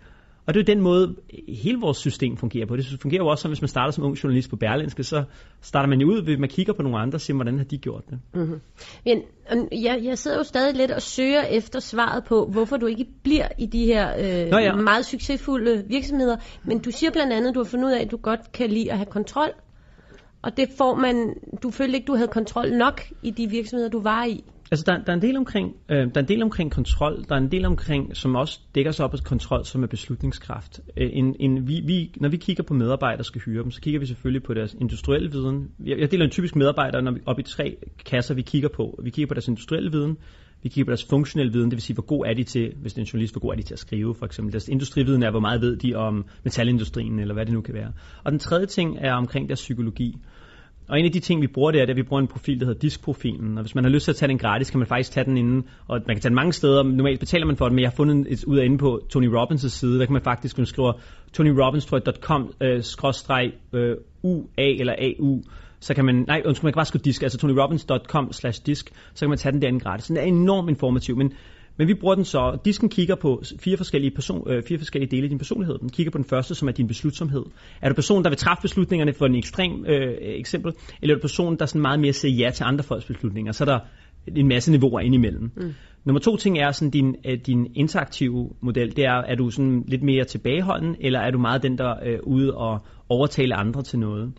Og 0.48 0.54
det 0.54 0.60
er 0.60 0.64
jo 0.74 0.76
den 0.76 0.84
måde, 0.84 1.16
hele 1.64 1.80
vores 1.80 1.98
system 1.98 2.38
fungerer 2.38 2.66
på. 2.66 2.76
Det 2.76 2.98
fungerer 3.02 3.24
jo 3.24 3.28
også 3.28 3.42
som, 3.42 3.52
hvis 3.52 3.62
man 3.62 3.68
starter 3.68 3.92
som 3.92 4.04
ung 4.04 4.24
journalist 4.24 4.50
på 4.50 4.56
Berlinske, 4.56 5.04
så 5.04 5.24
starter 5.62 5.90
man 5.90 6.02
jo 6.02 6.08
ud 6.08 6.22
ved, 6.22 6.34
at 6.34 6.40
man 6.40 6.50
kigger 6.50 6.74
på 6.74 6.82
nogle 6.82 6.98
andre 6.98 7.16
og 7.16 7.22
siger, 7.22 7.36
hvordan 7.36 7.58
har 7.58 7.66
de 7.66 7.78
gjort 7.78 8.04
det. 8.10 8.20
Mm-hmm. 8.34 8.62
Men 9.06 9.24
jeg, 9.72 10.00
jeg 10.04 10.18
sidder 10.18 10.38
jo 10.38 10.44
stadig 10.44 10.76
lidt 10.76 10.92
og 10.92 11.02
søger 11.02 11.42
efter 11.42 11.80
svaret 11.80 12.24
på, 12.24 12.46
hvorfor 12.52 12.78
du 12.78 12.86
ikke 12.86 13.06
bliver 13.24 13.48
i 13.58 13.66
de 13.66 13.86
her 13.86 14.10
øh, 14.18 14.50
Nå, 14.52 14.58
ja. 14.58 14.76
meget 14.76 15.06
succesfulde 15.06 15.84
virksomheder. 15.88 16.38
Men 16.64 16.80
du 16.80 16.92
siger 16.92 17.12
blandt 17.12 17.34
andet, 17.34 17.50
at 17.50 17.56
du 17.56 17.60
har 17.60 17.70
fundet 17.70 17.88
ud 17.88 17.92
af, 17.92 18.02
at 18.02 18.12
du 18.12 18.18
godt 18.18 18.52
kan 18.52 18.70
lide 18.70 18.92
at 18.92 18.98
have 18.98 19.06
kontrol. 19.12 19.50
Og 20.42 20.58
det 20.58 20.70
får 20.78 20.96
man, 20.96 21.36
du 21.64 21.72
følte 21.72 21.96
ikke, 21.96 22.08
du 22.08 22.16
havde 22.16 22.28
kontrol 22.28 22.72
nok 22.72 23.02
i 23.24 23.32
de 23.32 23.50
virksomheder, 23.50 23.90
du 23.90 24.02
var 24.02 24.26
i. 24.26 24.44
Altså, 24.72 24.84
der, 24.88 24.98
der, 24.98 25.12
er 25.12 25.16
en 25.16 25.22
del 25.22 25.38
omkring, 25.38 25.76
øh, 25.90 25.98
der 25.98 26.12
er 26.16 26.20
en 26.20 26.28
del 26.28 26.44
omkring 26.44 26.72
kontrol, 26.72 27.26
der 27.30 27.36
er 27.36 27.40
en 27.40 27.52
del 27.52 27.66
omkring, 27.66 28.16
som 28.18 28.36
også 28.36 28.60
dækker 28.76 28.92
sig 28.92 29.06
op 29.06 29.14
af 29.14 29.20
kontrol, 29.24 29.66
som 29.66 29.84
er 29.84 29.88
beslutningskraft. 29.88 30.80
Øh, 30.98 31.10
en, 31.14 31.36
en, 31.40 31.68
vi, 31.68 31.82
vi, 31.86 32.12
når 32.16 32.30
vi 32.30 32.38
kigger 32.38 32.64
på 32.64 32.74
medarbejdere, 32.74 33.18
der 33.18 33.24
skal 33.24 33.42
hyre 33.42 33.64
dem, 33.64 33.72
så 33.72 33.82
kigger 33.82 34.00
vi 34.00 34.06
selvfølgelig 34.06 34.44
på 34.44 34.54
deres 34.54 34.74
industrielle 34.74 35.32
viden. 35.32 35.72
Jeg, 35.86 36.00
jeg 36.00 36.12
deler 36.12 36.26
en 36.26 36.32
typisk 36.32 36.56
medarbejder 36.56 37.02
når 37.02 37.12
vi, 37.12 37.20
op 37.26 37.40
i 37.40 37.44
tre 37.44 37.78
kasser, 38.06 38.34
vi 38.34 38.42
kigger 38.42 38.70
på. 38.70 39.00
Vi 39.04 39.10
kigger 39.10 39.28
på 39.28 39.34
deres 39.34 39.48
industrielle 39.48 39.92
viden, 39.92 40.18
vi 40.64 40.70
kigger 40.70 40.86
på 40.86 40.90
deres 40.90 41.06
funktionelle 41.10 41.54
viden, 41.54 41.72
det 41.72 41.76
vil 41.76 41.82
sige, 41.82 41.94
hvor 41.94 42.06
god 42.06 42.26
er 42.26 42.34
de 42.34 42.44
til, 42.44 42.74
hvis 42.82 42.94
det 42.94 43.02
er 43.02 43.04
en 43.04 43.08
journalist, 43.08 43.34
hvor 43.34 43.40
god 43.40 43.52
er 43.52 43.56
de 43.56 43.64
til 43.64 43.74
at 43.74 43.80
skrive, 43.80 44.16
for 44.16 44.26
eksempel. 44.26 44.54
Deres 44.54 44.68
industrividen 44.68 45.24
er, 45.24 45.32
hvor 45.32 45.40
meget 45.40 45.62
ved 45.62 45.78
de 45.78 45.96
om 45.96 46.26
metalindustrien, 46.44 47.20
eller 47.20 47.34
hvad 47.34 47.46
det 47.46 47.54
nu 47.54 47.62
kan 47.62 47.74
være. 47.74 47.92
Og 48.24 48.32
den 48.32 48.40
tredje 48.40 48.66
ting 48.66 48.98
er 49.02 49.14
omkring 49.14 49.50
deres 49.50 49.60
psykologi. 49.60 50.18
Og 50.90 51.00
en 51.00 51.06
af 51.06 51.12
de 51.12 51.20
ting, 51.20 51.42
vi 51.42 51.48
bruger, 51.48 51.72
det 51.72 51.82
er, 51.82 51.86
at 51.86 51.96
vi 51.96 52.04
bruger 52.04 52.22
en 52.22 52.28
profil, 52.28 52.60
der 52.60 52.66
hedder 52.66 52.80
diskprofilen. 52.80 53.58
Og 53.58 53.64
hvis 53.64 53.76
man 53.76 53.84
har 53.84 53.92
lyst 53.92 54.04
til 54.04 54.12
at 54.12 54.16
tage 54.16 54.30
den 54.30 54.38
gratis, 54.38 54.70
kan 54.70 54.80
man 54.80 54.88
faktisk 54.88 55.12
tage 55.12 55.26
den 55.26 55.38
inden. 55.38 55.64
Og 55.88 56.02
man 56.08 56.16
kan 56.16 56.22
tage 56.22 56.30
den 56.30 56.36
mange 56.36 56.54
steder. 56.54 56.84
Normalt 56.84 57.20
betaler 57.20 57.46
man 57.46 57.58
for 57.58 57.66
den, 57.66 57.76
men 57.76 57.82
jeg 57.82 57.90
har 57.90 57.96
fundet 57.96 58.28
et 58.30 58.44
ud 58.44 58.58
af 58.58 58.66
inde 58.66 58.78
på 58.78 59.02
Tony 59.10 59.28
Robbins' 59.28 59.70
side. 59.70 60.00
Der 60.00 60.06
kan 60.06 60.14
man 60.14 60.22
faktisk, 60.22 60.54
hvis 60.54 60.58
man 60.58 60.66
skriver 60.66 60.94
øh, 63.74 63.82
øh 63.82 63.96
ua 64.24 64.44
eller 64.58 64.94
au, 65.20 65.42
så 65.80 65.94
kan 65.94 66.06
man, 66.06 66.26
nej, 66.28 66.42
undskyld, 66.46 66.64
man 66.64 66.74
kan 66.74 66.78
bare 66.78 66.86
skrive 66.86 67.02
disk, 67.02 67.24
altså 67.24 67.38
tonyrobbins.com 67.38 68.32
slash 68.32 68.66
disk, 68.66 68.92
så 69.14 69.20
kan 69.20 69.30
man 69.30 69.38
tage 69.38 69.54
den 69.54 69.62
derinde 69.62 69.80
gratis. 69.80 70.08
Den 70.08 70.18
er 70.18 70.22
enormt 70.22 70.70
informativ, 70.70 71.18
men 71.18 71.34
men 71.78 71.88
vi 71.88 71.94
bruger 71.94 72.16
den 72.16 72.26
så, 72.26 72.58
disken 72.66 72.90
kigger 72.90 73.16
på 73.16 73.44
fire 73.60 73.78
forskellige, 73.78 74.12
person, 74.12 74.52
øh, 74.52 74.64
fire 74.64 74.78
forskellige 74.78 75.12
dele 75.12 75.24
af 75.24 75.30
din 75.30 75.38
personlighed. 75.38 75.78
Den 75.80 75.90
kigger 75.90 76.12
på 76.12 76.18
den 76.18 76.26
første, 76.26 76.56
som 76.56 76.68
er 76.68 76.72
din 76.72 76.88
beslutsomhed. 76.88 77.44
Er 77.82 77.90
du 77.90 77.96
person, 77.96 78.24
der 78.24 78.30
vil 78.30 78.38
træffe 78.38 78.62
beslutningerne 78.62 79.14
for 79.14 79.26
en 79.26 79.36
ekstrem 79.36 79.86
øh, 79.88 80.18
eksempel, 80.22 80.74
eller 81.02 81.16
er 81.16 81.18
du 81.18 81.22
person, 81.22 81.58
der 81.58 81.66
sådan 81.66 81.82
meget 81.82 82.00
mere 82.00 82.14
siger 82.14 82.46
ja 82.46 82.50
til 82.50 82.64
andre 82.64 82.84
folks 82.84 83.06
beslutninger? 83.06 83.52
Så 83.52 83.64
er 83.64 83.66
der 83.66 83.80
en 84.36 84.48
masse 84.48 84.72
niveauer 84.72 85.00
indimellem. 85.00 85.52
Mm. 85.56 85.74
Nummer 86.06 86.20
to 86.20 86.38
ting 86.38 86.60
er 86.60 86.72
sådan 86.72 86.92
din, 86.92 87.16
øh, 87.26 87.38
din 87.46 87.72
interaktive 87.76 88.50
model. 88.62 88.96
Det 88.96 89.06
er, 89.06 89.22
er 89.28 89.36
du 89.36 89.50
sådan 89.50 89.84
lidt 89.88 90.04
mere 90.04 90.24
tilbageholden, 90.24 90.96
eller 91.00 91.20
er 91.20 91.32
du 91.32 91.40
meget 91.40 91.64
den, 91.64 91.78
der 91.78 91.90
er 91.90 92.14
øh, 92.14 92.20
ude 92.24 92.54
og 92.54 92.80
overtale 93.10 93.56
andre 93.56 93.84
til 93.84 94.00
noget? 94.00 94.34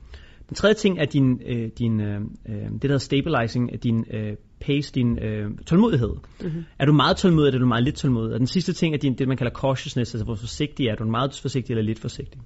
Den 0.48 0.54
tredje 0.54 0.74
ting 0.74 0.98
er 0.98 1.04
din, 1.04 1.40
øh, 1.46 1.70
din 1.78 2.00
øh, 2.00 2.20
øh 2.48 2.54
det 2.54 2.82
der 2.82 2.88
hedder 2.88 2.98
stabilizing, 2.98 3.82
din 3.82 4.04
øh, 4.10 4.36
pace, 4.60 4.92
din 4.94 5.18
øh, 5.18 5.50
tålmodighed. 5.66 6.14
Mm-hmm. 6.40 6.64
Er 6.78 6.86
du 6.86 6.92
meget 6.92 7.16
tålmodig, 7.16 7.48
eller 7.48 7.58
er 7.58 7.62
du 7.62 7.68
meget 7.68 7.84
lidt 7.84 7.96
tålmodig? 7.96 8.32
Og 8.32 8.38
den 8.38 8.46
sidste 8.46 8.72
ting 8.72 8.94
er 8.94 8.98
din, 8.98 9.14
det, 9.14 9.28
man 9.28 9.36
kalder 9.36 9.52
cautiousness, 9.52 10.14
altså 10.14 10.24
hvor 10.24 10.34
forsigtig 10.34 10.86
er 10.86 10.94
du. 10.94 11.02
Er 11.02 11.06
du 11.06 11.10
meget 11.10 11.38
forsigtig 11.42 11.72
eller 11.72 11.84
lidt 11.84 11.98
forsigtig? 11.98 12.40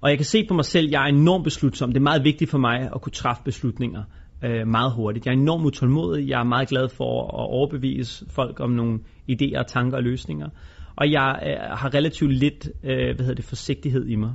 Og 0.00 0.10
jeg 0.10 0.18
kan 0.18 0.24
se 0.24 0.44
på 0.48 0.54
mig 0.54 0.64
selv, 0.64 0.88
jeg 0.90 1.02
er 1.02 1.06
enormt 1.06 1.44
beslutsom. 1.44 1.90
Det 1.92 1.96
er 1.96 2.02
meget 2.02 2.24
vigtigt 2.24 2.50
for 2.50 2.58
mig 2.58 2.90
at 2.94 3.00
kunne 3.02 3.12
træffe 3.12 3.42
beslutninger 3.44 4.02
øh, 4.44 4.66
meget 4.66 4.92
hurtigt. 4.92 5.26
Jeg 5.26 5.32
er 5.32 5.36
enormt 5.36 5.64
utålmodig. 5.66 6.28
Jeg 6.28 6.40
er 6.40 6.44
meget 6.44 6.68
glad 6.68 6.88
for 6.88 7.22
at 7.22 7.50
overbevise 7.50 8.26
folk 8.30 8.60
om 8.60 8.70
nogle 8.70 8.98
idéer, 9.30 9.62
tanker 9.62 9.96
og 9.96 10.02
løsninger. 10.02 10.48
Og 10.96 11.12
jeg 11.12 11.40
øh, 11.46 11.78
har 11.78 11.94
relativt 11.94 12.32
lidt 12.32 12.68
øh, 12.84 13.14
hvad 13.14 13.24
hedder 13.24 13.34
det, 13.34 13.44
forsigtighed 13.44 14.06
i 14.06 14.16
mig. 14.16 14.34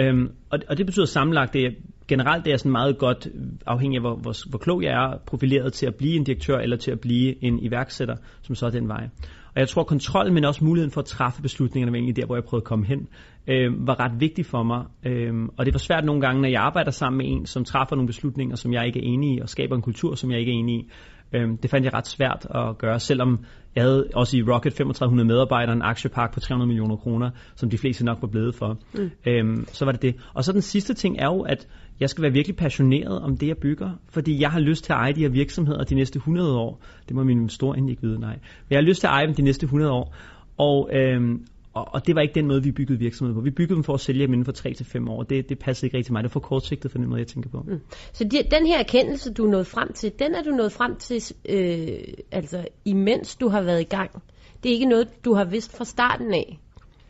Øhm, 0.00 0.28
og, 0.50 0.58
og 0.68 0.78
det 0.78 0.86
betyder 0.86 1.06
sammenlagt, 1.06 1.52
det 1.52 1.76
generelt 2.12 2.44
det 2.44 2.52
er 2.52 2.56
sådan 2.56 2.72
meget 2.72 2.98
godt, 2.98 3.28
afhængig 3.66 3.96
af 3.96 4.02
hvor, 4.02 4.14
hvor, 4.14 4.48
hvor 4.50 4.58
klog 4.58 4.82
jeg 4.82 4.92
er, 4.92 5.18
profileret 5.26 5.72
til 5.72 5.86
at 5.86 5.94
blive 5.94 6.16
en 6.16 6.24
direktør 6.24 6.58
eller 6.58 6.76
til 6.76 6.90
at 6.90 7.00
blive 7.00 7.44
en 7.44 7.58
iværksætter, 7.58 8.16
som 8.42 8.54
så 8.54 8.66
er 8.66 8.70
den 8.70 8.88
vej. 8.88 9.08
Og 9.54 9.60
jeg 9.60 9.68
tror, 9.68 9.84
kontrol, 9.84 10.32
men 10.32 10.44
også 10.44 10.64
muligheden 10.64 10.90
for 10.90 11.00
at 11.00 11.06
træffe 11.06 11.42
beslutningerne, 11.42 11.92
var 11.92 11.96
egentlig 11.96 12.16
der, 12.16 12.26
hvor 12.26 12.36
jeg 12.36 12.44
prøvede 12.44 12.62
at 12.62 12.68
komme 12.68 12.86
hen, 12.86 13.08
øh, 13.46 13.86
var 13.86 14.00
ret 14.00 14.20
vigtigt 14.20 14.46
for 14.46 14.62
mig. 14.62 14.84
Øh, 15.06 15.34
og 15.56 15.66
det 15.66 15.74
var 15.74 15.78
svært 15.78 16.04
nogle 16.04 16.20
gange, 16.20 16.42
når 16.42 16.48
jeg 16.48 16.60
arbejder 16.60 16.90
sammen 16.90 17.18
med 17.18 17.26
en, 17.36 17.46
som 17.46 17.64
træffer 17.64 17.96
nogle 17.96 18.06
beslutninger, 18.06 18.56
som 18.56 18.72
jeg 18.72 18.86
ikke 18.86 18.98
er 18.98 19.04
enig 19.04 19.36
i, 19.36 19.40
og 19.40 19.48
skaber 19.48 19.76
en 19.76 19.82
kultur, 19.82 20.14
som 20.14 20.30
jeg 20.30 20.40
ikke 20.40 20.52
er 20.52 20.56
enig 20.56 20.76
i, 20.76 20.90
Øhm, 21.34 21.56
det 21.56 21.70
fandt 21.70 21.84
jeg 21.84 21.94
ret 21.94 22.06
svært 22.06 22.46
at 22.54 22.78
gøre, 22.78 23.00
selvom 23.00 23.44
jeg 23.74 23.84
havde 23.84 24.08
også 24.14 24.36
i 24.36 24.42
Rocket 24.42 24.74
3500 24.74 25.26
medarbejdere, 25.28 25.76
en 25.76 25.82
aktiepark 25.82 26.34
på 26.34 26.40
300 26.40 26.66
millioner 26.66 26.96
kroner, 26.96 27.30
som 27.54 27.70
de 27.70 27.78
fleste 27.78 28.04
nok 28.04 28.18
var 28.20 28.28
blevet 28.28 28.54
for. 28.54 28.78
Mm. 28.94 29.10
Øhm, 29.26 29.66
så 29.68 29.84
var 29.84 29.92
det 29.92 30.02
det. 30.02 30.14
Og 30.34 30.44
så 30.44 30.52
den 30.52 30.62
sidste 30.62 30.94
ting 30.94 31.18
er 31.18 31.26
jo, 31.26 31.40
at 31.40 31.68
jeg 32.00 32.10
skal 32.10 32.22
være 32.22 32.32
virkelig 32.32 32.56
passioneret 32.56 33.20
om 33.20 33.36
det, 33.36 33.48
jeg 33.48 33.56
bygger, 33.56 33.90
fordi 34.08 34.40
jeg 34.40 34.50
har 34.50 34.60
lyst 34.60 34.84
til 34.84 34.92
at 34.92 34.96
eje 34.96 35.12
de 35.12 35.20
her 35.20 35.28
virksomheder 35.28 35.84
de 35.84 35.94
næste 35.94 36.16
100 36.16 36.58
år. 36.58 36.80
Det 37.08 37.16
må 37.16 37.24
min 37.24 37.48
store 37.48 37.76
endelig 37.76 37.92
ikke 37.92 38.02
vide, 38.02 38.20
nej. 38.20 38.34
Men 38.34 38.70
jeg 38.70 38.76
har 38.76 38.82
lyst 38.82 39.00
til 39.00 39.06
at 39.06 39.10
eje 39.10 39.26
dem 39.26 39.34
de 39.34 39.42
næste 39.42 39.64
100 39.64 39.92
år. 39.92 40.14
Og, 40.58 40.90
øhm, 40.94 41.46
og, 41.74 41.88
og 41.94 42.06
det 42.06 42.14
var 42.14 42.20
ikke 42.20 42.34
den 42.34 42.46
måde, 42.46 42.62
vi 42.62 42.72
byggede 42.72 42.98
virksomheder 42.98 43.40
på. 43.40 43.44
Vi 43.44 43.50
byggede 43.50 43.74
dem 43.74 43.84
for 43.84 43.94
at 43.94 44.00
sælge 44.00 44.26
dem 44.26 44.32
inden 44.32 44.44
for 44.44 44.52
3 44.52 44.74
til 44.74 44.86
fem 44.86 45.08
år. 45.08 45.22
Det, 45.22 45.48
det 45.48 45.58
passede 45.58 45.86
ikke 45.86 45.96
rigtig 45.96 46.06
til 46.06 46.12
mig. 46.12 46.22
Det 46.22 46.28
er 46.28 46.32
for 46.32 46.40
kortsigtet 46.40 46.90
for 46.90 46.98
den 46.98 47.08
måde, 47.08 47.20
jeg 47.20 47.26
tænker 47.26 47.50
på. 47.50 47.60
Mm. 47.68 47.80
Så 48.12 48.24
de, 48.24 48.36
den 48.56 48.66
her 48.66 48.78
erkendelse, 48.78 49.32
du 49.32 49.46
er 49.46 49.50
nået 49.50 49.66
frem 49.66 49.92
til, 49.92 50.12
den 50.18 50.34
er 50.34 50.42
du 50.42 50.50
nået 50.50 50.72
frem 50.72 50.96
til, 50.96 51.22
øh, 51.48 52.14
altså 52.32 52.66
imens 52.84 53.36
du 53.36 53.48
har 53.48 53.62
været 53.62 53.80
i 53.80 53.84
gang. 53.84 54.10
Det 54.62 54.68
er 54.68 54.72
ikke 54.72 54.86
noget, 54.86 55.24
du 55.24 55.34
har 55.34 55.44
vidst 55.44 55.76
fra 55.76 55.84
starten 55.84 56.34
af. 56.34 56.58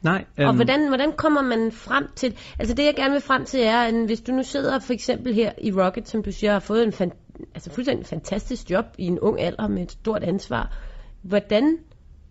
Nej. 0.02 0.24
Um... 0.38 0.44
Og 0.44 0.54
hvordan, 0.54 0.88
hvordan 0.88 1.12
kommer 1.12 1.42
man 1.42 1.72
frem 1.72 2.08
til... 2.16 2.36
Altså 2.58 2.74
det, 2.74 2.84
jeg 2.84 2.94
gerne 2.96 3.12
vil 3.12 3.20
frem 3.20 3.44
til, 3.44 3.60
er, 3.60 3.78
at 3.78 3.94
hvis 3.94 4.20
du 4.20 4.32
nu 4.32 4.42
sidder 4.42 4.78
for 4.78 4.92
eksempel 4.92 5.34
her 5.34 5.52
i 5.58 5.72
Rocket, 5.72 6.08
som 6.08 6.22
du 6.22 6.32
siger, 6.32 6.52
har 6.52 6.60
fået 6.60 6.82
en 6.82 6.92
fan, 6.92 7.12
altså 7.54 7.70
fuldstændig 7.70 8.06
fantastisk 8.06 8.70
job 8.70 8.84
i 8.98 9.06
en 9.06 9.20
ung 9.20 9.40
alder 9.40 9.68
med 9.68 9.82
et 9.82 9.92
stort 9.92 10.22
ansvar. 10.22 10.72
Hvordan 11.22 11.78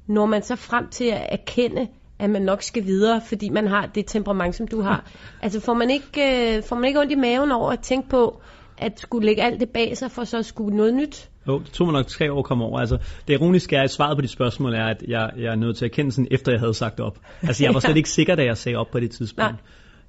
når 0.07 0.25
man 0.25 0.41
så 0.41 0.55
frem 0.55 0.87
til 0.87 1.05
at 1.05 1.25
erkende, 1.29 1.87
at 2.19 2.29
man 2.29 2.41
nok 2.41 2.61
skal 2.61 2.85
videre, 2.85 3.21
fordi 3.21 3.49
man 3.49 3.67
har 3.67 3.85
det 3.85 4.05
temperament, 4.07 4.55
som 4.55 4.67
du 4.67 4.81
har. 4.81 5.11
altså 5.43 5.59
får 5.59 5.73
man 5.73 5.89
ikke, 5.89 6.55
øh, 6.57 6.63
får 6.63 6.75
man 6.75 6.85
ikke 6.87 6.99
ondt 6.99 7.11
i 7.11 7.15
maven 7.15 7.51
over 7.51 7.71
at 7.71 7.79
tænke 7.79 8.09
på, 8.09 8.41
at 8.77 8.99
skulle 8.99 9.25
lægge 9.25 9.43
alt 9.43 9.59
det 9.59 9.69
bag 9.69 9.97
sig, 9.97 10.11
for 10.11 10.23
så 10.23 10.37
at 10.37 10.45
skulle 10.45 10.77
noget 10.77 10.93
nyt? 10.93 11.30
Jo, 11.47 11.59
det 11.59 11.67
tog 11.67 11.87
mig 11.87 11.93
nok 11.93 12.07
tre 12.07 12.31
år 12.31 12.39
at 12.39 12.45
komme 12.45 12.63
over. 12.63 12.79
Altså, 12.79 12.97
det 13.27 13.33
ironiske 13.33 13.75
er, 13.75 13.81
at 13.81 13.91
svaret 13.91 14.17
på 14.17 14.21
de 14.21 14.27
spørgsmål 14.27 14.73
er, 14.73 14.85
at 14.85 15.03
jeg, 15.07 15.31
jeg 15.37 15.51
er 15.51 15.55
nødt 15.55 15.77
til 15.77 15.85
at 15.85 15.91
kende 15.91 16.11
sådan, 16.11 16.27
efter 16.31 16.51
jeg 16.51 16.59
havde 16.59 16.73
sagt 16.73 16.99
op. 16.99 17.19
Altså, 17.41 17.63
jeg 17.63 17.73
var 17.73 17.79
slet 17.85 17.97
ikke 17.97 18.09
sikker, 18.09 18.35
da 18.35 18.43
jeg 18.43 18.57
sagde 18.57 18.77
op 18.77 18.87
på 18.91 18.99
det 18.99 19.11
tidspunkt. 19.11 19.51
Nej. 19.51 19.61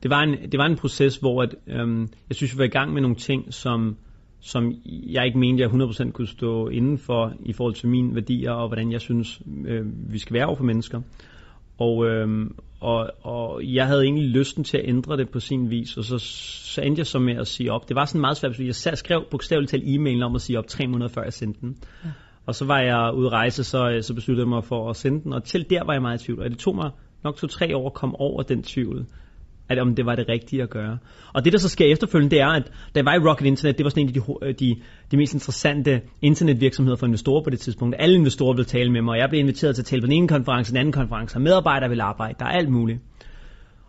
Det 0.02 0.10
var, 0.10 0.22
en, 0.22 0.50
det 0.52 0.58
var 0.58 0.66
en 0.66 0.76
proces, 0.76 1.16
hvor 1.16 1.42
at, 1.42 1.54
øhm, 1.66 2.08
jeg 2.28 2.36
synes, 2.36 2.54
vi 2.54 2.58
var 2.58 2.64
i 2.64 2.68
gang 2.68 2.92
med 2.92 3.02
nogle 3.02 3.16
ting, 3.16 3.54
som, 3.54 3.96
som 4.40 4.72
jeg 4.86 5.26
ikke 5.26 5.38
mente, 5.38 5.62
jeg 5.62 5.70
100% 5.70 6.10
kunne 6.10 6.28
stå 6.28 6.68
indenfor 6.68 7.32
i 7.40 7.52
forhold 7.52 7.74
til 7.74 7.88
mine 7.88 8.14
værdier 8.14 8.50
og 8.50 8.68
hvordan 8.68 8.92
jeg 8.92 9.00
synes, 9.00 9.42
øh, 9.66 10.12
vi 10.12 10.18
skal 10.18 10.34
være 10.34 10.46
over 10.46 10.56
for 10.56 10.64
mennesker. 10.64 11.00
Og, 11.78 12.06
øhm, 12.06 12.54
og, 12.82 13.10
og 13.22 13.60
jeg 13.64 13.86
havde 13.86 14.02
egentlig 14.02 14.28
lysten 14.28 14.64
til 14.64 14.76
at 14.76 14.88
ændre 14.88 15.16
det 15.16 15.30
på 15.30 15.40
sin 15.40 15.70
vis, 15.70 15.96
og 15.96 16.04
så, 16.04 16.18
så 16.18 16.80
endte 16.80 17.00
jeg 17.00 17.06
så 17.06 17.18
med 17.18 17.36
at 17.36 17.46
sige 17.46 17.72
op. 17.72 17.88
Det 17.88 17.96
var 17.96 18.04
sådan 18.04 18.20
meget 18.20 18.36
svært, 18.36 18.54
fordi 18.54 18.66
jeg 18.66 18.74
skrev 18.74 19.24
bogstaveligt 19.30 19.70
talt 19.70 19.84
e-mail 19.86 20.22
om 20.22 20.34
at 20.34 20.40
sige 20.40 20.58
op 20.58 20.66
tre 20.66 20.86
måneder 20.86 21.08
før 21.08 21.22
jeg 21.22 21.32
sendte 21.32 21.60
den. 21.60 21.76
Ja. 22.04 22.10
Og 22.46 22.54
så 22.54 22.64
var 22.64 22.80
jeg 22.80 23.14
ude 23.14 23.26
at 23.26 23.32
rejse, 23.32 23.64
så, 23.64 23.98
så 24.02 24.14
besluttede 24.14 24.44
jeg 24.44 24.48
mig 24.48 24.64
for 24.64 24.90
at 24.90 24.96
sende 24.96 25.22
den, 25.22 25.32
og 25.32 25.44
til 25.44 25.70
der 25.70 25.84
var 25.84 25.92
jeg 25.92 26.02
meget 26.02 26.22
i 26.22 26.24
tvivl. 26.24 26.42
Og 26.42 26.50
det 26.50 26.58
tog 26.58 26.74
mig 26.74 26.90
nok 27.24 27.36
to-tre 27.36 27.76
år 27.76 27.86
at 27.86 27.94
komme 27.94 28.20
over 28.20 28.42
den 28.42 28.62
tvivl 28.62 29.06
at 29.69 29.78
om 29.78 29.95
det 29.95 30.07
var 30.07 30.14
det 30.14 30.28
rigtige 30.28 30.62
at 30.62 30.71
gøre. 30.71 30.99
Og 31.35 31.45
det, 31.45 31.52
der 31.52 31.59
så 31.59 31.69
sker 31.69 31.87
efterfølgende, 31.87 32.31
det 32.31 32.40
er, 32.40 32.49
at 32.49 32.62
da 32.64 32.99
jeg 33.00 33.04
var 33.04 33.14
i 33.14 33.28
Rocket 33.28 33.47
Internet, 33.47 33.78
det 33.78 33.85
var 33.85 33.90
sådan 33.90 34.02
en 34.02 34.09
af 34.09 34.14
de, 34.14 34.23
øh, 34.42 34.54
de, 34.61 34.76
de 35.11 35.16
mest 35.16 35.35
interessante 35.35 36.00
internetvirksomheder 36.23 36.97
for 36.97 37.07
investorer 37.07 37.42
på 37.42 37.50
det 37.50 37.61
tidspunkt. 37.61 37.97
Alle 37.99 38.14
investorer 38.14 38.54
ville 38.54 38.64
tale 38.64 38.92
med 38.92 39.02
mig, 39.02 39.12
og 39.12 39.19
jeg 39.19 39.28
blev 39.28 39.40
inviteret 39.40 39.75
til 39.75 39.83
at 39.83 39.87
tale 39.87 40.02
på 40.02 40.07
den 40.07 40.16
ene 40.16 40.28
konference, 40.28 40.73
den 40.73 40.78
anden 40.78 40.92
konference, 40.92 41.37
og 41.37 41.42
medarbejdere 41.42 41.88
ville 41.88 42.02
arbejde, 42.02 42.35
der 42.38 42.45
er 42.45 42.50
alt 42.50 42.69
muligt. 42.69 43.00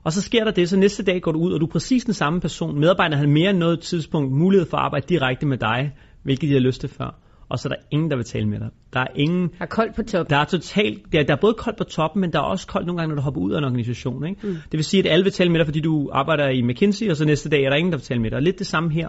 Og 0.04 0.14
så 0.14 0.22
sker 0.22 0.44
der 0.44 0.52
det, 0.52 0.70
så 0.70 0.78
næste 0.78 1.04
dag 1.04 1.22
går 1.22 1.32
du 1.32 1.40
ud, 1.40 1.54
og 1.54 1.60
du 1.60 1.66
er 1.66 1.72
præcis 1.72 2.06
den 2.06 2.14
samme 2.14 2.42
person. 2.42 2.80
Medarbejderne 2.80 3.18
har 3.18 3.28
mere 3.28 3.50
end 3.50 3.58
noget 3.58 3.80
tidspunkt 3.80 4.32
mulighed 4.32 4.70
for 4.70 4.78
at 4.78 4.84
arbejde 4.84 5.06
direkte 5.10 5.46
med 5.46 5.58
dig, 5.58 5.92
hvilket 6.24 6.50
de 6.50 6.54
har 6.54 6.60
lyst 6.60 6.82
til 6.82 6.90
før 6.90 7.20
og 7.50 7.60
så 7.60 7.70
er 7.70 7.74
der 7.74 7.82
ingen, 7.92 8.10
der 8.10 8.16
vil 8.16 8.26
tale 8.26 8.48
med 8.48 8.60
dig. 8.60 8.70
Der 8.94 9.00
er 9.00 9.08
ingen... 9.16 9.48
Der 9.48 9.56
er 9.60 9.66
koldt 9.66 9.96
på 9.96 10.04
toppen. 10.04 10.30
Der 10.30 10.38
er 10.38 10.46
totalt... 10.46 11.14
Der, 11.14 11.24
der 11.24 11.34
er 11.34 11.40
både 11.42 11.54
koldt 11.54 11.78
på 11.78 11.84
toppen, 11.84 12.22
men 12.22 12.34
der 12.34 12.40
er 12.40 12.44
også 12.44 12.68
koldt 12.68 12.88
nogle 12.88 13.00
gange, 13.00 13.10
når 13.10 13.16
du 13.16 13.22
hopper 13.22 13.42
ud 13.42 13.52
af 13.52 13.58
en 13.58 13.64
organisation. 13.64 14.26
Ikke? 14.28 14.48
Mm. 14.48 14.54
Det 14.54 14.74
vil 14.74 14.84
sige, 14.84 15.04
at 15.04 15.14
alle 15.14 15.24
vil 15.24 15.34
tale 15.34 15.50
med 15.50 15.60
dig, 15.60 15.68
fordi 15.68 15.80
du 15.80 16.10
arbejder 16.14 16.50
i 16.50 16.62
McKinsey, 16.62 17.10
og 17.10 17.18
så 17.18 17.26
næste 17.26 17.50
dag 17.50 17.64
er 17.64 17.70
der 17.70 17.76
ingen, 17.76 17.92
der 17.92 17.98
vil 17.98 18.06
tale 18.06 18.22
med 18.22 18.32
dig. 18.32 18.36
Og 18.36 18.44
lidt 18.44 18.60
det 18.60 18.68
samme 18.68 18.92
her, 18.92 19.08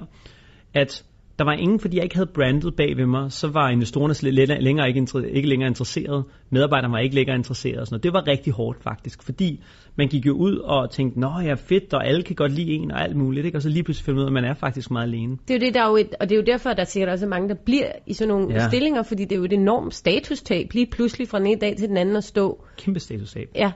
at 0.74 1.04
der 1.38 1.44
var 1.44 1.52
ingen, 1.52 1.80
fordi 1.80 1.96
jeg 1.96 2.04
ikke 2.04 2.14
havde 2.14 2.30
brandet 2.34 2.76
bag 2.76 2.96
ved 2.96 3.06
mig, 3.06 3.32
så 3.32 3.48
var 3.48 3.68
investorerne 3.70 4.14
slet 4.14 4.34
længere 4.62 4.88
ikke, 4.88 5.06
ikke 5.32 5.48
længere 5.48 5.68
interesseret. 5.68 6.24
Medarbejderne 6.50 6.92
var 6.92 6.98
ikke 6.98 7.14
længere 7.14 7.36
interesseret. 7.36 7.78
Og 7.78 7.86
sådan 7.86 7.94
noget. 7.94 8.02
Det 8.02 8.12
var 8.12 8.26
rigtig 8.26 8.52
hårdt 8.52 8.82
faktisk, 8.82 9.22
fordi 9.22 9.62
man 9.96 10.08
gik 10.08 10.26
jo 10.26 10.32
ud 10.32 10.56
og 10.56 10.90
tænkte, 10.90 11.20
nå 11.20 11.30
jeg 11.38 11.50
er 11.50 11.54
fedt, 11.54 11.94
og 11.94 12.06
alle 12.06 12.22
kan 12.22 12.36
godt 12.36 12.52
lide 12.52 12.70
en 12.70 12.90
og 12.90 13.02
alt 13.02 13.16
muligt. 13.16 13.46
Ikke? 13.46 13.58
Og 13.58 13.62
så 13.62 13.68
lige 13.68 13.82
pludselig 13.82 14.04
finder 14.04 14.16
man 14.16 14.22
ud 14.22 14.24
af, 14.24 14.30
at 14.30 14.32
man 14.32 14.44
er 14.44 14.54
faktisk 14.54 14.90
meget 14.90 15.06
alene. 15.06 15.36
Det 15.48 15.54
er 15.54 15.58
jo 15.58 15.66
det, 15.66 15.74
der 15.74 15.82
er 15.82 15.88
jo 15.88 15.96
et, 15.96 16.14
og 16.20 16.28
det 16.28 16.34
er 16.34 16.40
jo 16.40 16.44
derfor, 16.46 16.70
at 16.70 16.76
der 16.76 16.84
sikkert 16.84 17.12
også 17.12 17.26
mange, 17.26 17.48
der 17.48 17.54
bliver 17.64 17.92
i 18.06 18.12
sådan 18.12 18.28
nogle 18.28 18.54
ja. 18.54 18.68
stillinger, 18.68 19.02
fordi 19.02 19.24
det 19.24 19.32
er 19.32 19.36
jo 19.36 19.44
et 19.44 19.52
enormt 19.52 19.94
statustab, 19.94 20.72
lige 20.72 20.86
pludselig 20.86 21.28
fra 21.28 21.38
den 21.38 21.46
ene 21.46 21.60
dag 21.60 21.76
til 21.76 21.88
den 21.88 21.96
anden 21.96 22.16
at 22.16 22.24
stå. 22.24 22.64
Kæmpe 22.78 23.00
statustab. 23.00 23.48
Ja, 23.54 23.72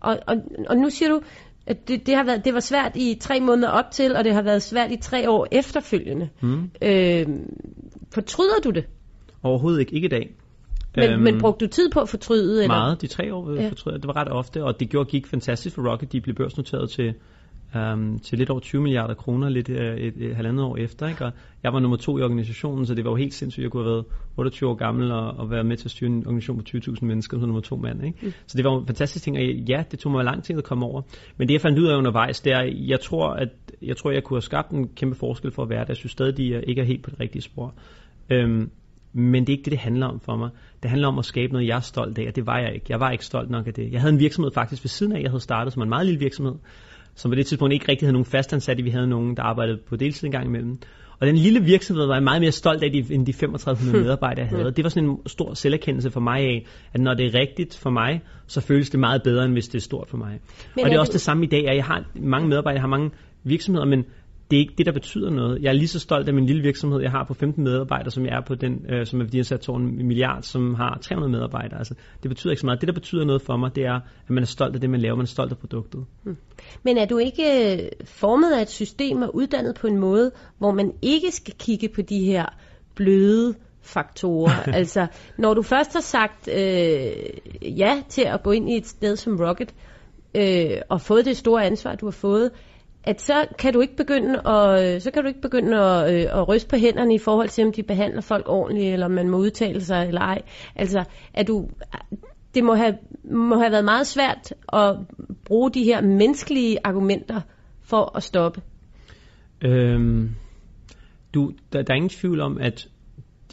og, 0.00 0.18
og, 0.26 0.36
og 0.68 0.76
nu 0.76 0.90
siger 0.90 1.08
du, 1.08 1.20
at 1.66 1.88
det, 1.88 2.06
det, 2.06 2.14
har 2.14 2.24
været, 2.24 2.44
det 2.44 2.54
var 2.54 2.60
svært 2.60 2.92
i 2.96 3.18
tre 3.20 3.40
måneder 3.40 3.68
op 3.68 3.90
til, 3.90 4.16
og 4.16 4.24
det 4.24 4.34
har 4.34 4.42
været 4.42 4.62
svært 4.62 4.92
i 4.92 4.96
tre 4.96 5.30
år 5.30 5.46
efterfølgende. 5.52 6.28
Mm. 6.40 6.70
Øh, 6.82 7.26
fortryder 8.14 8.60
du 8.64 8.70
det? 8.70 8.84
Overhovedet 9.42 9.80
ikke. 9.80 9.94
Ikke 9.94 10.06
i 10.06 10.08
dag. 10.08 10.34
Men, 10.96 11.10
øhm, 11.10 11.22
men 11.22 11.40
brugte 11.40 11.66
du 11.66 11.70
tid 11.70 11.90
på 11.90 12.00
at 12.00 12.08
fortryde? 12.08 12.62
Eller? 12.62 12.74
Meget. 12.74 13.00
De 13.02 13.06
tre 13.06 13.34
år 13.34 13.52
ja. 13.52 13.68
fortryder 13.68 13.98
Det 13.98 14.06
var 14.06 14.16
ret 14.16 14.28
ofte, 14.28 14.64
og 14.64 14.80
det 14.80 14.90
gjorde 14.90 15.10
gik 15.10 15.26
fantastisk 15.26 15.74
for 15.74 15.90
Rocket. 15.90 16.12
De 16.12 16.20
blev 16.20 16.34
børsnoteret 16.34 16.90
til 16.90 17.14
um, 17.74 18.18
til 18.18 18.38
lidt 18.38 18.50
over 18.50 18.60
20 18.60 18.82
milliarder 18.82 19.14
kroner 19.14 19.48
lidt 19.48 19.68
uh, 19.68 19.76
et, 19.76 20.06
et, 20.06 20.14
et 20.16 20.36
halvandet 20.36 20.64
år 20.64 20.76
efter. 20.76 21.08
Ikke? 21.08 21.24
Og 21.24 21.32
jeg 21.62 21.72
var 21.72 21.80
nummer 21.80 21.96
to 21.96 22.18
i 22.18 22.22
organisationen, 22.22 22.86
så 22.86 22.94
det 22.94 23.04
var 23.04 23.10
jo 23.10 23.16
helt 23.16 23.34
sindssygt, 23.34 23.62
at 23.62 23.64
jeg 23.64 23.70
kunne 23.70 23.84
have 23.84 23.92
været 23.92 24.04
28 24.36 24.70
år 24.70 24.74
gammel 24.74 25.12
og, 25.12 25.26
og 25.26 25.50
være 25.50 25.64
med 25.64 25.76
til 25.76 25.86
at 25.86 25.90
styre 25.90 26.10
en 26.10 26.26
organisation 26.26 26.58
på 26.58 26.64
20.000 26.68 27.04
mennesker 27.04 27.38
som 27.38 27.48
nummer 27.48 27.60
to 27.60 27.76
mand. 27.76 28.04
Ikke? 28.04 28.18
Mm. 28.22 28.32
Så 28.46 28.56
det 28.56 28.64
var 28.64 28.78
en 28.78 28.86
fantastisk 28.86 29.24
ting, 29.24 29.36
og 29.36 29.42
ja, 29.44 29.84
det 29.90 29.98
tog 29.98 30.12
mig 30.12 30.24
lang 30.24 30.44
tid 30.44 30.58
at 30.58 30.64
komme 30.64 30.86
over. 30.86 31.02
Men 31.36 31.48
det 31.48 31.54
jeg 31.54 31.60
fandt 31.60 31.78
ud 31.78 31.86
af 31.86 31.96
undervejs, 31.96 32.40
det 32.40 32.52
er, 32.52 32.62
jeg 32.62 33.00
tror, 33.00 33.28
at 33.28 33.48
jeg 33.82 33.96
tror, 33.96 34.10
jeg 34.10 34.24
kunne 34.24 34.36
have 34.36 34.42
skabt 34.42 34.70
en 34.70 34.88
kæmpe 34.88 35.16
forskel 35.16 35.50
for 35.50 35.62
at 35.62 35.68
være 35.70 35.80
der. 35.80 35.86
Jeg 35.88 35.96
synes 35.96 36.12
stadig, 36.12 36.36
de 36.36 36.64
ikke 36.66 36.80
er 36.80 36.86
helt 36.86 37.02
på 37.02 37.10
det 37.10 37.20
rigtige 37.20 37.42
spor. 37.42 37.74
Um, 38.34 38.70
men 39.18 39.46
det 39.46 39.48
er 39.48 39.52
ikke 39.52 39.64
det, 39.64 39.72
det 39.72 39.80
handler 39.80 40.06
om 40.06 40.20
for 40.20 40.36
mig. 40.36 40.50
Det 40.82 40.90
handler 40.90 41.08
om 41.08 41.18
at 41.18 41.24
skabe 41.24 41.52
noget, 41.52 41.66
jeg 41.68 41.76
er 41.76 41.80
stolt 41.80 42.18
af, 42.18 42.26
og 42.28 42.36
det 42.36 42.46
var 42.46 42.58
jeg 42.58 42.74
ikke. 42.74 42.86
Jeg 42.88 43.00
var 43.00 43.10
ikke 43.10 43.24
stolt 43.24 43.50
nok 43.50 43.66
af 43.66 43.74
det. 43.74 43.92
Jeg 43.92 44.00
havde 44.00 44.12
en 44.12 44.20
virksomhed 44.20 44.52
faktisk 44.52 44.84
ved 44.84 44.88
siden 44.88 45.12
af, 45.12 45.20
jeg 45.20 45.30
havde 45.30 45.40
startet 45.40 45.72
som 45.72 45.82
en 45.82 45.88
meget 45.88 46.06
lille 46.06 46.20
virksomhed, 46.20 46.54
som 47.16 47.30
på 47.30 47.34
det 47.34 47.46
tidspunkt 47.46 47.72
ikke 47.72 47.88
rigtig 47.88 48.06
havde 48.06 48.12
nogen 48.12 48.24
fastansatte. 48.24 48.82
Vi 48.82 48.90
havde 48.90 49.06
nogen, 49.06 49.36
der 49.36 49.42
arbejdede 49.42 49.78
på 49.88 49.96
deltid 49.96 50.24
en 50.24 50.32
gang 50.32 50.46
imellem. 50.46 50.78
Og 51.20 51.26
den 51.26 51.36
lille 51.36 51.64
virksomhed 51.64 52.06
var 52.06 52.14
jeg 52.14 52.22
meget 52.22 52.40
mere 52.40 52.52
stolt 52.52 52.82
af, 52.82 52.90
end 53.10 53.26
de 53.26 53.32
3500 53.32 54.04
medarbejdere, 54.04 54.46
jeg 54.50 54.58
havde. 54.58 54.70
Det 54.70 54.84
var 54.84 54.90
sådan 54.90 55.08
en 55.08 55.18
stor 55.26 55.54
selverkendelse 55.54 56.10
for 56.10 56.20
mig 56.20 56.40
af, 56.40 56.66
at 56.92 57.00
når 57.00 57.14
det 57.14 57.26
er 57.26 57.40
rigtigt 57.40 57.76
for 57.76 57.90
mig, 57.90 58.22
så 58.46 58.60
føles 58.60 58.90
det 58.90 59.00
meget 59.00 59.22
bedre, 59.22 59.44
end 59.44 59.52
hvis 59.52 59.68
det 59.68 59.78
er 59.78 59.82
stort 59.82 60.08
for 60.08 60.16
mig. 60.16 60.40
Men 60.76 60.84
og 60.84 60.90
det 60.90 60.96
er 60.96 61.00
også 61.00 61.12
det 61.12 61.20
samme 61.20 61.44
i 61.44 61.48
dag, 61.48 61.68
at 61.68 61.76
jeg 61.76 61.84
har 61.84 62.04
mange 62.14 62.48
medarbejdere, 62.48 62.74
jeg 62.74 62.82
har 62.82 62.88
mange 62.88 63.10
virksomheder, 63.44 63.86
men 63.86 64.04
det 64.50 64.56
er 64.56 64.60
ikke 64.60 64.74
det, 64.78 64.86
der 64.86 64.92
betyder 64.92 65.30
noget. 65.30 65.62
Jeg 65.62 65.68
er 65.68 65.72
lige 65.72 65.88
så 65.88 65.98
stolt 65.98 66.28
af 66.28 66.34
min 66.34 66.46
lille 66.46 66.62
virksomhed, 66.62 67.00
jeg 67.00 67.10
har 67.10 67.24
på 67.24 67.34
15 67.34 67.64
medarbejdere, 67.64 68.10
som 68.10 68.26
jeg 68.26 68.36
er 68.36 68.40
på 68.40 68.54
den, 68.54 68.86
øh, 68.88 69.06
som 69.06 69.20
er 69.20 69.24
værdiansat 69.24 69.68
en 69.68 70.06
milliard, 70.06 70.42
som 70.42 70.74
har 70.74 70.98
300 71.02 71.32
medarbejdere. 71.32 71.78
Altså, 71.78 71.94
det 72.22 72.28
betyder 72.28 72.50
ikke 72.50 72.60
så 72.60 72.66
meget. 72.66 72.80
Det, 72.80 72.86
der 72.88 72.94
betyder 72.94 73.24
noget 73.24 73.42
for 73.42 73.56
mig, 73.56 73.76
det 73.76 73.84
er, 73.84 73.94
at 73.94 74.30
man 74.30 74.42
er 74.42 74.46
stolt 74.46 74.74
af 74.74 74.80
det, 74.80 74.90
man 74.90 75.00
laver. 75.00 75.16
Man 75.16 75.22
er 75.22 75.26
stolt 75.26 75.52
af 75.52 75.58
produktet. 75.58 76.04
Hmm. 76.22 76.36
Men 76.82 76.98
er 76.98 77.06
du 77.06 77.18
ikke 77.18 77.72
øh, 77.72 77.88
formet 78.04 78.52
af 78.52 78.62
et 78.62 78.70
system 78.70 79.22
og 79.22 79.34
uddannet 79.34 79.74
på 79.74 79.86
en 79.86 79.98
måde, 79.98 80.30
hvor 80.58 80.72
man 80.72 80.92
ikke 81.02 81.30
skal 81.32 81.54
kigge 81.58 81.88
på 81.88 82.02
de 82.02 82.24
her 82.24 82.46
bløde 82.94 83.54
faktorer. 83.82 84.62
altså, 84.80 85.06
når 85.38 85.54
du 85.54 85.62
først 85.62 85.92
har 85.92 86.00
sagt 86.00 86.48
øh, 86.48 87.78
ja 87.78 88.02
til 88.08 88.22
at 88.22 88.42
gå 88.42 88.50
ind 88.50 88.70
i 88.70 88.76
et 88.76 88.86
sted 88.86 89.16
som 89.16 89.36
Rocket, 89.40 89.74
øh, 90.34 90.80
og 90.88 91.00
fået 91.00 91.24
det 91.24 91.36
store 91.36 91.64
ansvar, 91.64 91.94
du 91.94 92.06
har 92.06 92.10
fået, 92.10 92.50
at 93.06 93.20
så 93.20 93.46
kan 93.58 93.72
du 93.72 93.80
ikke 93.80 93.96
begynde 93.96 94.48
at, 94.48 94.94
øh, 94.94 95.00
så 95.00 95.10
kan 95.10 95.22
du 95.22 95.28
ikke 95.28 95.40
begynde 95.40 95.78
at, 95.78 96.14
øh, 96.14 96.40
at 96.40 96.48
ryste 96.48 96.68
på 96.68 96.76
hænderne 96.76 97.14
i 97.14 97.18
forhold 97.18 97.48
til, 97.48 97.64
om 97.64 97.72
de 97.72 97.82
behandler 97.82 98.20
folk 98.20 98.48
ordentligt, 98.48 98.92
eller 98.92 99.06
om 99.06 99.12
man 99.12 99.28
må 99.28 99.36
udtale 99.36 99.80
sig 99.80 100.06
eller 100.08 100.20
ej. 100.20 100.42
Altså, 100.76 101.04
at 101.34 101.46
du, 101.48 101.68
det 102.54 102.64
må 102.64 102.74
have, 102.74 102.94
må 103.24 103.58
have 103.58 103.72
været 103.72 103.84
meget 103.84 104.06
svært 104.06 104.54
at 104.72 104.96
bruge 105.44 105.70
de 105.70 105.84
her 105.84 106.00
menneskelige 106.00 106.78
argumenter 106.84 107.40
for 107.82 108.16
at 108.16 108.22
stoppe. 108.22 108.60
Øhm, 109.64 110.30
du, 111.34 111.52
der, 111.72 111.82
der 111.82 111.92
er 111.92 111.96
ingen 111.96 112.08
tvivl 112.08 112.40
om, 112.40 112.58
at 112.60 112.88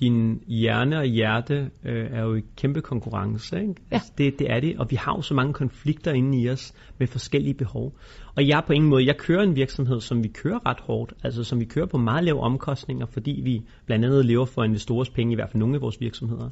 din 0.04 0.44
hjerne 0.48 0.98
og 0.98 1.06
hjerte 1.06 1.70
øh, 1.86 2.08
er 2.12 2.22
jo 2.24 2.36
i 2.36 2.42
kæmpe 2.58 2.82
konkurrence. 2.82 3.62
Ikke? 3.62 3.74
Ja. 3.92 3.96
Altså, 3.96 4.12
det, 4.18 4.40
det 4.40 4.48
er 4.50 4.60
det, 4.60 4.78
og 4.80 4.88
vi 4.90 4.96
har 4.96 5.16
jo 5.16 5.22
så 5.22 5.34
mange 5.34 5.54
konflikter 5.54 6.12
inde 6.12 6.42
i 6.42 6.50
os 6.50 6.74
med 7.00 7.08
forskellige 7.08 7.54
behov. 7.54 7.94
Og 8.36 8.48
jeg 8.48 8.64
på 8.68 8.74
ingen 8.74 8.90
måde, 8.90 9.06
jeg 9.06 9.18
kører 9.18 9.44
en 9.44 9.56
virksomhed, 9.56 10.00
som 10.00 10.24
vi 10.24 10.28
kører 10.28 10.66
ret 10.70 10.80
hårdt, 10.80 11.14
altså 11.24 11.44
som 11.44 11.60
vi 11.60 11.66
kører 11.66 11.86
på 11.86 11.98
meget 11.98 12.24
lave 12.24 12.40
omkostninger, 12.40 13.06
fordi 13.06 13.42
vi 13.44 13.62
blandt 13.86 14.06
andet 14.06 14.26
lever 14.26 14.46
for 14.46 14.64
investorers 14.64 15.10
penge, 15.10 15.32
i 15.32 15.36
hvert 15.36 15.50
fald 15.50 15.60
nogle 15.60 15.76
af 15.76 15.82
vores 15.82 16.02
virksomheder. 16.02 16.50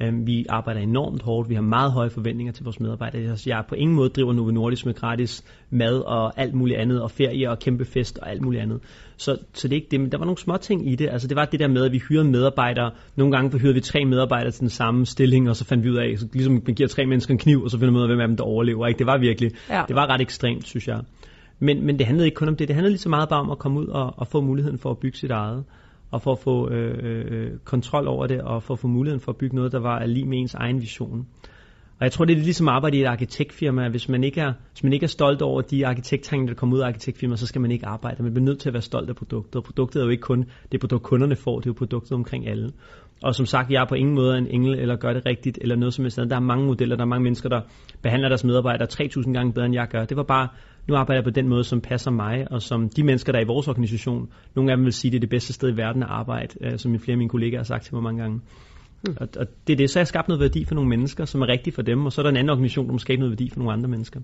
Øh, 0.00 0.26
vi 0.26 0.46
arbejder 0.48 0.80
enormt 0.80 1.22
hårdt, 1.22 1.48
vi 1.48 1.54
har 1.54 1.62
meget 1.62 1.92
høje 1.92 2.10
forventninger 2.10 2.52
til 2.52 2.64
vores 2.64 2.80
medarbejdere. 2.80 3.36
Jeg 3.46 3.64
på 3.68 3.74
ingen 3.74 3.96
måde 3.96 4.08
driver 4.08 4.32
Novo 4.32 4.50
Nordisk 4.50 4.86
med 4.86 4.94
gratis 4.94 5.44
mad 5.70 6.00
og 6.00 6.40
alt 6.40 6.54
muligt 6.54 6.78
andet, 6.78 7.02
og 7.02 7.10
ferie 7.10 7.50
og 7.50 7.58
kæmpe 7.58 7.84
fest 7.84 8.18
og 8.18 8.30
alt 8.30 8.42
muligt 8.42 8.62
andet. 8.62 8.80
Så, 9.16 9.38
så 9.52 9.68
det 9.68 9.74
er 9.74 9.76
ikke 9.76 9.90
det, 9.90 10.00
men 10.00 10.12
der 10.12 10.18
var 10.18 10.24
nogle 10.24 10.38
små 10.38 10.56
ting 10.56 10.92
i 10.92 10.94
det. 10.94 11.08
Altså 11.08 11.28
det 11.28 11.36
var 11.36 11.44
det 11.44 11.60
der 11.60 11.68
med, 11.68 11.84
at 11.84 11.92
vi 11.92 11.98
hyrede 12.08 12.24
medarbejdere. 12.24 12.90
Nogle 13.16 13.36
gange 13.36 13.58
hyrede 13.58 13.74
vi 13.74 13.80
tre 13.80 14.04
medarbejdere 14.04 14.50
til 14.50 14.60
den 14.60 14.70
samme 14.70 15.06
stilling, 15.06 15.48
og 15.48 15.56
så 15.56 15.64
fandt 15.64 15.84
vi 15.84 15.90
ud 15.90 15.96
af, 15.96 16.18
så 16.18 16.28
ligesom 16.32 16.52
man 16.52 16.74
giver 16.74 16.88
tre 16.88 17.06
mennesker 17.06 17.34
en 17.34 17.38
kniv, 17.38 17.62
og 17.62 17.70
så 17.70 17.78
finder 17.78 17.92
man 17.92 17.98
ud 17.98 18.02
af, 18.02 18.08
hvem 18.08 18.20
af 18.20 18.28
dem, 18.28 18.36
der 18.36 18.44
overlever. 18.44 18.86
Ikke? 18.86 18.98
Det 18.98 19.06
var 19.06 19.18
virkelig, 19.18 19.50
ja. 19.70 19.82
det 19.88 19.96
var 19.96 20.06
ret 20.06 20.20
ekstremt, 20.20 20.66
synes 20.66 20.88
jeg. 20.88 21.00
Men, 21.58 21.86
men 21.86 21.98
det 21.98 22.06
handlede 22.06 22.26
ikke 22.26 22.36
kun 22.36 22.48
om 22.48 22.56
det. 22.56 22.68
Det 22.68 22.74
handlede 22.74 22.92
lige 22.92 23.00
så 23.00 23.08
meget 23.08 23.28
bare 23.28 23.40
om 23.40 23.50
at 23.50 23.58
komme 23.58 23.80
ud 23.80 23.86
og, 23.86 24.14
og 24.16 24.26
få 24.26 24.40
muligheden 24.40 24.78
for 24.78 24.90
at 24.90 24.98
bygge 24.98 25.18
sit 25.18 25.30
eget. 25.30 25.64
Og 26.16 26.22
for 26.22 26.32
at 26.32 26.38
få 26.38 26.70
øh, 26.70 26.94
øh, 27.02 27.50
kontrol 27.64 28.08
over 28.08 28.26
det, 28.26 28.40
og 28.40 28.62
for 28.62 28.74
at 28.74 28.80
få 28.80 28.88
muligheden 28.88 29.20
for 29.20 29.32
at 29.32 29.36
bygge 29.36 29.56
noget, 29.56 29.72
der 29.72 29.80
var 29.80 30.06
lige 30.06 30.26
med 30.26 30.38
ens 30.38 30.54
egen 30.54 30.80
vision. 30.80 31.26
Og 31.98 32.04
jeg 32.04 32.12
tror, 32.12 32.24
det 32.24 32.38
er 32.38 32.42
ligesom 32.42 32.68
arbejde 32.68 32.96
i 32.96 33.00
et 33.00 33.06
arkitektfirma. 33.06 33.88
Hvis 33.88 34.08
man 34.08 34.24
ikke 34.24 34.40
er, 34.40 34.52
hvis 34.72 34.82
man 34.82 34.92
ikke 34.92 35.04
er 35.04 35.08
stolt 35.08 35.42
over 35.42 35.60
de 35.60 35.86
arkitekttegninger, 35.86 36.52
der 36.52 36.58
kommer 36.58 36.76
ud 36.76 36.80
af 36.80 36.86
arkitektfirma, 36.86 37.36
så 37.36 37.46
skal 37.46 37.60
man 37.60 37.70
ikke 37.70 37.86
arbejde. 37.86 38.22
Man 38.22 38.32
bliver 38.32 38.44
nødt 38.44 38.58
til 38.58 38.68
at 38.68 38.72
være 38.72 38.82
stolt 38.82 39.08
af 39.08 39.16
produktet. 39.16 39.56
Og 39.56 39.64
produktet 39.64 40.00
er 40.00 40.04
jo 40.04 40.10
ikke 40.10 40.20
kun 40.20 40.44
det 40.72 40.80
produkt, 40.80 41.02
kunderne 41.02 41.36
får, 41.36 41.58
det 41.60 41.66
er 41.66 41.70
jo 41.70 41.74
produktet 41.78 42.12
omkring 42.12 42.48
alle. 42.48 42.72
Og 43.22 43.34
som 43.34 43.46
sagt, 43.46 43.70
jeg 43.70 43.82
er 43.82 43.86
på 43.88 43.94
ingen 43.94 44.14
måde 44.14 44.38
en 44.38 44.46
engel, 44.46 44.78
eller 44.78 44.96
gør 44.96 45.12
det 45.12 45.26
rigtigt, 45.26 45.58
eller 45.60 45.76
noget 45.76 45.94
som 45.94 46.04
helst. 46.04 46.16
Der 46.16 46.36
er 46.36 46.40
mange 46.40 46.66
modeller, 46.66 46.96
der 46.96 47.02
er 47.04 47.08
mange 47.08 47.24
mennesker, 47.24 47.48
der 47.48 47.60
behandler 48.02 48.28
deres 48.28 48.44
medarbejdere 48.44 48.86
3000 48.86 49.34
gange 49.34 49.52
bedre, 49.52 49.66
end 49.66 49.74
jeg 49.74 49.88
gør. 49.90 50.04
Det 50.04 50.16
var 50.16 50.22
bare, 50.22 50.48
nu 50.88 50.94
arbejder 50.94 51.18
jeg 51.18 51.24
på 51.24 51.30
den 51.30 51.48
måde, 51.48 51.64
som 51.64 51.80
passer 51.80 52.10
mig, 52.10 52.46
og 52.50 52.62
som 52.62 52.88
de 52.88 53.02
mennesker, 53.02 53.32
der 53.32 53.38
er 53.38 53.44
i 53.44 53.46
vores 53.46 53.68
organisation, 53.68 54.28
nogle 54.54 54.70
af 54.70 54.76
dem 54.76 54.84
vil 54.84 54.92
sige, 54.92 55.10
det 55.10 55.16
er 55.16 55.20
det 55.20 55.30
bedste 55.30 55.52
sted 55.52 55.72
i 55.72 55.76
verden 55.76 56.02
at 56.02 56.08
arbejde, 56.08 56.54
øh, 56.60 56.78
som 56.78 56.98
flere 56.98 57.14
af 57.14 57.18
mine 57.18 57.30
kollegaer 57.30 57.58
har 57.58 57.64
sagt 57.64 57.84
til 57.84 57.94
mig 57.94 58.02
mange 58.02 58.22
gange. 58.22 58.40
Mm. 59.06 59.16
Og, 59.20 59.28
og 59.38 59.46
det 59.66 59.72
er 59.72 59.76
det, 59.76 59.90
så 59.90 59.98
jeg 59.98 60.02
har 60.02 60.06
skabt 60.06 60.28
noget 60.28 60.40
værdi 60.40 60.64
for 60.64 60.74
nogle 60.74 60.90
mennesker, 60.90 61.24
som 61.24 61.42
er 61.42 61.48
rigtigt 61.48 61.74
for 61.74 61.82
dem, 61.82 62.06
og 62.06 62.12
så 62.12 62.20
er 62.20 62.22
der 62.22 62.30
en 62.30 62.36
anden 62.36 62.50
organisation, 62.50 62.86
der 62.86 62.92
må 62.92 62.98
skabe 62.98 63.20
noget 63.20 63.30
værdi 63.30 63.50
for 63.50 63.58
nogle 63.58 63.72
andre 63.72 63.88
mennesker. 63.88 64.20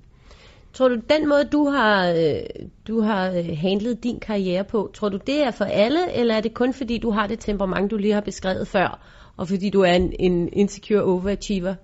Tror 0.73 0.89
du, 0.89 0.95
den 0.95 1.29
måde, 1.29 1.45
du 1.53 1.69
har, 1.69 2.09
øh, 2.11 2.67
du 2.89 3.01
har 3.01 3.31
øh, 3.31 3.59
handlet 3.59 4.05
din 4.05 4.21
karriere 4.21 4.65
på, 4.65 4.91
tror 4.95 5.09
du, 5.09 5.19
det 5.27 5.45
er 5.47 5.51
for 5.51 5.65
alle, 5.65 6.13
eller 6.15 6.35
er 6.35 6.41
det 6.41 6.55
kun 6.55 6.73
fordi, 6.73 6.99
du 6.99 7.11
har 7.11 7.27
det 7.27 7.41
temperament, 7.41 7.91
du 7.91 7.97
lige 7.97 8.15
har 8.15 8.21
beskrevet 8.21 8.69
før, 8.69 9.01
og 9.37 9.49
fordi 9.49 9.71
du 9.71 9.81
er 9.81 9.93
en, 9.93 10.13
en 10.19 10.49
insecure 10.53 11.03
overachiever? 11.03 11.75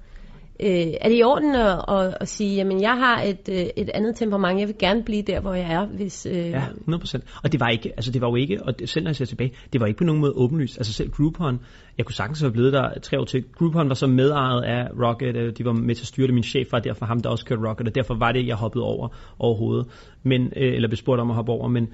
Øh, 0.63 0.95
er 1.01 1.09
det 1.09 1.19
i 1.19 1.23
orden 1.23 1.55
at, 1.55 1.85
at, 1.89 2.17
at 2.21 2.29
sige, 2.29 2.55
jamen 2.55 2.83
jeg 2.83 2.97
har 2.97 3.23
et, 3.23 3.49
øh, 3.53 3.67
et 3.77 3.91
andet 3.95 4.17
temperament, 4.17 4.61
jeg 4.61 4.69
vil 4.69 4.79
gerne 4.79 5.03
blive 5.05 5.23
der, 5.23 5.41
hvor 5.41 5.55
jeg 5.55 5.73
er, 5.73 5.87
hvis... 5.87 6.27
Øh... 6.27 6.37
Ja, 6.37 6.65
100%. 6.89 7.41
Og 7.43 7.53
det 7.53 7.61
var 7.61 7.69
ikke, 7.69 7.89
altså 7.97 8.13
det 8.13 8.21
var 8.21 8.29
jo 8.29 8.37
ikke, 8.37 8.63
og 8.63 8.75
selv 8.85 9.05
når 9.05 9.09
jeg 9.09 9.17
ser 9.17 9.25
tilbage, 9.25 9.53
det 9.73 9.81
var 9.81 9.87
ikke 9.87 9.99
på 9.99 10.05
nogen 10.05 10.21
måde 10.21 10.33
åbenlyst. 10.37 10.79
Altså 10.79 10.93
selv 10.93 11.11
Groupon, 11.11 11.61
jeg 11.99 12.07
kunne 12.07 12.15
sagtens 12.15 12.41
have 12.41 12.53
blevet 12.53 12.73
der 12.73 12.99
tre 13.03 13.21
år 13.21 13.25
til. 13.25 13.45
Groupon 13.59 13.89
var 13.89 13.95
så 13.95 14.07
medejet 14.07 14.63
af 14.63 14.89
Rocket, 15.03 15.37
øh, 15.37 15.53
de 15.59 15.65
var 15.65 15.73
med 15.73 15.95
til 15.95 16.03
at 16.03 16.07
styre 16.07 16.27
det, 16.27 16.35
min 16.35 16.43
chef 16.43 16.73
var 16.73 16.79
derfor 16.79 17.07
ham, 17.07 17.21
der 17.21 17.31
også 17.31 17.45
kørte 17.45 17.69
Rocket, 17.69 17.89
og 17.89 17.95
derfor 17.95 18.15
var 18.15 18.33
det, 18.33 18.47
jeg 18.47 18.57
hoppede 18.57 18.85
over 18.85 19.09
overhovedet, 19.39 19.87
men, 20.23 20.43
øh, 20.43 20.75
eller 20.75 20.89
bespurgte 20.89 21.21
om 21.21 21.31
at 21.31 21.37
hoppe 21.37 21.53
over, 21.53 21.69
men 21.69 21.89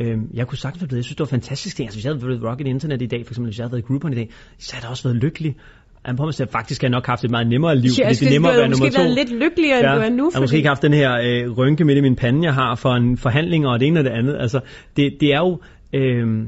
Øh, 0.00 0.18
jeg 0.34 0.46
kunne 0.46 0.58
sagtens 0.58 0.80
have 0.80 0.88
blevet, 0.88 0.98
jeg 0.98 1.04
synes, 1.04 1.16
det 1.16 1.20
var 1.20 1.36
fantastisk 1.36 1.76
ting. 1.76 1.86
Altså, 1.86 1.96
hvis 1.96 2.04
jeg 2.04 2.12
havde 2.12 2.28
været 2.28 2.42
Rocket 2.42 2.66
Internet 2.66 3.02
i 3.02 3.06
dag, 3.06 3.26
for 3.26 3.32
eksempel, 3.32 3.48
hvis 3.48 3.58
jeg 3.58 3.64
havde 3.64 3.72
været 3.72 3.82
i 3.82 3.86
Groupon 3.86 4.12
i 4.12 4.16
dag, 4.16 4.30
så 4.58 4.74
havde 4.74 4.84
jeg 4.84 4.90
også 4.90 5.08
været 5.08 5.16
lykkelig. 5.16 5.56
Han 6.04 6.16
på 6.16 6.26
at 6.26 6.48
faktisk 6.52 6.82
har 6.82 6.86
jeg 6.86 6.90
nok 6.90 7.06
haft 7.06 7.24
et 7.24 7.30
meget 7.30 7.48
nemmere 7.48 7.76
liv, 7.76 7.90
ja, 7.98 8.08
det 8.08 8.22
er 8.22 8.30
nemmere 8.30 8.52
at 8.52 8.58
være 8.58 8.68
nummer 8.68 8.90
to. 8.90 9.02
været 9.02 9.14
lidt 9.14 9.32
lykkeligere, 9.42 9.78
ja, 9.78 9.92
end 9.92 10.00
du 10.00 10.06
er 10.06 10.10
nu. 10.10 10.24
Jeg 10.24 10.30
har 10.34 10.40
måske 10.40 10.56
ikke 10.56 10.68
haft 10.68 10.82
den 10.82 10.92
her 10.92 11.12
øh, 11.24 11.50
rynke 11.58 11.84
midt 11.84 11.98
i 11.98 12.00
min 12.00 12.16
pande, 12.16 12.44
jeg 12.44 12.54
har 12.54 12.74
for 12.74 12.90
en 12.90 13.16
forhandling 13.16 13.66
og 13.66 13.80
det 13.80 13.88
ene 13.88 14.00
og 14.00 14.04
det 14.04 14.10
andet. 14.10 14.36
Altså, 14.40 14.60
det, 14.96 15.16
det 15.20 15.34
er 15.34 15.38
jo... 15.38 15.60
Øh, 15.92 16.46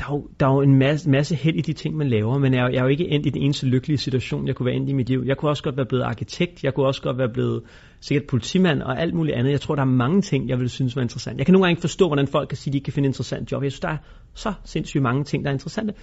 der 0.00 0.06
er, 0.06 0.12
jo, 0.12 0.28
der 0.40 0.46
er 0.46 0.54
jo 0.54 0.60
en 0.60 0.78
masse, 0.78 1.10
masse 1.10 1.34
held 1.34 1.56
i 1.56 1.60
de 1.60 1.72
ting, 1.72 1.96
man 1.96 2.08
laver, 2.08 2.38
men 2.38 2.54
jeg, 2.54 2.60
er, 2.60 2.68
jeg 2.68 2.78
er 2.78 2.82
jo 2.82 2.88
ikke 2.88 3.08
endt 3.08 3.26
i 3.26 3.30
den 3.30 3.42
eneste 3.42 3.66
lykkelige 3.66 3.98
situation, 3.98 4.46
jeg 4.46 4.54
kunne 4.54 4.66
være 4.66 4.74
endt 4.74 4.90
i 4.90 4.92
mit 4.92 5.08
liv. 5.08 5.22
Jeg 5.26 5.36
kunne 5.36 5.50
også 5.50 5.62
godt 5.62 5.76
være 5.76 5.86
blevet 5.86 6.02
arkitekt, 6.04 6.64
jeg 6.64 6.74
kunne 6.74 6.86
også 6.86 7.02
godt 7.02 7.18
være 7.18 7.28
blevet 7.28 7.62
sikkert 8.00 8.26
politimand 8.26 8.82
og 8.82 9.00
alt 9.00 9.14
muligt 9.14 9.36
andet. 9.36 9.50
Jeg 9.50 9.60
tror, 9.60 9.74
der 9.74 9.82
er 9.82 9.86
mange 9.86 10.22
ting, 10.22 10.48
jeg 10.48 10.58
vil 10.58 10.70
synes 10.70 10.96
var 10.96 11.02
interessant. 11.02 11.38
Jeg 11.38 11.46
kan 11.46 11.52
nogle 11.52 11.64
gange 11.64 11.72
ikke 11.72 11.80
forstå, 11.80 12.06
hvordan 12.06 12.26
folk 12.26 12.48
kan 12.48 12.56
sige, 12.56 12.70
at 12.70 12.72
de 12.72 12.78
ikke 12.78 12.84
kan 12.84 12.92
finde 12.92 13.06
interessant 13.06 13.52
job. 13.52 13.62
Jeg 13.62 13.72
synes, 13.72 13.80
der 13.80 13.88
er 13.88 13.96
så 14.34 14.52
sindssygt 14.64 15.02
mange 15.02 15.24
ting, 15.24 15.44
der 15.44 15.50
er 15.50 15.54
interessante 15.54 15.94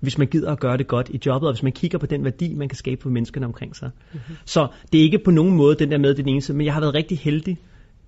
hvis 0.00 0.18
man 0.18 0.26
gider 0.26 0.52
at 0.52 0.60
gøre 0.60 0.76
det 0.76 0.86
godt 0.86 1.08
i 1.08 1.20
jobbet, 1.26 1.48
og 1.48 1.54
hvis 1.54 1.62
man 1.62 1.72
kigger 1.72 1.98
på 1.98 2.06
den 2.06 2.24
værdi, 2.24 2.54
man 2.54 2.68
kan 2.68 2.76
skabe 2.76 3.02
for 3.02 3.10
menneskerne 3.10 3.46
omkring 3.46 3.76
sig. 3.76 3.90
Mm-hmm. 4.12 4.36
Så 4.44 4.68
det 4.92 5.00
er 5.00 5.04
ikke 5.04 5.18
på 5.24 5.30
nogen 5.30 5.56
måde 5.56 5.74
den 5.74 5.90
der 5.90 5.98
med 5.98 6.14
den 6.14 6.28
eneste, 6.28 6.54
men 6.54 6.66
jeg 6.66 6.74
har 6.74 6.80
været 6.80 6.94
rigtig 6.94 7.18
heldig 7.18 7.58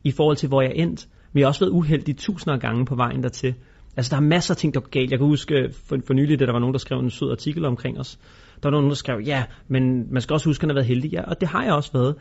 i 0.04 0.10
forhold 0.10 0.36
til, 0.36 0.48
hvor 0.48 0.62
jeg 0.62 0.70
er 0.70 0.82
endt. 0.82 1.08
Men 1.32 1.40
jeg 1.40 1.46
har 1.46 1.48
også 1.48 1.60
været 1.60 1.72
uheldig 1.72 2.16
tusinder 2.16 2.54
af 2.54 2.60
gange 2.60 2.86
på 2.86 2.94
vejen 2.94 3.22
dertil. 3.22 3.54
Altså, 3.96 4.10
der 4.10 4.16
er 4.16 4.26
masser 4.26 4.54
af 4.54 4.58
ting, 4.58 4.74
der 4.74 4.80
går 4.80 4.88
galt. 4.88 5.10
Jeg 5.10 5.18
kan 5.18 5.28
huske 5.28 5.54
for, 5.86 5.98
for 6.06 6.14
nylig, 6.14 6.40
da 6.40 6.46
der 6.46 6.52
var 6.52 6.58
nogen, 6.58 6.72
der 6.72 6.78
skrev 6.78 6.98
en 6.98 7.10
sød 7.10 7.30
artikel 7.30 7.64
omkring 7.64 8.00
os. 8.00 8.18
Der 8.62 8.68
var 8.68 8.70
nogen, 8.70 8.88
der 8.88 8.94
skrev, 8.94 9.20
ja, 9.26 9.44
men 9.68 10.12
man 10.12 10.22
skal 10.22 10.34
også 10.34 10.48
huske, 10.48 10.60
at 10.60 10.62
han 10.62 10.70
har 10.70 10.74
været 10.74 10.86
heldig. 10.86 11.12
Ja, 11.12 11.22
og 11.22 11.40
det 11.40 11.48
har 11.48 11.64
jeg 11.64 11.72
også 11.72 11.90
været. 11.92 12.14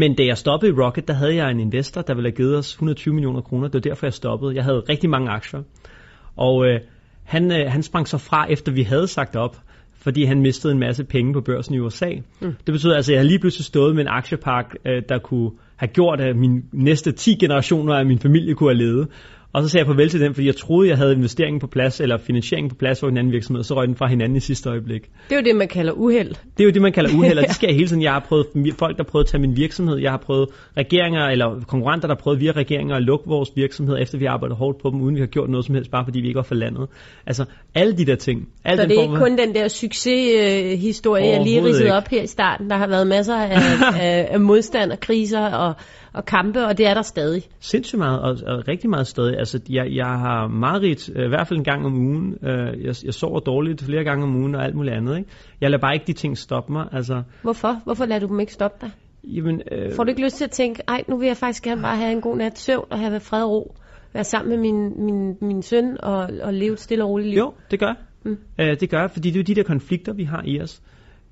Men 0.00 0.14
da 0.14 0.24
jeg 0.24 0.38
stoppede 0.38 0.72
i 0.72 0.74
Rocket, 0.74 1.08
der 1.08 1.14
havde 1.14 1.34
jeg 1.34 1.50
en 1.50 1.60
investor, 1.60 2.02
der 2.02 2.14
ville 2.14 2.30
have 2.30 2.36
givet 2.36 2.58
os 2.58 2.72
120 2.72 3.14
millioner 3.14 3.40
kroner. 3.40 3.68
Det 3.68 3.74
var 3.74 3.90
derfor, 3.90 4.06
jeg 4.06 4.12
stoppede. 4.12 4.54
Jeg 4.54 4.64
havde 4.64 4.80
rigtig 4.88 5.10
mange 5.10 5.30
aktier. 5.30 5.62
Og 6.36 6.66
øh, 6.66 6.80
han, 7.26 7.52
øh, 7.52 7.70
han 7.72 7.82
sprang 7.82 8.08
så 8.08 8.18
fra, 8.18 8.46
efter 8.50 8.72
vi 8.72 8.82
havde 8.82 9.06
sagt 9.06 9.36
op, 9.36 9.56
fordi 9.94 10.24
han 10.24 10.40
mistede 10.40 10.72
en 10.72 10.78
masse 10.78 11.04
penge 11.04 11.32
på 11.32 11.40
børsen 11.40 11.74
i 11.74 11.78
USA. 11.78 12.10
Mm. 12.40 12.54
Det 12.66 12.72
betyder 12.72 12.94
altså, 12.94 13.12
at 13.12 13.14
jeg 13.14 13.22
har 13.22 13.28
lige 13.28 13.38
pludselig 13.38 13.64
stået 13.64 13.94
med 13.94 14.02
en 14.02 14.08
aktiepark, 14.08 14.76
øh, 14.86 15.02
der 15.08 15.18
kunne 15.18 15.50
have 15.76 15.88
gjort, 15.88 16.20
at 16.20 16.36
min 16.36 16.62
næste 16.72 17.12
10 17.12 17.34
generationer 17.34 17.94
af 17.94 18.06
min 18.06 18.18
familie 18.18 18.54
kunne 18.54 18.70
have 18.70 18.78
levet. 18.78 19.08
Og 19.52 19.62
så 19.62 19.68
sagde 19.68 19.82
jeg 19.82 19.86
farvel 19.86 20.08
til 20.08 20.20
den, 20.20 20.34
fordi 20.34 20.46
jeg 20.46 20.56
troede, 20.56 20.88
jeg 20.88 20.96
havde 20.96 21.12
investeringen 21.12 21.60
på 21.60 21.66
plads, 21.66 22.00
eller 22.00 22.18
finansieringen 22.18 22.70
på 22.70 22.76
plads 22.76 23.00
for 23.00 23.08
en 23.08 23.18
anden 23.18 23.32
virksomhed, 23.32 23.64
så 23.64 23.74
røg 23.74 23.86
den 23.86 23.96
fra 23.96 24.06
hinanden 24.06 24.36
i 24.36 24.40
sidste 24.40 24.70
øjeblik. 24.70 25.02
Det 25.02 25.36
er 25.36 25.36
jo 25.36 25.44
det, 25.44 25.56
man 25.56 25.68
kalder 25.68 25.92
uheld. 25.92 26.28
Det 26.28 26.60
er 26.60 26.64
jo 26.64 26.70
det, 26.70 26.82
man 26.82 26.92
kalder 26.92 27.10
uheld, 27.18 27.38
og 27.38 27.44
det 27.44 27.54
skal 27.58 27.66
jeg 27.66 27.74
hele 27.74 27.88
tiden. 27.88 28.02
Jeg 28.02 28.12
har 28.12 28.24
prøvet 28.28 28.46
folk, 28.78 28.98
der 28.98 29.04
prøvet 29.04 29.24
at 29.24 29.30
tage 29.30 29.40
min 29.40 29.56
virksomhed. 29.56 29.98
Jeg 29.98 30.10
har 30.10 30.18
prøvet 30.18 30.48
regeringer, 30.76 31.26
eller 31.26 31.60
konkurrenter, 31.68 32.08
der 32.08 32.14
prøvet 32.14 32.40
via 32.40 32.52
regeringer 32.52 32.96
at 32.96 33.02
lukke 33.02 33.24
vores 33.28 33.50
virksomheder, 33.56 33.98
efter 33.98 34.18
vi 34.18 34.24
har 34.24 34.32
arbejdet 34.32 34.56
hårdt 34.56 34.82
på 34.82 34.90
dem, 34.90 35.00
uden 35.00 35.14
vi 35.14 35.20
har 35.20 35.26
gjort 35.26 35.50
noget 35.50 35.66
som 35.66 35.74
helst, 35.74 35.90
bare 35.90 36.04
fordi 36.04 36.20
vi 36.20 36.26
ikke 36.26 36.36
var 36.36 36.42
for 36.42 36.54
landet. 36.54 36.88
Altså, 37.26 37.44
alle 37.74 37.96
de 37.96 38.06
der 38.06 38.16
ting. 38.16 38.48
Alle 38.64 38.82
så 38.82 38.88
det 38.88 38.98
er 38.98 39.02
ikke 39.02 39.16
kun 39.16 39.38
den 39.38 39.54
der 39.54 39.68
succeshistorie, 39.68 41.26
jeg 41.26 41.42
lige 41.42 41.64
ridsede 41.64 41.92
op 41.92 42.08
her 42.08 42.22
i 42.22 42.26
starten. 42.26 42.70
Der 42.70 42.76
har 42.76 42.86
været 42.86 43.06
masser 43.06 43.36
af, 43.36 43.58
af, 44.00 44.28
af 44.30 44.40
modstand 44.40 44.92
og 44.92 45.00
kriser 45.00 45.46
og 45.46 45.74
og 46.16 46.24
kampe, 46.24 46.66
og 46.66 46.78
det 46.78 46.86
er 46.86 46.94
der 46.94 47.02
stadig. 47.02 47.42
Sindssygt 47.60 47.98
meget, 47.98 48.20
og, 48.20 48.36
og 48.46 48.68
rigtig 48.68 48.90
meget 48.90 49.06
stadig. 49.06 49.38
Altså, 49.38 49.60
jeg, 49.70 49.86
jeg 49.94 50.06
har 50.06 50.48
meget 50.48 51.10
øh, 51.16 51.24
i 51.24 51.28
hvert 51.28 51.48
fald 51.48 51.58
en 51.58 51.64
gang 51.64 51.86
om 51.86 51.94
ugen. 51.94 52.38
Øh, 52.42 52.84
jeg, 52.84 52.94
jeg 53.04 53.14
sover 53.14 53.40
dårligt 53.40 53.82
flere 53.82 54.04
gange 54.04 54.24
om 54.24 54.36
ugen 54.36 54.54
og 54.54 54.64
alt 54.64 54.74
muligt 54.74 54.94
andet. 54.94 55.18
Ikke? 55.18 55.30
Jeg 55.60 55.70
lader 55.70 55.80
bare 55.80 55.94
ikke 55.94 56.06
de 56.06 56.12
ting 56.12 56.38
stoppe 56.38 56.72
mig. 56.72 56.88
Altså, 56.92 57.22
Hvorfor? 57.42 57.80
Hvorfor 57.84 58.06
lader 58.06 58.20
du 58.20 58.26
dem 58.26 58.40
ikke 58.40 58.52
stoppe 58.52 58.86
dig? 58.86 58.90
Jamen, 59.24 59.62
øh, 59.72 59.92
Får 59.92 60.04
du 60.04 60.08
ikke 60.08 60.22
lyst 60.22 60.36
til 60.36 60.44
at 60.44 60.50
tænke, 60.50 60.82
ej, 60.88 61.04
nu 61.08 61.16
vil 61.18 61.26
jeg 61.26 61.36
faktisk 61.36 61.62
gerne 61.62 61.82
bare 61.82 61.96
have 61.96 62.12
en 62.12 62.20
god 62.20 62.36
nat 62.36 62.58
søvn 62.58 62.84
og 62.90 62.98
have 62.98 63.20
fred 63.20 63.42
og 63.42 63.50
ro? 63.50 63.74
Være 64.12 64.24
sammen 64.24 64.50
med 64.50 64.58
min, 64.58 65.04
min, 65.06 65.36
min 65.40 65.62
søn 65.62 65.96
og, 66.02 66.30
og 66.42 66.54
leve 66.54 66.72
et 66.72 66.80
stille 66.80 67.04
og 67.04 67.10
roligt 67.10 67.28
liv? 67.28 67.38
Jo, 67.38 67.52
det 67.70 67.80
gør 67.80 67.94
mm. 68.24 68.38
øh, 68.60 68.80
Det 68.80 68.90
gør 68.90 69.06
fordi 69.06 69.30
det 69.30 69.36
er 69.36 69.40
jo 69.40 69.44
de 69.44 69.54
der 69.54 69.62
konflikter, 69.62 70.12
vi 70.12 70.24
har 70.24 70.42
i 70.44 70.60
os. 70.60 70.82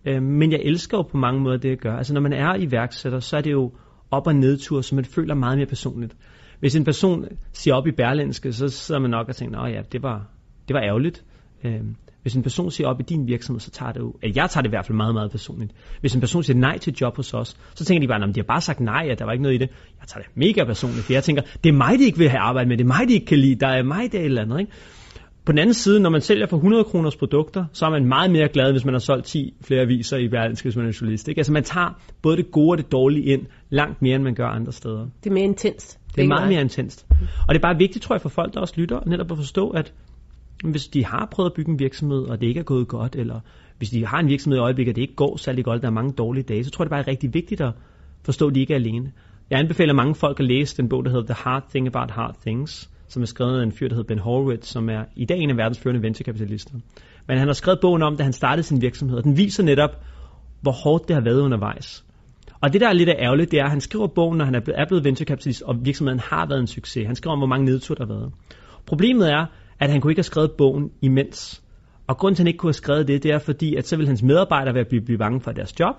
Øh, 0.07 0.23
men 0.23 0.53
jeg 0.53 0.61
elsker 0.65 0.99
jo 0.99 1.03
på 1.03 1.17
mange 1.17 1.41
måder 1.41 1.57
det, 1.57 1.69
jeg 1.69 1.79
gør. 1.79 1.97
Altså 1.97 2.15
når 2.15 2.21
man 2.21 2.33
er 2.33 2.55
iværksætter, 2.59 3.21
så 3.21 3.37
er 3.37 3.41
det 3.41 3.53
jo 3.53 3.73
op- 4.11 4.27
og 4.27 4.35
nedtur, 4.35 4.81
som 4.81 4.97
man 4.97 5.05
føler 5.05 5.35
meget 5.35 5.59
mere 5.59 5.67
personligt. 5.67 6.17
Hvis 6.61 6.77
en 6.77 6.85
person 6.85 7.25
siger 7.53 7.75
op 7.75 7.87
i 7.87 7.91
Berlinske, 7.91 8.53
så 8.53 8.69
sidder 8.69 9.01
man 9.01 9.11
nok 9.11 9.29
og 9.29 9.37
tænker, 9.37 9.59
at 9.59 9.73
ja, 9.73 9.83
det 9.93 10.03
var, 10.03 10.29
det 10.69 10.75
var 10.75 10.81
ærgerligt. 10.81 11.25
Øhm, 11.65 11.97
hvis 12.23 12.35
en 12.35 12.43
person 12.43 12.71
siger 12.71 12.89
op 12.89 13.01
i 13.01 13.03
din 13.03 13.27
virksomhed, 13.27 13.61
så 13.61 13.71
tager 13.71 13.93
det 13.93 14.01
jo, 14.01 14.15
at 14.23 14.37
jeg 14.37 14.51
tager 14.51 14.63
det 14.63 14.69
i 14.69 14.71
hvert 14.71 14.87
fald 14.87 14.97
meget, 14.97 15.15
meget 15.15 15.31
personligt. 15.31 15.73
Hvis 16.01 16.15
en 16.15 16.21
person 16.21 16.43
siger 16.43 16.57
nej 16.59 16.79
til 16.79 16.95
job 17.01 17.17
hos 17.17 17.35
os, 17.35 17.57
så 17.75 17.85
tænker 17.85 18.01
de 18.01 18.09
bare, 18.09 18.29
at 18.29 18.35
de 18.35 18.41
har 18.41 18.45
bare 18.45 18.61
sagt 18.61 18.81
nej, 18.81 19.09
at 19.11 19.19
der 19.19 19.25
var 19.25 19.33
ikke 19.33 19.43
noget 19.43 19.55
i 19.55 19.59
det. 19.59 19.69
Jeg 20.01 20.09
tager 20.09 20.23
det 20.23 20.37
mega 20.37 20.65
personligt, 20.65 21.05
for 21.05 21.13
jeg 21.13 21.25
tænker, 21.25 21.43
det 21.65 21.69
er 21.69 21.73
mig, 21.73 21.99
de 21.99 22.05
ikke 22.05 22.19
vil 22.19 22.29
have 22.29 22.41
arbejde 22.41 22.69
med, 22.69 22.77
det 22.77 22.85
er 22.85 22.89
mig, 22.89 23.09
de 23.09 23.15
ikke 23.15 23.27
kan 23.27 23.39
lide, 23.39 23.55
der 23.55 23.69
er 23.69 23.83
mig, 23.83 24.13
der 24.13 24.19
er 24.19 24.23
et 24.23 24.27
eller 24.27 24.43
andet. 24.43 24.61
Ikke? 24.61 24.73
På 25.45 25.53
den 25.53 25.59
anden 25.59 25.75
side, 25.75 26.01
når 26.01 26.11
man 26.11 26.21
sælger 26.21 26.47
for 26.47 26.57
100 26.57 26.85
kroners 26.85 27.17
produkter, 27.17 27.65
så 27.73 27.87
er 27.87 27.91
man 27.91 28.05
meget 28.05 28.31
mere 28.31 28.49
glad, 28.49 28.73
hvis 28.73 28.85
man 28.85 28.95
har 28.95 28.99
solgt 28.99 29.27
10 29.27 29.55
flere 29.61 29.81
aviser 29.81 30.17
i 30.17 30.29
Berlinske, 30.29 30.67
hvis 30.67 30.77
man 30.77 30.87
er 30.87 30.99
journalist. 31.01 31.29
Ikke? 31.29 31.39
Altså 31.39 31.53
man 31.53 31.65
tager 31.65 32.01
både 32.23 32.37
det 32.37 32.51
gode 32.51 32.71
og 32.71 32.79
det 32.79 32.93
dårlige 32.93 33.25
ind 33.25 33.47
langt 33.71 34.03
mere, 34.03 34.15
end 34.15 34.25
man 34.25 34.35
gør 34.35 34.47
andre 34.47 34.73
steder. 34.73 35.07
Det 35.25 35.31
er 35.31 35.35
mere 35.35 35.45
intenst. 35.45 35.99
Det 36.17 36.25
er 36.25 36.29
meget 36.29 36.49
mere 36.49 36.61
intenst. 36.61 37.07
Og 37.49 37.55
det 37.55 37.57
er 37.57 37.63
bare 37.63 37.79
vigtigt, 37.79 38.05
tror 38.05 38.15
jeg, 38.15 38.23
for 38.23 38.29
folk, 38.29 38.55
der 38.55 38.61
også 38.61 38.75
lytter, 38.77 39.01
netop 39.07 39.31
at 39.31 39.37
forstå, 39.37 39.71
at 39.71 39.93
hvis 40.65 40.89
de 40.89 41.05
har 41.05 41.29
prøvet 41.31 41.51
at 41.51 41.55
bygge 41.57 41.73
en 41.73 41.79
virksomhed, 41.79 42.23
og 42.23 42.41
det 42.41 42.47
ikke 42.47 42.61
er 42.61 42.65
gået 42.65 42.89
godt, 42.89 43.17
eller 43.17 43.41
hvis 43.79 43.91
de 43.91 44.07
har 44.07 44.19
en 44.19 44.29
virksomhed 44.29 44.59
i 44.59 44.61
øjeblikket, 44.63 44.93
og 44.93 44.97
det 44.97 45.03
ikke 45.03 45.15
går 45.15 45.37
særlig 45.37 45.65
godt, 45.65 45.83
der 45.83 45.89
er 45.89 45.93
mange 45.93 46.13
dårlige 46.13 46.45
dage, 46.45 46.65
så 46.65 46.71
tror 46.71 46.85
jeg, 46.85 46.87
det 46.87 46.91
bare 46.91 47.01
er 47.01 47.09
rigtig 47.09 47.35
vigtigt 47.35 47.61
at 47.61 47.73
forstå, 48.25 48.49
at 48.49 48.55
de 48.55 48.61
ikke 48.61 48.73
er 48.73 48.79
alene. 48.79 49.13
Jeg 49.51 49.59
anbefaler 49.59 49.95
mange 49.95 50.15
folk 50.15 50.41
at 50.41 50.47
læse 50.47 50.77
den 50.77 50.89
bog, 50.89 51.05
der 51.05 51.11
hedder 51.11 51.35
The 51.35 51.43
Hard 51.45 51.65
Thing 51.71 51.87
About 51.87 52.11
Hard 52.11 52.37
Things, 52.41 52.91
som 53.09 53.23
er 53.23 53.27
skrevet 53.27 53.59
af 53.59 53.63
en 53.63 53.73
fyr, 53.73 53.89
der 53.89 53.95
hedder 53.95 54.15
Ben 54.15 54.19
Horowitz, 54.19 54.69
som 54.69 54.89
er 54.89 55.05
i 55.17 55.25
dag 55.25 55.39
en 55.39 55.51
af 55.51 55.57
verdens 55.57 55.81
førende 55.81 56.03
venturekapitalister. 56.03 56.75
Men 57.29 57.39
han 57.39 57.49
har 57.49 57.53
skrevet 57.53 57.81
bogen 57.81 58.03
om, 58.03 58.17
da 58.17 58.23
han 58.23 58.33
startede 58.33 58.63
sin 58.63 58.83
virksomhed, 58.83 59.19
og 59.19 59.25
den 59.25 59.37
viser 59.37 59.63
netop, 59.63 59.91
hvor 60.61 60.73
hårdt 60.73 61.09
det 61.09 61.17
har 61.17 61.23
været 61.23 61.41
undervejs. 61.41 62.05
Og 62.61 62.73
det, 62.73 62.81
der 62.81 62.89
er 62.89 62.93
lidt 62.93 63.09
ærgerligt, 63.09 63.51
det 63.51 63.61
er, 63.61 63.65
at 63.65 63.71
han 63.71 63.81
skriver 63.81 64.07
bogen, 64.07 64.39
når 64.39 64.45
han 64.45 64.55
er 64.55 64.61
blevet, 64.61 64.81
er 64.81 64.85
blevet 64.89 65.05
venturekapitalist, 65.05 65.63
og 65.63 65.75
virksomheden 65.85 66.21
har 66.21 66.47
været 66.49 66.61
en 66.61 66.67
succes. 66.67 67.07
Han 67.07 67.17
skriver 67.17 67.33
om, 67.33 67.39
hvor 67.39 67.47
mange 67.47 67.65
nedtur 67.65 67.95
der 67.95 68.07
har 68.07 68.15
været. 68.15 68.33
Problemet 68.87 69.31
er, 69.31 69.47
at 69.81 69.91
han 69.91 70.01
kunne 70.01 70.11
ikke 70.11 70.19
have 70.19 70.25
skrevet 70.25 70.51
bogen 70.59 70.91
imens. 71.03 71.63
Og 72.07 72.17
grunden 72.17 72.35
til, 72.35 72.43
at 72.43 72.45
han 72.45 72.49
ikke 72.49 72.59
kunne 72.59 72.69
have 72.69 72.73
skrevet 72.73 73.09
det, 73.09 73.23
det 73.23 73.31
er 73.31 73.39
fordi, 73.39 73.75
at 73.75 73.87
så 73.87 73.97
vil 73.97 74.07
hans 74.07 74.23
medarbejdere 74.23 74.75
være 74.75 74.85
blive, 74.85 75.03
blive 75.05 75.19
bange 75.19 75.41
for 75.41 75.53
deres 75.53 75.81
job, 75.81 75.95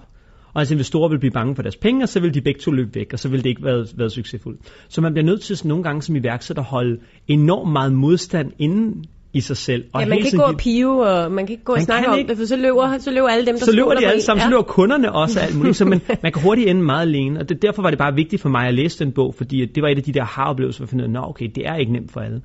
og 0.56 0.62
hans 0.62 0.72
investorer 0.72 1.10
vil 1.10 1.20
blive 1.20 1.32
bange 1.32 1.56
for 1.56 1.62
deres 1.62 1.76
penge, 1.76 2.04
og 2.04 2.10
så 2.10 2.20
vil 2.20 2.34
de 2.34 2.42
begge 2.42 2.60
to 2.60 2.72
løbe 2.72 2.96
væk, 2.96 3.14
og 3.14 3.20
så 3.20 3.30
vil 3.30 3.44
det 3.44 3.50
ikke 3.50 3.64
være, 3.64 3.86
være 3.96 4.10
succesfuldt. 4.10 4.60
Så 4.90 5.02
man 5.02 5.14
bliver 5.14 5.26
nødt 5.26 5.42
til 5.42 5.58
sådan 5.58 5.70
nogle 5.70 5.84
gange 5.84 6.02
som 6.02 6.16
iværksætter 6.16 6.64
at 6.64 6.70
holde 6.70 6.98
enormt 7.28 7.72
meget 7.72 7.94
modstand 7.94 8.52
inden 8.60 9.06
i 9.34 9.42
sig 9.42 9.58
selv. 9.58 9.86
Og 9.94 10.02
ja, 10.02 10.08
man 10.08 10.18
kan 10.18 10.26
ikke 10.26 10.38
gå 10.38 10.44
og 10.44 10.58
pive, 10.58 11.08
og 11.08 11.32
man 11.32 11.46
kan 11.46 11.54
ikke 11.54 11.64
gå 11.64 11.74
og 11.74 11.82
snakke 11.82 12.10
om 12.10 12.18
ikke. 12.18 12.30
det, 12.30 12.38
for 12.38 12.46
så 12.46 12.56
løber, 12.56 12.98
så 12.98 13.12
løber 13.12 13.28
alle 13.28 13.46
dem, 13.46 13.56
der 13.56 13.66
Så 13.66 13.72
løber 13.72 13.94
de 13.94 14.08
alle 14.08 14.22
sammen, 14.22 14.42
ja. 14.42 14.46
så 14.46 14.50
løber 14.50 14.64
kunderne 14.64 15.12
også 15.12 15.40
alt 15.40 15.58
muligt, 15.58 15.76
så 15.76 15.86
man, 15.86 16.02
man 16.24 16.32
kan 16.32 16.42
hurtigt 16.42 16.70
ende 16.70 16.82
meget 16.82 17.02
alene. 17.02 17.40
Og 17.40 17.50
det, 17.50 17.62
derfor 17.62 17.82
var 17.82 17.90
det 17.90 18.00
bare 18.00 18.16
vigtigt 18.16 18.42
for 18.42 18.50
mig 18.50 18.68
at 18.68 18.74
læse 18.74 19.00
den 19.00 19.12
bog, 19.12 19.36
fordi 19.36 19.66
det 19.66 19.84
var 19.84 19.90
et 19.90 19.98
af 19.98 20.04
de 20.04 20.14
der 20.14 20.24
har-oplevelser, 20.24 20.80
hvor 20.80 20.86
jeg 20.86 20.90
fandt 20.90 21.18
ud 21.18 21.24
af, 21.24 21.30
okay, 21.30 21.50
det 21.56 21.68
er 21.68 21.76
ikke 21.76 21.94
nemt 21.94 22.12
for 22.12 22.20
alle. 22.20 22.42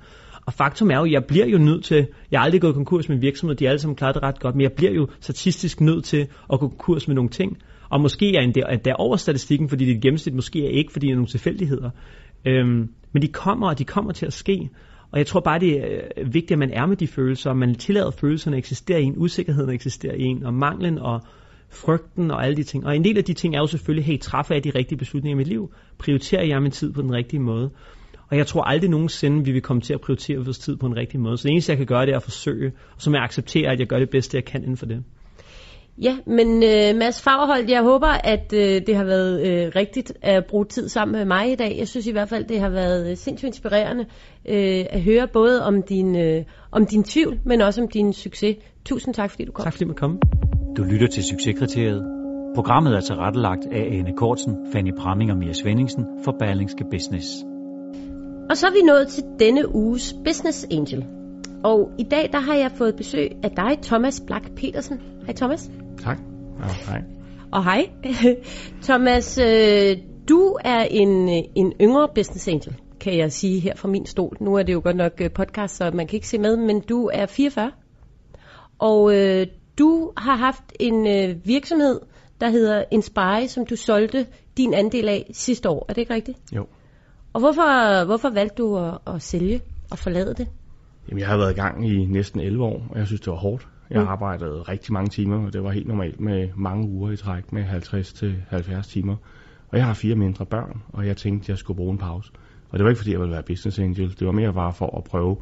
Og 0.47 0.53
faktum 0.53 0.91
er 0.91 0.99
jo, 0.99 1.07
jeg 1.07 1.25
bliver 1.25 1.47
jo 1.47 1.59
nødt 1.59 1.85
til, 1.85 2.07
jeg 2.31 2.41
har 2.41 2.45
aldrig 2.45 2.61
gået 2.61 2.75
konkurs 2.75 3.09
med 3.09 3.17
virksomhed, 3.17 3.57
de 3.57 3.65
har 3.65 3.71
alle 3.71 3.81
sammen 3.81 3.97
klaret 3.97 4.15
det 4.15 4.23
ret 4.23 4.41
godt, 4.41 4.55
men 4.55 4.63
jeg 4.63 4.73
bliver 4.73 4.93
jo 4.93 5.09
statistisk 5.21 5.81
nødt 5.81 6.05
til 6.05 6.27
at 6.53 6.61
gå 6.61 6.69
konkurs 6.69 7.09
med 7.09 7.15
nogle 7.15 7.31
ting. 7.31 7.59
Og 7.91 8.01
måske 8.01 8.37
er 8.37 8.41
en 8.41 8.55
der, 8.55 8.77
der 8.77 8.95
over 8.95 9.17
statistikken, 9.17 9.69
fordi 9.69 9.85
det 9.85 9.97
er 9.97 10.01
gennemsnit, 10.01 10.35
måske 10.35 10.65
er 10.65 10.71
ikke, 10.71 10.93
fordi 10.93 11.07
det 11.07 11.13
er 11.13 11.17
nogle 11.17 11.29
tilfældigheder. 11.29 11.91
Øhm, 12.47 12.89
men 13.13 13.23
de 13.23 13.29
kommer, 13.29 13.69
og 13.69 13.79
de 13.79 13.85
kommer 13.85 14.13
til 14.13 14.27
at 14.27 14.33
ske. 14.33 14.71
Og 15.13 15.19
jeg 15.19 15.27
tror 15.27 15.41
bare, 15.41 15.59
det 15.59 15.79
er 15.79 16.01
øh, 16.17 16.27
vigtigt, 16.27 16.53
at 16.53 16.59
man 16.59 16.71
er 16.71 16.87
med 16.87 16.97
de 16.97 17.07
følelser, 17.07 17.51
og 17.51 17.57
man 17.57 17.75
tillader 17.75 18.11
følelserne 18.11 18.57
at 18.57 18.59
eksistere 18.59 19.03
i 19.03 19.05
en, 19.05 19.15
usikkerheden 19.17 19.71
eksisterer 19.71 20.15
i 20.15 20.23
en, 20.23 20.45
og 20.45 20.55
manglen 20.55 20.99
og 20.99 21.21
frygten 21.71 22.31
og 22.31 22.45
alle 22.45 22.57
de 22.57 22.63
ting. 22.63 22.87
Og 22.87 22.97
en 22.97 23.05
del 23.05 23.19
af 23.19 23.25
de 23.25 23.33
ting 23.33 23.55
er 23.55 23.59
jo 23.59 23.67
selvfølgelig, 23.67 24.05
hey, 24.05 24.19
træffer 24.19 24.55
jeg 24.55 24.65
de 24.65 24.71
rigtige 24.71 24.99
beslutninger 24.99 25.37
i 25.37 25.39
mit 25.39 25.47
liv? 25.47 25.73
Prioriterer 25.99 26.45
jeg 26.45 26.63
min 26.63 26.71
tid 26.71 26.93
på 26.93 27.03
den 27.03 27.13
rigtige 27.13 27.41
måde? 27.41 27.71
Og 28.31 28.37
jeg 28.37 28.47
tror 28.47 28.63
aldrig 28.63 28.91
nogensinde, 28.91 29.45
vi 29.45 29.53
vil 29.53 29.63
komme 29.63 29.83
til 29.83 29.95
at 29.95 30.01
prioritere 30.01 30.37
vores 30.39 30.59
tid 30.59 30.77
på 30.77 30.87
en 30.87 30.97
rigtig 30.97 31.21
måde. 31.21 31.37
Så 31.37 31.43
det 31.43 31.53
eneste, 31.53 31.71
jeg 31.71 31.77
kan 31.77 31.87
gøre, 31.87 32.07
det 32.07 32.13
er 32.13 32.17
at 32.17 32.23
forsøge, 32.23 32.73
og 32.95 33.03
så 33.03 33.11
må 33.11 33.17
jeg 33.17 33.25
acceptere, 33.25 33.71
at 33.73 33.79
jeg 33.79 33.87
gør 33.87 33.99
det 33.99 34.11
bedste, 34.11 34.37
jeg 34.37 34.45
kan 34.45 34.63
inden 34.63 34.77
for 34.77 34.87
det. 34.87 35.05
Ja, 36.03 36.17
men 36.27 36.47
uh, 36.47 36.99
Mads 36.99 37.23
Fagerholt, 37.23 37.71
jeg 37.71 37.83
håber, 37.83 38.07
at 38.07 38.53
uh, 38.53 38.59
det 38.59 38.97
har 38.97 39.05
været 39.05 39.41
uh, 39.41 39.77
rigtigt 39.77 40.13
at 40.23 40.45
bruge 40.47 40.65
tid 40.65 40.89
sammen 40.89 41.17
med 41.17 41.25
mig 41.25 41.53
i 41.53 41.55
dag. 41.55 41.77
Jeg 41.79 41.89
synes 41.89 42.07
i 42.07 42.13
hvert 42.13 42.29
fald, 42.29 42.45
det 42.45 42.61
har 42.61 42.69
været 42.69 43.11
uh, 43.11 43.17
sindssygt 43.17 43.47
inspirerende 43.47 44.05
uh, 44.49 44.87
at 44.91 45.01
høre 45.01 45.29
både 45.33 45.65
om 45.65 45.83
din, 45.83 46.17
uh, 46.17 46.43
om 46.73 46.87
din 46.87 47.05
tvivl, 47.05 47.39
men 47.45 47.61
også 47.61 47.83
om 47.83 47.89
din 47.89 48.13
succes. 48.13 48.57
Tusind 48.85 49.15
tak, 49.15 49.31
fordi 49.31 49.45
du 49.45 49.53
kom. 49.53 49.65
Tak 49.65 49.73
fordi 49.73 49.85
du 49.85 49.95
kom. 49.95 50.19
Du 50.77 50.83
lytter 50.83 51.07
til 51.07 51.25
Succeskriteriet. 51.25 52.05
Programmet 52.55 52.95
er 52.95 53.01
tilrettelagt 53.01 53.67
af 53.73 53.89
Ane 53.93 54.13
Kortsen, 54.17 54.57
Fanny 54.73 54.93
Pramming 54.99 55.31
og 55.31 55.37
Mia 55.37 55.53
Svendingsen 55.53 56.05
for 56.25 56.33
Berlingske 56.39 56.85
Business. 56.91 57.27
Og 58.51 58.57
så 58.57 58.67
er 58.67 58.71
vi 58.71 58.87
nået 58.87 59.09
til 59.09 59.25
denne 59.39 59.75
uges 59.75 60.15
Business 60.25 60.67
Angel. 60.71 61.05
Og 61.65 61.91
i 61.99 62.03
dag 62.03 62.29
der 62.33 62.41
har 62.41 62.55
jeg 62.55 62.71
fået 62.71 62.97
besøg 62.97 63.31
af 63.43 63.51
dig, 63.51 63.79
Thomas 63.83 64.23
Black 64.27 64.55
Petersen. 64.57 65.01
Hej 65.27 65.35
Thomas. 65.35 65.71
Tak. 66.01 66.19
Og 66.59 66.75
hej. 66.87 67.03
Og 67.53 67.65
hej. 67.65 67.91
Thomas, 68.83 69.39
øh, 69.39 69.97
du 70.29 70.59
er 70.65 70.83
en, 70.83 71.29
en 71.55 71.73
yngre 71.81 72.09
business 72.15 72.49
angel, 72.49 72.77
kan 73.01 73.19
jeg 73.19 73.33
sige 73.33 73.61
her 73.61 73.77
fra 73.77 73.89
min 73.89 74.07
stol. 74.07 74.37
Nu 74.41 74.55
er 74.55 74.63
det 74.63 74.73
jo 74.73 74.81
godt 74.85 74.97
nok 74.97 75.13
øh, 75.21 75.31
podcast, 75.31 75.77
så 75.77 75.91
man 75.95 76.07
kan 76.07 76.17
ikke 76.17 76.29
se 76.29 76.39
med, 76.39 76.57
men 76.57 76.81
du 76.81 77.11
er 77.13 77.27
44. 77.27 77.73
Og 78.79 79.17
øh, 79.17 79.47
du 79.79 80.13
har 80.17 80.37
haft 80.37 80.65
en 80.81 81.07
øh, 81.07 81.47
virksomhed, 81.47 82.01
der 82.41 82.49
hedder 82.49 82.85
Inspire, 82.91 83.49
som 83.49 83.67
du 83.67 83.77
solgte 83.77 84.27
din 84.57 84.75
andel 84.75 85.09
af 85.09 85.31
sidste 85.33 85.69
år. 85.69 85.87
Er 85.89 85.93
det 85.93 86.01
ikke 86.01 86.15
rigtigt? 86.15 86.39
Jo. 86.53 86.67
Og 87.33 87.41
hvorfor, 87.41 88.05
hvorfor 88.05 88.31
valgte 88.31 88.63
du 88.63 88.77
at, 88.79 88.99
at 89.07 89.23
sælge 89.23 89.61
og 89.91 89.99
forlade 89.99 90.35
det? 90.35 90.49
Jamen, 91.09 91.21
jeg 91.21 91.29
har 91.29 91.37
været 91.37 91.53
i 91.53 91.55
gang 91.55 91.91
i 91.91 92.05
næsten 92.05 92.41
11 92.41 92.65
år, 92.65 92.87
og 92.91 92.99
jeg 92.99 93.07
synes, 93.07 93.21
det 93.21 93.31
var 93.31 93.39
hårdt. 93.39 93.69
Jeg 93.91 94.03
mm. 94.03 94.09
arbejdede 94.09 94.63
rigtig 94.63 94.93
mange 94.93 95.09
timer, 95.09 95.47
og 95.47 95.53
det 95.53 95.63
var 95.63 95.71
helt 95.71 95.89
normalt 95.89 96.21
med 96.21 96.49
mange 96.57 96.89
uger 96.89 97.11
i 97.11 97.17
træk 97.17 97.53
med 97.53 97.65
50-70 97.65 98.91
timer. 98.91 99.17
Og 99.69 99.79
jeg 99.79 99.87
har 99.87 99.95
fire 99.95 100.15
mindre 100.15 100.47
børn, 100.47 100.83
og 100.93 101.07
jeg 101.07 101.17
tænkte, 101.17 101.45
at 101.45 101.49
jeg 101.49 101.59
skulle 101.59 101.77
bruge 101.77 101.93
en 101.93 101.99
pause. 101.99 102.33
Og 102.71 102.79
det 102.79 102.85
var 102.85 102.91
ikke, 102.91 102.99
fordi 102.99 103.13
jeg 103.13 103.21
ville 103.21 103.33
være 103.33 103.43
business 103.43 103.79
angel. 103.79 104.19
Det 104.19 104.27
var 104.27 104.33
mere 104.33 104.53
bare 104.53 104.73
for 104.73 104.97
at 104.99 105.05
prøve 105.05 105.37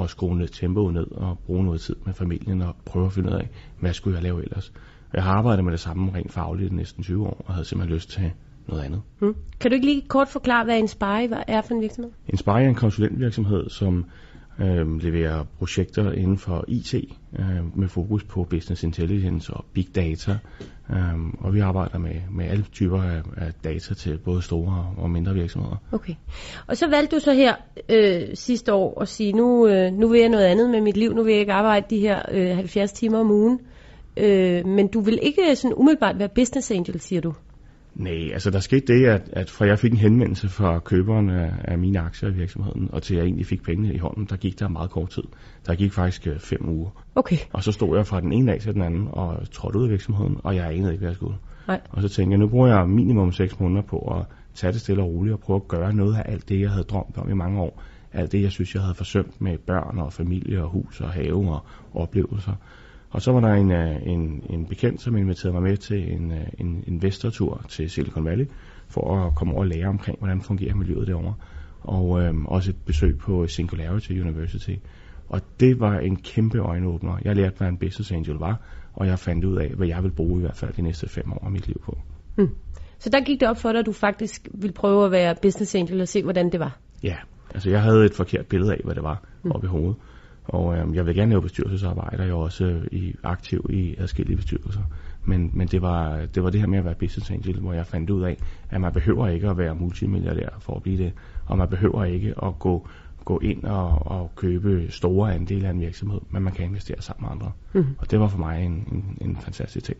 at 0.00 0.10
skrue 0.10 0.38
lidt 0.38 0.52
tempoet 0.52 0.94
ned 0.94 1.12
og 1.12 1.38
bruge 1.46 1.64
noget 1.64 1.80
tid 1.80 1.96
med 2.06 2.14
familien 2.14 2.62
og 2.62 2.76
prøve 2.84 3.06
at 3.06 3.12
finde 3.12 3.28
ud 3.30 3.34
af, 3.34 3.48
hvad 3.80 3.92
skulle 3.92 4.14
jeg 4.14 4.22
lave 4.22 4.42
ellers. 4.42 4.72
Jeg 5.12 5.22
har 5.22 5.32
arbejdet 5.32 5.64
med 5.64 5.72
det 5.72 5.80
samme 5.80 6.12
rent 6.14 6.32
fagligt 6.32 6.72
i 6.72 6.74
næsten 6.74 7.02
20 7.02 7.26
år, 7.26 7.44
og 7.46 7.54
havde 7.54 7.64
simpelthen 7.64 7.94
lyst 7.94 8.10
til 8.10 8.32
noget 8.68 8.82
andet. 8.82 9.02
Mm. 9.20 9.34
Kan 9.60 9.70
du 9.70 9.74
ikke 9.74 9.86
lige 9.86 10.02
kort 10.08 10.28
forklare, 10.28 10.64
hvad 10.64 10.78
Inspire 10.78 11.50
er 11.50 11.62
for 11.62 11.74
en 11.74 11.80
virksomhed? 11.80 12.12
Inspire 12.28 12.62
er 12.62 12.68
en 12.68 12.74
konsulentvirksomhed, 12.74 13.68
som 13.68 14.04
øh, 14.58 15.02
leverer 15.02 15.44
projekter 15.58 16.12
inden 16.12 16.38
for 16.38 16.64
IT 16.68 16.94
øh, 17.38 17.78
med 17.78 17.88
fokus 17.88 18.24
på 18.24 18.44
business 18.44 18.82
intelligence 18.82 19.54
og 19.54 19.64
big 19.72 19.94
data. 19.94 20.38
Øh, 20.90 20.98
og 21.38 21.54
vi 21.54 21.60
arbejder 21.60 21.98
med, 21.98 22.14
med 22.30 22.46
alle 22.46 22.64
typer 22.72 23.02
af, 23.02 23.22
af 23.36 23.52
data 23.64 23.94
til 23.94 24.18
både 24.18 24.42
store 24.42 24.94
og 24.96 25.10
mindre 25.10 25.34
virksomheder. 25.34 25.76
Okay. 25.92 26.14
Og 26.66 26.76
så 26.76 26.88
valgte 26.88 27.16
du 27.16 27.20
så 27.20 27.32
her 27.32 27.54
øh, 27.88 28.22
sidste 28.34 28.72
år 28.72 29.00
at 29.00 29.08
sige, 29.08 29.32
nu, 29.32 29.66
øh, 29.66 29.92
nu 29.92 30.08
vil 30.08 30.20
jeg 30.20 30.28
noget 30.28 30.44
andet 30.44 30.70
med 30.70 30.80
mit 30.80 30.96
liv. 30.96 31.12
Nu 31.14 31.22
vil 31.22 31.32
jeg 31.32 31.40
ikke 31.40 31.52
arbejde 31.52 31.86
de 31.90 31.98
her 31.98 32.22
øh, 32.30 32.56
70 32.56 32.92
timer 32.92 33.18
om 33.18 33.30
ugen. 33.30 33.60
Øh, 34.16 34.66
men 34.66 34.88
du 34.88 35.00
vil 35.00 35.18
ikke 35.22 35.56
sådan 35.56 35.74
umiddelbart 35.76 36.18
være 36.18 36.28
business 36.28 36.70
angel, 36.70 37.00
siger 37.00 37.20
du? 37.20 37.34
Nej, 37.94 38.30
altså 38.32 38.50
der 38.50 38.60
skete 38.60 38.94
det, 38.94 39.06
at, 39.06 39.30
at 39.32 39.50
fra 39.50 39.66
jeg 39.66 39.78
fik 39.78 39.92
en 39.92 39.98
henvendelse 39.98 40.48
fra 40.48 40.78
køberen 40.78 41.30
af, 41.30 41.52
af 41.64 41.78
mine 41.78 42.00
aktier 42.00 42.28
i 42.28 42.32
virksomheden, 42.32 42.88
og 42.92 43.02
til 43.02 43.16
jeg 43.16 43.24
egentlig 43.24 43.46
fik 43.46 43.62
pengene 43.62 43.94
i 43.94 43.98
hånden, 43.98 44.26
der 44.30 44.36
gik 44.36 44.58
der 44.60 44.68
meget 44.68 44.90
kort 44.90 45.10
tid. 45.10 45.22
Der 45.66 45.74
gik 45.74 45.92
faktisk 45.92 46.26
øh, 46.26 46.38
fem 46.38 46.68
uger. 46.68 46.90
Okay. 47.14 47.36
Og 47.52 47.64
så 47.64 47.72
stod 47.72 47.96
jeg 47.96 48.06
fra 48.06 48.20
den 48.20 48.32
ene 48.32 48.52
dag 48.52 48.60
til 48.60 48.74
den 48.74 48.82
anden 48.82 49.08
og 49.10 49.50
trådte 49.50 49.78
ud 49.78 49.84
af 49.84 49.90
virksomheden, 49.90 50.36
og 50.44 50.56
jeg 50.56 50.66
anede 50.66 50.92
ikke, 50.92 51.00
hvad 51.00 51.08
jeg 51.08 51.16
skulle. 51.16 51.36
Nej. 51.68 51.80
Og 51.90 52.02
så 52.02 52.08
tænkte 52.08 52.32
jeg, 52.32 52.38
nu 52.38 52.48
bruger 52.48 52.68
jeg 52.68 52.88
minimum 52.88 53.32
6 53.32 53.60
måneder 53.60 53.82
på 53.82 53.98
at 53.98 54.26
tage 54.54 54.72
det 54.72 54.80
stille 54.80 55.02
og 55.02 55.08
roligt 55.08 55.34
og 55.34 55.40
prøve 55.40 55.56
at 55.56 55.68
gøre 55.68 55.94
noget 55.94 56.16
af 56.16 56.32
alt 56.32 56.48
det, 56.48 56.60
jeg 56.60 56.70
havde 56.70 56.84
drømt 56.84 57.18
om 57.18 57.30
i 57.30 57.34
mange 57.34 57.60
år. 57.60 57.82
Alt 58.12 58.32
det, 58.32 58.42
jeg 58.42 58.50
synes, 58.50 58.74
jeg 58.74 58.82
havde 58.82 58.94
forsømt 58.94 59.40
med 59.40 59.58
børn 59.58 59.98
og 59.98 60.12
familie 60.12 60.62
og 60.62 60.68
hus 60.68 61.00
og 61.00 61.10
have 61.10 61.34
og 61.34 61.64
oplevelser. 61.94 62.52
Og 63.12 63.22
så 63.22 63.32
var 63.32 63.40
der 63.40 63.54
en, 63.54 63.72
øh, 63.72 63.96
en, 64.02 64.42
en 64.50 64.66
bekendt, 64.66 65.00
som 65.00 65.16
inviterede 65.16 65.52
mig 65.52 65.62
med 65.62 65.76
til 65.76 66.12
en, 66.12 66.32
øh, 66.32 66.46
en 66.58 66.84
investortur 66.86 67.64
til 67.68 67.90
Silicon 67.90 68.24
Valley, 68.24 68.46
for 68.88 69.26
at 69.26 69.34
komme 69.34 69.54
over 69.54 69.62
og 69.62 69.66
lære 69.66 69.88
omkring, 69.88 70.18
hvordan 70.18 70.40
fungerer 70.40 70.74
miljøet 70.74 71.06
derovre. 71.06 71.34
Og 71.80 72.22
øhm, 72.22 72.46
også 72.46 72.70
et 72.70 72.76
besøg 72.86 73.18
på 73.18 73.46
Singularity 73.46 74.10
University. 74.10 74.74
Og 75.28 75.40
det 75.60 75.80
var 75.80 75.98
en 75.98 76.16
kæmpe 76.16 76.58
øjenåbner. 76.58 77.18
Jeg 77.24 77.36
lærte, 77.36 77.58
hvad 77.58 77.68
en 77.68 77.78
business 77.78 78.12
angel 78.12 78.34
var, 78.34 78.60
og 78.94 79.06
jeg 79.06 79.18
fandt 79.18 79.44
ud 79.44 79.56
af, 79.56 79.68
hvad 79.68 79.86
jeg 79.86 80.02
vil 80.02 80.10
bruge 80.10 80.38
i 80.38 80.40
hvert 80.40 80.56
fald 80.56 80.72
de 80.72 80.82
næste 80.82 81.08
fem 81.08 81.32
år 81.32 81.44
af 81.44 81.50
mit 81.50 81.66
liv 81.66 81.80
på. 81.84 81.98
Hmm. 82.36 82.50
Så 82.98 83.10
der 83.10 83.24
gik 83.24 83.40
det 83.40 83.48
op 83.48 83.56
for 83.56 83.72
dig, 83.72 83.78
at 83.78 83.86
du 83.86 83.92
faktisk 83.92 84.48
ville 84.54 84.74
prøve 84.74 85.04
at 85.04 85.10
være 85.10 85.34
business 85.42 85.74
angel 85.74 86.00
og 86.00 86.08
se, 86.08 86.22
hvordan 86.22 86.52
det 86.52 86.60
var? 86.60 86.78
Ja, 87.02 87.16
altså 87.54 87.70
jeg 87.70 87.82
havde 87.82 88.04
et 88.04 88.14
forkert 88.14 88.46
billede 88.46 88.72
af, 88.72 88.80
hvad 88.84 88.94
det 88.94 89.02
var 89.02 89.22
hmm. 89.42 89.52
oppe 89.52 89.66
i 89.66 89.68
hovedet. 89.68 89.96
Og 90.44 90.76
øh, 90.76 90.94
jeg 90.96 91.06
vil 91.06 91.14
gerne 91.14 91.30
lave 91.30 91.42
bestyrelsesarbejde, 91.42 92.22
jeg 92.22 92.30
er 92.30 92.34
også 92.34 92.64
øh, 92.64 92.86
i, 92.92 93.14
aktiv 93.22 93.66
i 93.70 93.94
adskillige 93.98 94.36
bestyrelser. 94.36 94.82
Men, 95.24 95.50
men 95.54 95.68
det, 95.68 95.82
var, 95.82 96.26
det 96.34 96.44
var 96.44 96.50
det 96.50 96.60
her 96.60 96.66
med 96.66 96.78
at 96.78 96.84
være 96.84 96.94
business 96.94 97.30
angel, 97.30 97.60
hvor 97.60 97.72
jeg 97.72 97.86
fandt 97.86 98.10
ud 98.10 98.22
af, 98.22 98.36
at 98.70 98.80
man 98.80 98.92
behøver 98.92 99.28
ikke 99.28 99.48
at 99.48 99.58
være 99.58 99.74
multimilliardær 99.74 100.48
for 100.60 100.74
at 100.74 100.82
blive 100.82 101.04
det. 101.04 101.12
Og 101.46 101.58
man 101.58 101.68
behøver 101.68 102.04
ikke 102.04 102.34
at 102.42 102.58
gå, 102.58 102.88
gå 103.24 103.38
ind 103.38 103.64
og, 103.64 104.06
og 104.06 104.30
købe 104.36 104.86
store 104.90 105.34
andele 105.34 105.66
af 105.66 105.70
en 105.70 105.80
virksomhed, 105.80 106.20
men 106.30 106.42
man 106.42 106.52
kan 106.52 106.64
investere 106.64 107.02
sammen 107.02 107.24
med 107.24 107.30
andre. 107.32 107.52
Mm. 107.72 107.96
Og 107.98 108.10
det 108.10 108.20
var 108.20 108.28
for 108.28 108.38
mig 108.38 108.64
en, 108.64 108.72
en, 108.72 109.18
en 109.20 109.36
fantastisk 109.36 109.84
ting. 109.86 109.98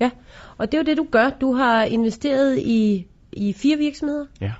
Ja, 0.00 0.10
og 0.58 0.72
det 0.72 0.78
er 0.78 0.82
jo 0.82 0.86
det, 0.86 0.96
du 0.96 1.06
gør. 1.10 1.30
Du 1.40 1.52
har 1.52 1.84
investeret 1.84 2.58
i, 2.58 3.06
i 3.32 3.52
fire 3.52 3.76
virksomheder. 3.76 4.26
Ja. 4.40 4.52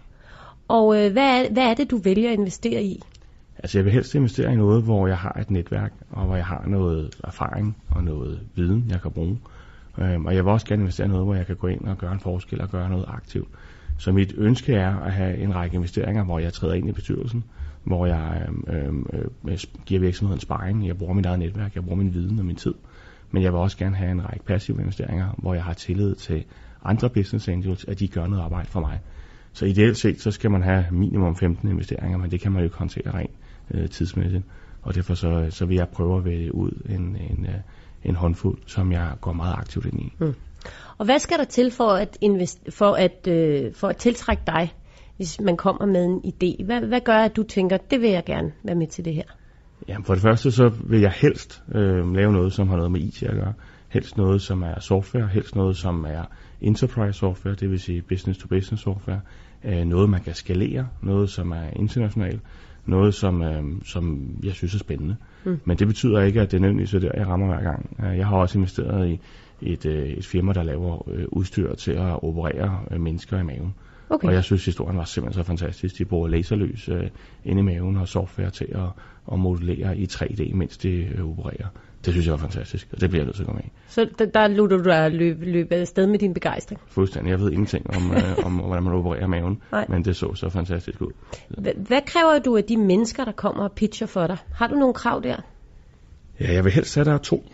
Og 0.68 1.04
øh, 1.04 1.12
hvad, 1.12 1.44
er, 1.44 1.52
hvad 1.52 1.62
er 1.62 1.74
det, 1.74 1.90
du 1.90 1.96
vælger 1.96 2.28
at 2.30 2.38
investere 2.38 2.82
i? 2.82 3.02
Altså 3.64 3.78
jeg 3.78 3.84
vil 3.84 3.92
helst 3.92 4.14
investere 4.14 4.52
i 4.52 4.56
noget, 4.56 4.82
hvor 4.82 5.06
jeg 5.06 5.18
har 5.18 5.36
et 5.40 5.50
netværk, 5.50 5.92
og 6.10 6.26
hvor 6.26 6.36
jeg 6.36 6.46
har 6.46 6.64
noget 6.66 7.20
erfaring 7.24 7.76
og 7.90 8.04
noget 8.04 8.40
viden, 8.54 8.84
jeg 8.88 9.02
kan 9.02 9.10
bruge. 9.10 9.38
Øhm, 9.98 10.26
og 10.26 10.34
jeg 10.34 10.44
vil 10.44 10.52
også 10.52 10.66
gerne 10.66 10.82
investere 10.82 11.06
i 11.06 11.10
noget, 11.10 11.24
hvor 11.24 11.34
jeg 11.34 11.46
kan 11.46 11.56
gå 11.56 11.66
ind 11.66 11.80
og 11.80 11.98
gøre 11.98 12.12
en 12.12 12.20
forskel 12.20 12.60
og 12.60 12.70
gøre 12.70 12.90
noget 12.90 13.04
aktivt. 13.08 13.48
Så 13.98 14.12
mit 14.12 14.34
ønske 14.36 14.74
er 14.74 14.96
at 14.96 15.12
have 15.12 15.38
en 15.38 15.54
række 15.54 15.74
investeringer, 15.74 16.24
hvor 16.24 16.38
jeg 16.38 16.52
træder 16.52 16.74
ind 16.74 16.88
i 16.88 16.92
bestyrelsen, 16.92 17.44
hvor 17.84 18.06
jeg 18.06 18.46
øhm, 18.48 18.66
øhm 18.68 19.06
øh, 19.48 19.58
giver 19.86 20.00
virksomheden 20.00 20.40
sparring, 20.40 20.86
jeg 20.86 20.98
bruger 20.98 21.14
mit 21.14 21.26
eget 21.26 21.38
netværk, 21.38 21.74
jeg 21.74 21.82
bruger 21.82 21.96
min 21.96 22.14
viden 22.14 22.38
og 22.38 22.44
min 22.44 22.56
tid. 22.56 22.74
Men 23.30 23.42
jeg 23.42 23.52
vil 23.52 23.60
også 23.60 23.76
gerne 23.76 23.96
have 23.96 24.10
en 24.10 24.28
række 24.28 24.44
passive 24.44 24.80
investeringer, 24.80 25.34
hvor 25.38 25.54
jeg 25.54 25.64
har 25.64 25.74
tillid 25.74 26.14
til 26.14 26.44
andre 26.84 27.10
business 27.10 27.48
angels, 27.48 27.84
at 27.84 28.00
de 28.00 28.08
gør 28.08 28.26
noget 28.26 28.42
arbejde 28.42 28.68
for 28.68 28.80
mig. 28.80 29.00
Så 29.54 29.66
ideelt 29.66 29.96
set, 29.96 30.20
så 30.20 30.30
skal 30.30 30.50
man 30.50 30.62
have 30.62 30.84
minimum 30.90 31.36
15 31.36 31.68
investeringer, 31.68 32.18
men 32.18 32.30
det 32.30 32.40
kan 32.40 32.52
man 32.52 32.60
jo 32.60 32.64
ikke 32.64 32.76
håndtere 32.76 33.14
rent 33.14 33.30
øh, 33.70 33.88
tidsmæssigt. 33.88 34.44
Og 34.82 34.94
derfor 34.94 35.14
så, 35.14 35.46
så 35.50 35.66
vil 35.66 35.76
jeg 35.76 35.88
prøve 35.88 36.18
at 36.18 36.24
vælge 36.24 36.54
ud 36.54 36.70
en, 36.88 37.00
en, 37.00 37.46
øh, 37.46 37.54
en 38.04 38.14
håndfuld, 38.14 38.58
som 38.66 38.92
jeg 38.92 39.12
går 39.20 39.32
meget 39.32 39.54
aktivt 39.58 39.86
ind 39.86 40.00
i. 40.00 40.12
Mm. 40.18 40.34
Og 40.98 41.04
hvad 41.04 41.18
skal 41.18 41.38
der 41.38 41.44
til 41.44 41.70
for 41.70 41.88
at, 41.90 42.18
invest- 42.24 42.70
for 42.70 42.92
at, 42.92 43.28
øh, 43.28 43.74
for 43.74 43.88
at 43.88 43.96
tiltrække 43.96 44.42
dig, 44.46 44.72
hvis 45.16 45.40
man 45.40 45.56
kommer 45.56 45.86
med 45.86 46.04
en 46.04 46.20
idé? 46.24 46.64
Hvad, 46.64 46.80
hvad 46.80 47.00
gør, 47.00 47.18
at 47.18 47.36
du 47.36 47.42
tænker, 47.42 47.76
det 47.76 48.00
vil 48.00 48.10
jeg 48.10 48.24
gerne 48.24 48.52
være 48.62 48.76
med 48.76 48.86
til 48.86 49.04
det 49.04 49.14
her? 49.14 49.24
Ja, 49.88 49.96
for 50.04 50.14
det 50.14 50.22
første 50.22 50.50
så 50.50 50.72
vil 50.84 51.00
jeg 51.00 51.12
helst 51.12 51.62
øh, 51.74 52.14
lave 52.14 52.32
noget, 52.32 52.52
som 52.52 52.68
har 52.68 52.76
noget 52.76 52.92
med 52.92 53.00
IT 53.00 53.22
at 53.22 53.34
gøre. 53.34 53.52
Helst 53.94 54.16
noget, 54.16 54.42
som 54.42 54.62
er 54.62 54.80
software, 54.80 55.28
helst 55.28 55.56
noget, 55.56 55.76
som 55.76 56.04
er 56.04 56.24
enterprise 56.60 57.18
software, 57.18 57.54
det 57.54 57.70
vil 57.70 57.80
sige 57.80 58.02
business 58.02 58.38
to 58.38 58.48
business 58.48 58.82
software. 58.82 59.20
Øh, 59.64 59.84
noget, 59.84 60.10
man 60.10 60.20
kan 60.20 60.34
skalere, 60.34 60.88
noget, 61.02 61.30
som 61.30 61.52
er 61.52 61.70
internationalt, 61.76 62.40
noget, 62.86 63.14
som, 63.14 63.42
øh, 63.42 63.64
som 63.84 64.28
jeg 64.42 64.52
synes 64.52 64.74
er 64.74 64.78
spændende. 64.78 65.16
Mm. 65.44 65.60
Men 65.64 65.78
det 65.78 65.86
betyder 65.86 66.20
ikke, 66.20 66.40
at 66.40 66.50
det 66.50 66.56
er 66.56 66.60
nødvendigvis 66.60 66.90
der, 66.90 67.10
jeg 67.14 67.26
rammer 67.26 67.46
hver 67.46 67.62
gang. 67.62 67.96
Øh, 68.04 68.18
jeg 68.18 68.26
har 68.26 68.36
også 68.36 68.58
investeret 68.58 69.08
i 69.08 69.20
et, 69.62 69.86
øh, 69.86 70.08
et 70.08 70.26
firma, 70.26 70.52
der 70.52 70.62
laver 70.62 71.08
øh, 71.10 71.24
udstyr 71.28 71.74
til 71.74 71.92
at 71.92 72.22
operere 72.22 72.80
øh, 72.90 73.00
mennesker 73.00 73.38
i 73.38 73.42
maven. 73.42 73.74
Okay. 74.10 74.28
Og 74.28 74.34
jeg 74.34 74.44
synes, 74.44 74.64
historien 74.64 74.96
var 74.96 75.04
simpelthen 75.04 75.42
så 75.42 75.46
fantastisk. 75.46 75.98
De 75.98 76.04
bruger 76.04 76.28
laserlys 76.28 76.88
øh, 76.88 77.08
inde 77.44 77.60
i 77.60 77.64
maven 77.64 77.96
og 77.96 78.08
software 78.08 78.50
til 78.50 78.68
at, 78.74 78.88
at 79.32 79.38
modellere 79.38 79.98
i 79.98 80.04
3D, 80.04 80.54
mens 80.54 80.78
de 80.78 80.90
øh, 80.90 81.30
opererer. 81.30 81.68
Det 82.04 82.12
synes 82.12 82.26
jeg 82.26 82.32
var 82.32 82.38
fantastisk, 82.38 82.88
og 82.92 83.00
det 83.00 83.10
bliver 83.10 83.22
jeg 83.22 83.26
nødt 83.26 83.36
til 83.36 83.42
at 83.42 83.46
komme 83.46 83.60
med. 83.64 83.70
Så 83.88 84.08
der, 84.18 84.26
der 84.26 84.48
lå 84.48 84.66
du 84.66 84.78
der 84.78 85.08
løb, 85.08 85.36
løb 85.42 85.72
afsted 85.72 86.06
med 86.06 86.18
din 86.18 86.34
begejstring? 86.34 86.80
Fuldstændig. 86.86 87.30
Jeg 87.30 87.40
ved 87.40 87.50
ingenting 87.50 87.96
om, 87.96 88.10
øh, 88.16 88.46
om 88.46 88.52
hvordan 88.52 88.82
man 88.82 88.92
opererer 88.92 89.26
maven, 89.26 89.62
Nej. 89.72 89.86
men 89.88 90.04
det 90.04 90.16
så 90.16 90.34
så 90.34 90.48
fantastisk 90.48 91.02
ud. 91.02 91.12
H- 91.48 91.86
hvad 91.86 92.00
kræver 92.06 92.38
du 92.38 92.56
af 92.56 92.64
de 92.64 92.76
mennesker, 92.76 93.24
der 93.24 93.32
kommer 93.32 93.64
og 93.64 93.72
pitcher 93.72 94.06
for 94.06 94.26
dig? 94.26 94.36
Har 94.54 94.66
du 94.66 94.74
nogle 94.74 94.94
krav 94.94 95.20
der? 95.22 95.36
Ja, 96.40 96.52
jeg 96.52 96.64
vil 96.64 96.72
helst 96.72 96.94
have, 96.94 97.04
der 97.04 97.14
er 97.14 97.18
to. 97.18 97.44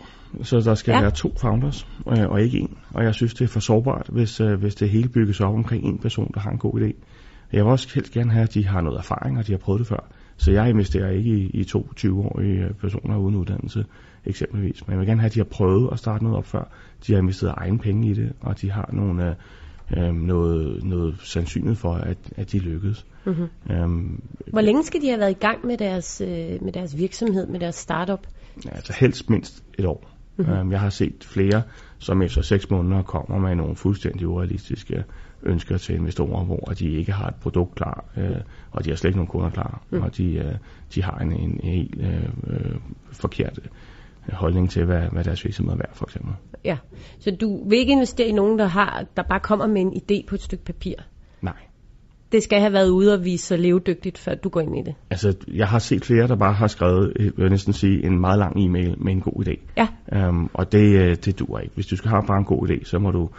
Så 0.43 0.59
der 0.59 0.75
skal 0.75 0.91
ja. 0.91 1.01
være 1.01 1.11
to 1.11 1.33
founders, 1.41 1.87
øh, 2.07 2.29
og 2.29 2.41
ikke 2.41 2.59
en. 2.59 2.77
Og 2.93 3.03
jeg 3.03 3.15
synes, 3.15 3.33
det 3.33 3.43
er 3.43 3.47
for 3.47 3.59
sårbart, 3.59 4.07
hvis, 4.09 4.39
øh, 4.41 4.59
hvis 4.59 4.75
det 4.75 4.89
hele 4.89 5.09
bygges 5.09 5.41
op 5.41 5.53
omkring 5.53 5.83
en 5.83 5.97
person, 5.99 6.31
der 6.33 6.39
har 6.39 6.51
en 6.51 6.57
god 6.57 6.81
idé. 6.81 6.93
Jeg 7.53 7.63
vil 7.63 7.71
også 7.71 7.89
helst 7.93 8.11
gerne 8.11 8.31
have, 8.31 8.43
at 8.43 8.53
de 8.53 8.67
har 8.67 8.81
noget 8.81 8.97
erfaring, 8.97 9.37
og 9.37 9.47
de 9.47 9.51
har 9.51 9.57
prøvet 9.57 9.79
det 9.79 9.87
før. 9.87 10.07
Så 10.37 10.51
jeg 10.51 10.69
investerer 10.69 11.09
ikke 11.09 11.29
i, 11.29 11.49
i 11.53 11.63
to 11.63 11.89
20-årige 11.99 12.73
personer 12.81 13.17
uden 13.17 13.35
uddannelse, 13.35 13.85
eksempelvis. 14.25 14.87
Men 14.87 14.91
jeg 14.91 14.99
vil 14.99 15.07
gerne 15.07 15.21
have, 15.21 15.29
at 15.29 15.33
de 15.33 15.39
har 15.39 15.45
prøvet 15.45 15.89
at 15.91 15.99
starte 15.99 16.23
noget 16.23 16.37
op 16.37 16.45
før. 16.45 16.63
De 17.07 17.13
har 17.13 17.19
investeret 17.19 17.53
egen 17.57 17.79
penge 17.79 18.09
i 18.09 18.13
det, 18.13 18.33
og 18.41 18.61
de 18.61 18.71
har 18.71 18.89
nogle, 18.93 19.35
øh, 19.97 20.13
noget, 20.13 20.83
noget 20.83 21.15
sandsynlighed 21.23 21.75
for, 21.75 21.93
at, 21.93 22.17
at 22.35 22.51
de 22.51 22.59
lykkedes. 22.59 23.05
Mm-hmm. 23.25 23.47
Øhm, 23.71 24.21
Hvor 24.47 24.61
længe 24.61 24.83
skal 24.83 25.01
de 25.01 25.07
have 25.07 25.19
været 25.19 25.31
i 25.31 25.39
gang 25.39 25.65
med 25.65 25.77
deres, 25.77 26.21
øh, 26.21 26.63
med 26.63 26.71
deres 26.71 26.97
virksomhed, 26.97 27.47
med 27.47 27.59
deres 27.59 27.75
startup? 27.75 28.27
Altså 28.71 28.93
helst 28.99 29.29
mindst 29.29 29.63
et 29.77 29.85
år. 29.85 30.11
Mm-hmm. 30.37 30.53
Øhm, 30.53 30.71
jeg 30.71 30.79
har 30.79 30.89
set 30.89 31.23
flere, 31.23 31.61
som 31.97 32.21
efter 32.21 32.41
seks 32.41 32.69
måneder 32.69 33.01
kommer 33.01 33.39
med 33.39 33.55
nogle 33.55 33.75
fuldstændig 33.75 34.27
urealistiske 34.27 35.03
ønsker 35.43 35.77
til 35.77 35.95
investorer, 35.95 36.43
hvor 36.43 36.73
de 36.79 36.89
ikke 36.89 37.11
har 37.11 37.27
et 37.27 37.35
produkt 37.35 37.75
klar, 37.75 38.05
øh, 38.17 38.35
og 38.71 38.85
de 38.85 38.89
har 38.89 38.97
slet 38.97 39.09
ikke 39.09 39.17
nogen 39.17 39.27
kunder 39.27 39.49
klar, 39.49 39.81
mm. 39.89 40.01
og 40.01 40.17
de, 40.17 40.33
øh, 40.33 40.55
de 40.95 41.03
har 41.03 41.17
en, 41.17 41.33
en 41.33 41.59
helt 41.63 41.95
øh, 41.99 42.23
øh, 42.47 42.75
forkert 43.11 43.59
øh, 43.63 43.69
holdning 44.29 44.69
til, 44.69 44.85
hvad, 44.85 45.01
hvad 45.11 45.23
deres 45.23 45.45
virksomhed 45.45 45.73
er 45.73 45.77
værd, 45.77 45.95
for 45.95 46.05
eksempel. 46.05 46.33
Ja, 46.63 46.77
så 47.19 47.31
du 47.41 47.69
vil 47.69 47.79
ikke 47.79 47.91
investere 47.91 48.27
i 48.27 48.31
nogen, 48.31 48.59
der, 48.59 48.65
har, 48.65 49.05
der 49.17 49.23
bare 49.23 49.39
kommer 49.39 49.67
med 49.67 49.81
en 49.81 49.93
idé 49.93 50.25
på 50.27 50.35
et 50.35 50.41
stykke 50.41 50.65
papir? 50.65 50.95
Nej. 51.41 51.53
Det 52.31 52.43
skal 52.43 52.59
have 52.59 52.73
været 52.73 52.89
ude 52.89 53.13
og 53.13 53.25
vise 53.25 53.45
sig 53.45 53.59
levedygtigt, 53.59 54.17
før 54.17 54.35
du 54.35 54.49
går 54.49 54.61
ind 54.61 54.77
i 54.77 54.81
det? 54.81 54.95
Altså, 55.09 55.35
jeg 55.47 55.67
har 55.67 55.79
set 55.79 56.05
flere, 56.05 56.27
der 56.27 56.35
bare 56.35 56.53
har 56.53 56.67
skrevet, 56.67 57.13
jeg 57.19 57.31
vil 57.37 57.49
næsten 57.49 57.73
sige, 57.73 58.05
en 58.05 58.19
meget 58.19 58.39
lang 58.39 58.65
e-mail 58.65 58.95
med 58.97 59.11
en 59.11 59.21
god 59.21 59.47
idé. 59.47 59.59
Ja. 59.77 59.87
Um, 60.27 60.49
og 60.53 60.71
det, 60.71 60.99
øh, 61.01 61.15
det 61.15 61.39
duer 61.39 61.59
ikke. 61.59 61.75
Hvis 61.75 61.87
du 61.87 61.95
skal 61.95 62.09
have 62.09 62.23
bare 62.27 62.37
en 62.37 62.45
god 62.45 62.69
idé, 62.69 62.83
så 62.83 62.99
må 62.99 63.11
du 63.11 63.29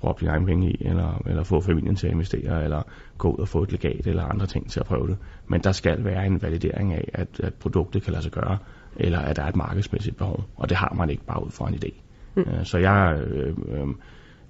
proppe 0.00 0.20
dine 0.20 0.32
egne 0.32 0.46
penge 0.46 0.70
i, 0.70 0.76
eller, 0.80 1.22
eller 1.26 1.42
få 1.42 1.60
familien 1.60 1.96
til 1.96 2.06
at 2.06 2.12
investere, 2.12 2.64
eller 2.64 2.82
gå 3.18 3.30
ud 3.32 3.38
og 3.38 3.48
få 3.48 3.62
et 3.62 3.72
legat, 3.72 4.06
eller 4.06 4.22
andre 4.22 4.46
ting 4.46 4.70
til 4.70 4.80
at 4.80 4.86
prøve 4.86 5.06
det. 5.06 5.16
Men 5.46 5.60
der 5.60 5.72
skal 5.72 6.04
være 6.04 6.26
en 6.26 6.42
validering 6.42 6.92
af, 6.92 7.08
at, 7.14 7.40
at 7.40 7.54
produktet 7.54 8.02
kan 8.02 8.12
lade 8.12 8.22
sig 8.22 8.32
gøre, 8.32 8.58
eller 8.96 9.18
at 9.18 9.36
der 9.36 9.42
er 9.42 9.48
et 9.48 9.56
markedsmæssigt 9.56 10.16
behov. 10.16 10.44
Og 10.56 10.68
det 10.68 10.76
har 10.76 10.94
man 10.96 11.10
ikke 11.10 11.24
bare 11.24 11.44
ud 11.46 11.50
fra 11.50 11.68
en 11.68 11.74
idé. 11.74 11.90
Mm. 12.34 12.42
Uh, 12.42 12.64
så 12.64 12.78
jeg 12.78 13.20
øh, 13.26 13.56
øh, 13.68 13.86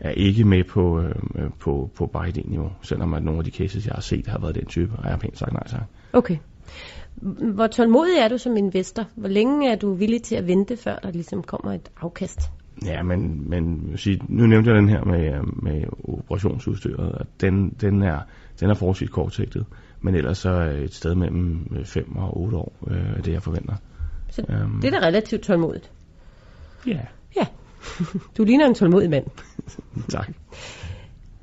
er 0.01 0.11
ikke 0.11 0.44
med 0.44 0.64
på, 0.64 1.01
øh, 1.01 1.14
på, 1.59 1.90
på 1.94 2.07
bare 2.07 2.29
idéniveau, 2.29 2.70
selvom 2.83 3.14
at 3.14 3.22
nogle 3.22 3.38
af 3.38 3.44
de 3.44 3.51
cases, 3.51 3.87
jeg 3.87 3.94
har 3.94 4.01
set, 4.01 4.27
har 4.27 4.38
været 4.38 4.55
den 4.55 4.66
type, 4.66 4.92
og 4.98 5.05
jeg 5.05 5.12
har 5.12 5.18
pænt 5.18 5.38
sagt 5.38 5.53
nej 5.53 5.66
tak. 5.66 5.83
Okay. 6.12 6.37
Hvor 7.55 7.66
tålmodig 7.66 8.18
er 8.18 8.29
du 8.29 8.38
som 8.38 8.57
investor? 8.57 9.05
Hvor 9.14 9.29
længe 9.29 9.72
er 9.72 9.77
du 9.77 9.94
villig 9.94 10.22
til 10.22 10.37
at 10.37 10.46
vente, 10.46 10.77
før 10.77 10.96
der 10.96 11.11
ligesom 11.11 11.42
kommer 11.42 11.72
et 11.72 11.90
afkast? 12.01 12.40
Ja, 12.85 13.03
men, 13.03 13.51
men 13.51 13.92
sige, 13.96 14.20
nu 14.29 14.46
nævnte 14.46 14.70
jeg 14.70 14.81
den 14.81 14.88
her 14.88 15.05
med, 15.05 15.42
med 15.62 15.85
operationsudstyret, 16.05 17.12
og 17.12 17.27
den, 17.40 17.70
den, 17.81 18.03
er, 18.03 18.18
den 18.61 18.70
er 18.70 18.74
forholdsvis 18.74 19.09
kortsigtet, 19.09 19.66
men 20.01 20.14
ellers 20.14 20.38
så 20.38 20.51
et 20.85 20.94
sted 20.94 21.14
mellem 21.14 21.66
5 21.85 22.16
og 22.16 22.40
8 22.40 22.57
år, 22.57 22.72
øh, 22.90 23.24
det 23.24 23.33
jeg 23.33 23.42
forventer. 23.42 23.74
Så 24.30 24.42
um, 24.48 24.80
det 24.82 24.94
er 24.94 25.00
da 25.00 25.06
relativt 25.06 25.42
tålmodigt? 25.42 25.90
Ja. 26.86 27.00
Ja, 27.36 27.46
du 28.36 28.44
ligner 28.44 28.66
en 28.66 28.74
tålmodig 28.74 29.10
mand. 29.10 29.26
tak. 30.10 30.30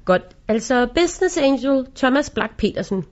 Godt, 0.06 0.22
altså 0.48 0.88
Business 0.96 1.38
Angel 1.38 1.86
Thomas 1.96 2.30
Black 2.30 2.58
Petersen, 2.58 3.04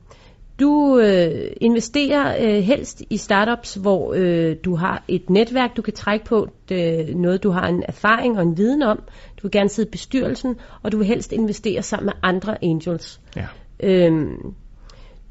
du 0.60 1.00
øh, 1.00 1.52
investerer 1.62 2.36
øh, 2.42 2.64
helst 2.64 3.02
i 3.10 3.18
startups, 3.18 3.74
hvor 3.74 4.14
øh, 4.18 4.56
du 4.66 4.76
har 4.76 5.04
et 5.08 5.30
netværk, 5.30 5.78
du 5.78 5.82
kan 5.82 5.94
trække 5.94 6.26
på, 6.26 6.48
det, 6.70 7.18
noget 7.18 7.44
du 7.44 7.52
har 7.52 7.68
en 7.68 7.84
erfaring 7.88 8.38
og 8.38 8.44
en 8.44 8.58
viden 8.58 8.82
om. 8.82 8.98
Du 9.38 9.42
vil 9.42 9.52
gerne 9.52 9.70
sidde 9.70 9.88
i 9.88 9.92
bestyrelsen, 9.92 10.56
og 10.84 10.92
du 10.92 10.98
vil 10.98 11.08
helst 11.08 11.32
investere 11.32 11.82
sammen 11.82 12.06
med 12.06 12.14
andre 12.24 12.64
angels. 12.64 13.22
Ja. 13.36 13.46
Øhm, 13.80 14.54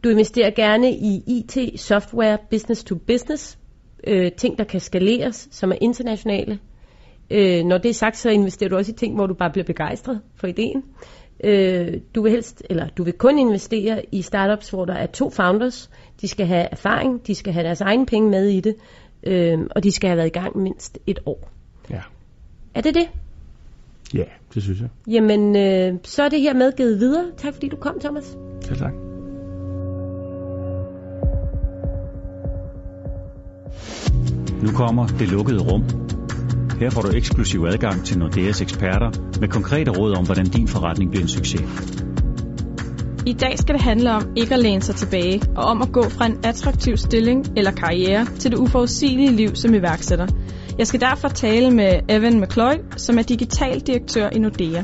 du 0.05 0.09
investerer 0.09 0.50
gerne 0.50 0.92
i 0.92 1.22
IT, 1.26 1.81
software, 1.81 2.38
business 2.50 2.85
to 2.85 2.94
business, 2.94 3.59
øh, 4.07 4.33
ting 4.33 4.59
der 4.59 4.65
kan 4.65 4.81
skaleres, 4.81 5.49
som 5.51 5.73
er 5.73 5.77
internationale. 5.81 6.59
Øh, 7.31 7.65
når 7.65 7.79
det 7.79 7.88
er 7.88 7.95
sagt, 7.95 8.17
så 8.17 8.31
investerer 8.31 8.71
du 8.71 8.77
også 8.77 8.93
i 8.93 8.95
ting, 8.95 9.15
hvor 9.15 9.27
du 9.27 9.35
bare 9.35 9.51
bliver 9.51 9.65
begejstret 9.65 10.21
for 10.37 10.47
ideen. 10.47 10.83
Øh, 11.45 12.01
du 12.15 12.23
vil 12.23 12.33
helst, 12.33 12.62
eller 12.71 12.88
du 12.88 13.05
vil 13.05 13.12
kun 13.12 13.38
investere 13.38 14.03
i 14.12 14.23
startups, 14.23 14.71
hvor 14.71 14.85
der 14.85 14.95
er 14.95 15.07
to 15.07 15.31
founders. 15.31 15.91
De 16.21 16.29
skal 16.29 16.47
have 16.47 16.69
erfaring, 16.71 17.27
de 17.27 17.35
skal 17.35 17.53
have 17.53 17.65
deres 17.65 17.81
egen 17.81 18.07
penge 18.07 18.31
med 18.31 18.49
i 18.49 18.61
det, 18.61 18.75
øh, 19.23 19.59
og 19.71 19.85
de 19.85 19.91
skal 19.93 20.09
have 20.09 20.17
været 20.17 20.27
i 20.27 20.38
gang 20.38 20.59
mindst 20.59 20.99
et 21.07 21.19
år. 21.27 21.51
Ja. 21.91 22.01
Er 22.75 22.81
det 22.81 22.95
det? 22.95 23.09
Ja, 24.15 24.25
det 24.55 24.62
synes 24.62 24.81
jeg. 24.81 24.88
Jamen, 25.07 25.57
øh, 25.57 25.99
så 26.05 26.23
er 26.23 26.29
det 26.29 26.41
her 26.41 26.55
medgivet 26.55 27.01
videre. 27.01 27.25
Tak 27.37 27.55
fordi 27.55 27.69
du 27.69 27.77
kom, 27.77 28.01
Thomas. 28.01 28.37
Selv 28.61 28.79
tak. 28.79 29.12
Nu 34.62 34.68
kommer 34.72 35.07
det 35.07 35.29
lukkede 35.29 35.62
rum 35.62 35.85
her 36.83 36.90
får 36.90 37.03
du 37.03 37.11
eksklusiv 37.16 37.64
adgang 37.64 38.05
til 38.05 38.18
Nordeas 38.18 38.61
eksperter 38.61 39.11
med 39.40 39.48
konkrete 39.48 39.90
råd 39.90 40.12
om, 40.16 40.25
hvordan 40.25 40.46
din 40.46 40.68
forretning 40.68 41.11
bliver 41.11 41.22
en 41.22 41.29
succes. 41.29 41.62
I 43.27 43.33
dag 43.33 43.59
skal 43.59 43.75
det 43.75 43.83
handle 43.83 44.12
om 44.12 44.22
ikke 44.37 44.55
at 44.55 44.61
læne 44.61 44.83
sig 44.83 44.94
tilbage 44.94 45.42
og 45.57 45.64
om 45.64 45.83
at 45.83 45.92
gå 45.92 46.09
fra 46.09 46.27
en 46.27 46.38
attraktiv 46.44 46.96
stilling 46.96 47.46
eller 47.57 47.70
karriere 47.70 48.27
til 48.38 48.51
det 48.51 48.59
uforudsigelige 48.59 49.33
liv 49.33 49.55
som 49.55 49.75
iværksætter. 49.75 50.27
Jeg 50.79 50.87
skal 50.87 51.01
derfor 51.01 51.29
tale 51.29 51.70
med 51.70 52.01
Evan 52.09 52.40
McCloy, 52.40 52.75
som 52.96 53.18
er 53.18 53.22
digital 53.22 53.81
direktør 53.81 54.29
i 54.29 54.38
Nordea. 54.38 54.83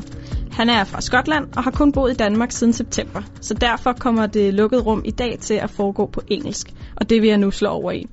Han 0.51 0.69
er 0.69 0.83
fra 0.83 1.01
Skotland 1.01 1.45
og 1.55 1.63
har 1.63 1.71
kun 1.71 1.91
boet 1.91 2.11
i 2.11 2.15
Danmark 2.15 2.51
siden 2.51 2.73
september, 2.73 3.21
så 3.41 3.53
derfor 3.53 3.93
kommer 3.93 4.25
det 4.25 4.53
lukkede 4.53 4.81
rum 4.81 5.01
i 5.05 5.11
dag 5.11 5.37
til 5.41 5.53
at 5.53 5.69
foregå 5.69 6.09
på 6.13 6.21
engelsk, 6.27 6.73
og 6.95 7.09
det 7.09 7.21
vil 7.21 7.29
jeg 7.29 7.37
nu 7.37 7.51
slå 7.51 7.69
over 7.69 7.91
i. 7.91 8.07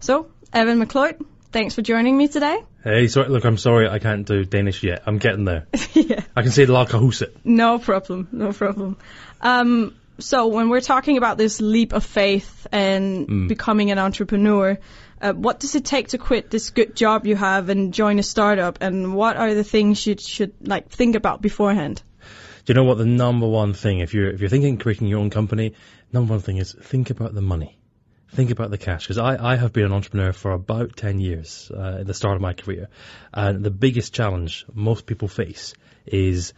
So, 0.00 0.12
Evan 0.52 0.84
McCloy, 0.84 1.18
thanks 1.50 1.74
for 1.74 1.80
joining 1.80 2.14
me 2.14 2.28
today. 2.28 2.58
Hey, 2.84 3.08
sorry, 3.08 3.30
look, 3.30 3.44
I'm 3.44 3.56
sorry 3.56 3.88
I 3.88 3.98
can't 3.98 4.26
do 4.26 4.44
Danish 4.44 4.82
yet. 4.82 5.02
I'm 5.06 5.16
getting 5.16 5.46
there. 5.46 5.66
yeah. 5.94 6.20
I 6.36 6.42
can 6.42 6.50
say 6.50 6.66
the 6.66 6.74
La 6.74 6.84
Cahuset. 6.84 7.34
No 7.42 7.78
problem, 7.78 8.28
no 8.32 8.52
problem. 8.52 8.98
Um, 9.40 9.94
so 10.18 10.48
when 10.48 10.68
we're 10.68 10.82
talking 10.82 11.16
about 11.16 11.38
this 11.38 11.62
leap 11.62 11.94
of 11.94 12.04
faith 12.04 12.66
and 12.70 13.26
mm. 13.26 13.48
becoming 13.48 13.90
an 13.92 13.98
entrepreneur, 13.98 14.78
uh, 15.22 15.32
what 15.32 15.58
does 15.58 15.74
it 15.74 15.86
take 15.86 16.08
to 16.08 16.18
quit 16.18 16.50
this 16.50 16.68
good 16.68 16.94
job 16.94 17.26
you 17.26 17.34
have 17.34 17.70
and 17.70 17.94
join 17.94 18.18
a 18.18 18.22
startup? 18.22 18.82
And 18.82 19.14
what 19.14 19.38
are 19.38 19.54
the 19.54 19.64
things 19.64 20.06
you 20.06 20.16
should 20.18 20.52
like 20.60 20.90
think 20.90 21.16
about 21.16 21.40
beforehand? 21.40 22.02
Do 22.66 22.72
you 22.72 22.74
know 22.74 22.84
what 22.84 22.98
the 22.98 23.06
number 23.06 23.46
one 23.48 23.72
thing, 23.72 24.00
if 24.00 24.12
you're 24.12 24.30
if 24.30 24.40
you're 24.40 24.50
thinking 24.50 24.76
creating 24.76 25.08
your 25.08 25.20
own 25.20 25.30
company, 25.30 25.74
number 26.12 26.34
one 26.34 26.40
thing 26.40 26.58
is 26.58 26.72
think 26.72 27.08
about 27.08 27.34
the 27.34 27.40
money 27.40 27.78
think 28.32 28.50
about 28.50 28.70
the 28.70 28.78
cash 28.78 29.04
because 29.04 29.18
I, 29.18 29.52
I 29.52 29.56
have 29.56 29.72
been 29.72 29.84
an 29.84 29.92
entrepreneur 29.92 30.32
for 30.32 30.52
about 30.52 30.96
10 30.96 31.20
years 31.20 31.70
uh, 31.72 31.98
at 32.00 32.06
the 32.06 32.14
start 32.14 32.36
of 32.36 32.42
my 32.42 32.54
career. 32.54 32.88
And 33.32 33.62
the 33.62 33.70
biggest 33.70 34.14
challenge 34.14 34.64
most 34.72 35.06
people 35.06 35.28
face 35.28 35.74
is 36.06 36.54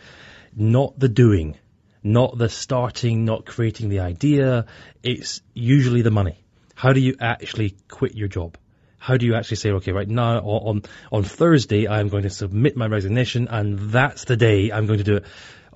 not 0.54 0.98
the 0.98 1.08
doing, 1.08 1.56
not 2.02 2.38
the 2.38 2.48
starting, 2.48 3.24
not 3.24 3.44
creating 3.44 3.88
the 3.88 4.00
idea. 4.00 4.66
It's 5.02 5.42
usually 5.52 6.02
the 6.02 6.12
money. 6.12 6.38
How 6.76 6.92
do 6.92 7.00
you 7.00 7.16
actually 7.20 7.76
quit 7.88 8.14
your 8.14 8.28
job? 8.28 8.56
How 8.98 9.16
do 9.16 9.26
you 9.26 9.34
actually 9.34 9.58
say, 9.58 9.70
okay, 9.72 9.92
right 9.92 10.08
now 10.08 10.38
on, 10.38 10.82
on 11.12 11.24
Thursday, 11.24 11.88
I'm 11.88 12.08
going 12.08 12.22
to 12.22 12.30
submit 12.30 12.76
my 12.76 12.86
resignation 12.86 13.48
and 13.48 13.78
that's 13.78 14.24
the 14.24 14.36
day 14.36 14.70
I'm 14.70 14.86
going 14.86 14.98
to 14.98 15.04
do 15.04 15.16
it. 15.16 15.24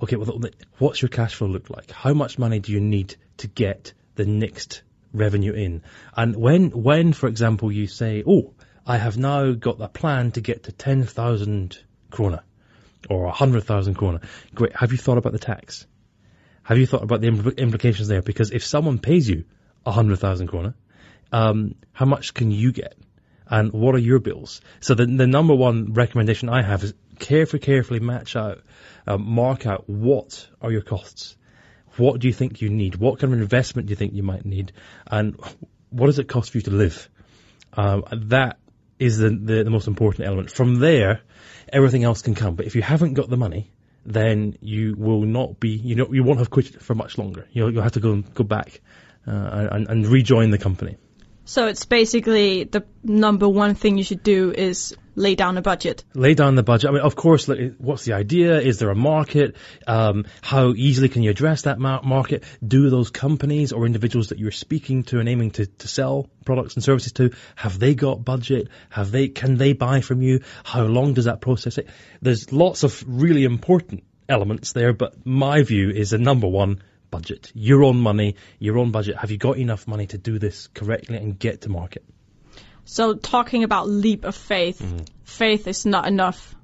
Okay, 0.01 0.15
well, 0.15 0.41
what's 0.77 1.01
your 1.01 1.09
cash 1.09 1.35
flow 1.35 1.47
look 1.47 1.69
like? 1.69 1.91
How 1.91 2.13
much 2.13 2.39
money 2.39 2.59
do 2.59 2.71
you 2.71 2.79
need 2.79 3.17
to 3.37 3.47
get 3.47 3.93
the 4.15 4.25
next 4.25 4.81
revenue 5.13 5.53
in. 5.53 5.83
And 6.15 6.35
when, 6.35 6.71
when, 6.71 7.13
for 7.13 7.27
example, 7.27 7.71
you 7.71 7.87
say, 7.87 8.23
oh, 8.27 8.53
I 8.85 8.97
have 8.97 9.17
now 9.17 9.51
got 9.51 9.81
a 9.81 9.87
plan 9.87 10.31
to 10.31 10.41
get 10.41 10.63
to 10.63 10.71
10,000 10.71 11.77
krona 12.11 12.41
or 13.09 13.23
100,000 13.25 13.95
krona. 13.97 14.23
Great. 14.53 14.75
Have 14.75 14.91
you 14.91 14.97
thought 14.97 15.17
about 15.17 15.33
the 15.33 15.39
tax? 15.39 15.85
Have 16.63 16.77
you 16.77 16.85
thought 16.85 17.03
about 17.03 17.21
the 17.21 17.29
impl- 17.29 17.57
implications 17.57 18.07
there? 18.07 18.21
Because 18.21 18.51
if 18.51 18.65
someone 18.65 18.99
pays 18.99 19.27
you 19.29 19.45
100,000 19.83 20.47
krona, 20.47 20.73
um, 21.31 21.75
how 21.93 22.05
much 22.05 22.33
can 22.33 22.51
you 22.51 22.71
get? 22.71 22.95
And 23.47 23.73
what 23.73 23.95
are 23.95 23.99
your 23.99 24.19
bills? 24.19 24.61
So 24.79 24.93
the, 24.93 25.05
the 25.05 25.25
number 25.25 25.55
one 25.55 25.93
recommendation 25.93 26.49
I 26.49 26.61
have 26.61 26.83
is 26.83 26.93
carefully, 27.17 27.59
carefully 27.59 27.99
match 27.99 28.35
out, 28.35 28.61
uh, 29.07 29.17
mark 29.17 29.65
out 29.65 29.89
what 29.89 30.47
are 30.61 30.71
your 30.71 30.81
costs. 30.81 31.35
What 31.97 32.19
do 32.19 32.27
you 32.27 32.33
think 32.33 32.61
you 32.61 32.69
need? 32.69 32.95
What 32.95 33.19
kind 33.19 33.33
of 33.33 33.41
investment 33.41 33.87
do 33.87 33.91
you 33.91 33.95
think 33.95 34.13
you 34.13 34.23
might 34.23 34.45
need? 34.45 34.71
And 35.07 35.39
what 35.89 36.07
does 36.07 36.19
it 36.19 36.27
cost 36.27 36.51
for 36.51 36.57
you 36.57 36.63
to 36.63 36.71
live? 36.71 37.09
Um, 37.73 38.03
that 38.11 38.57
is 38.99 39.17
the, 39.17 39.29
the, 39.29 39.63
the 39.63 39.69
most 39.69 39.87
important 39.87 40.27
element. 40.27 40.51
From 40.51 40.79
there, 40.79 41.21
everything 41.71 42.03
else 42.03 42.21
can 42.21 42.35
come. 42.35 42.55
But 42.55 42.65
if 42.65 42.75
you 42.75 42.81
haven't 42.81 43.13
got 43.13 43.29
the 43.29 43.37
money, 43.37 43.71
then 44.05 44.57
you 44.61 44.95
will 44.97 45.21
not 45.21 45.59
be, 45.59 45.69
you 45.69 45.95
know, 45.95 46.11
you 46.11 46.23
won't 46.23 46.39
have 46.39 46.49
quit 46.49 46.81
for 46.81 46.95
much 46.95 47.17
longer. 47.17 47.47
You'll, 47.51 47.71
you'll 47.73 47.83
have 47.83 47.93
to 47.93 47.99
go 47.99 48.21
go 48.21 48.43
back 48.43 48.81
uh, 49.27 49.67
and, 49.71 49.87
and 49.87 50.07
rejoin 50.07 50.51
the 50.51 50.57
company. 50.57 50.97
So 51.49 51.65
it's 51.65 51.85
basically 51.85 52.65
the 52.65 52.85
number 53.03 53.49
one 53.49 53.73
thing 53.73 53.97
you 53.97 54.03
should 54.03 54.21
do 54.21 54.51
is 54.51 54.95
lay 55.15 55.33
down 55.33 55.57
a 55.57 55.63
budget. 55.63 56.03
Lay 56.13 56.35
down 56.35 56.53
the 56.53 56.61
budget. 56.61 56.91
I 56.91 56.93
mean, 56.93 57.01
of 57.01 57.15
course, 57.15 57.49
what's 57.79 58.05
the 58.05 58.13
idea? 58.13 58.61
Is 58.61 58.77
there 58.77 58.91
a 58.91 58.95
market? 58.95 59.55
Um, 59.87 60.25
how 60.43 60.73
easily 60.73 61.09
can 61.09 61.23
you 61.23 61.31
address 61.31 61.63
that 61.63 61.79
mar- 61.79 62.03
market? 62.03 62.43
Do 62.63 62.91
those 62.91 63.09
companies 63.09 63.73
or 63.73 63.87
individuals 63.87 64.27
that 64.27 64.37
you're 64.37 64.51
speaking 64.51 65.01
to 65.05 65.19
and 65.19 65.27
aiming 65.27 65.49
to, 65.57 65.65
to 65.65 65.87
sell 65.87 66.29
products 66.45 66.75
and 66.75 66.83
services 66.83 67.13
to, 67.13 67.31
have 67.55 67.79
they 67.79 67.95
got 67.95 68.23
budget? 68.23 68.67
Have 68.91 69.09
they, 69.09 69.27
can 69.27 69.57
they 69.57 69.73
buy 69.73 70.01
from 70.01 70.21
you? 70.21 70.41
How 70.63 70.83
long 70.83 71.15
does 71.15 71.25
that 71.25 71.41
process 71.41 71.75
take? 71.75 71.87
There's 72.21 72.53
lots 72.53 72.83
of 72.83 73.03
really 73.07 73.43
important 73.43 74.03
elements 74.29 74.73
there, 74.73 74.93
but 74.93 75.25
my 75.25 75.63
view 75.63 75.89
is 75.89 76.11
the 76.11 76.19
number 76.19 76.47
one 76.47 76.83
budget. 77.11 77.51
Your 77.53 77.83
own 77.83 77.97
money, 77.97 78.35
your 78.59 78.77
own 78.77 78.91
budget. 78.91 79.17
Have 79.17 79.31
you 79.31 79.37
got 79.37 79.57
enough 79.57 79.87
money 79.87 80.07
to 80.07 80.17
do 80.17 80.39
this 80.39 80.67
correctly 80.67 81.17
and 81.17 81.37
get 81.37 81.61
to 81.61 81.69
market? 81.69 82.03
So 82.85 83.13
talking 83.13 83.63
about 83.63 83.87
leap 83.87 84.23
of 84.23 84.35
faith, 84.35 84.81
faith 85.23 85.67
is 85.67 85.85
not 85.85 86.07
enough. 86.07 86.55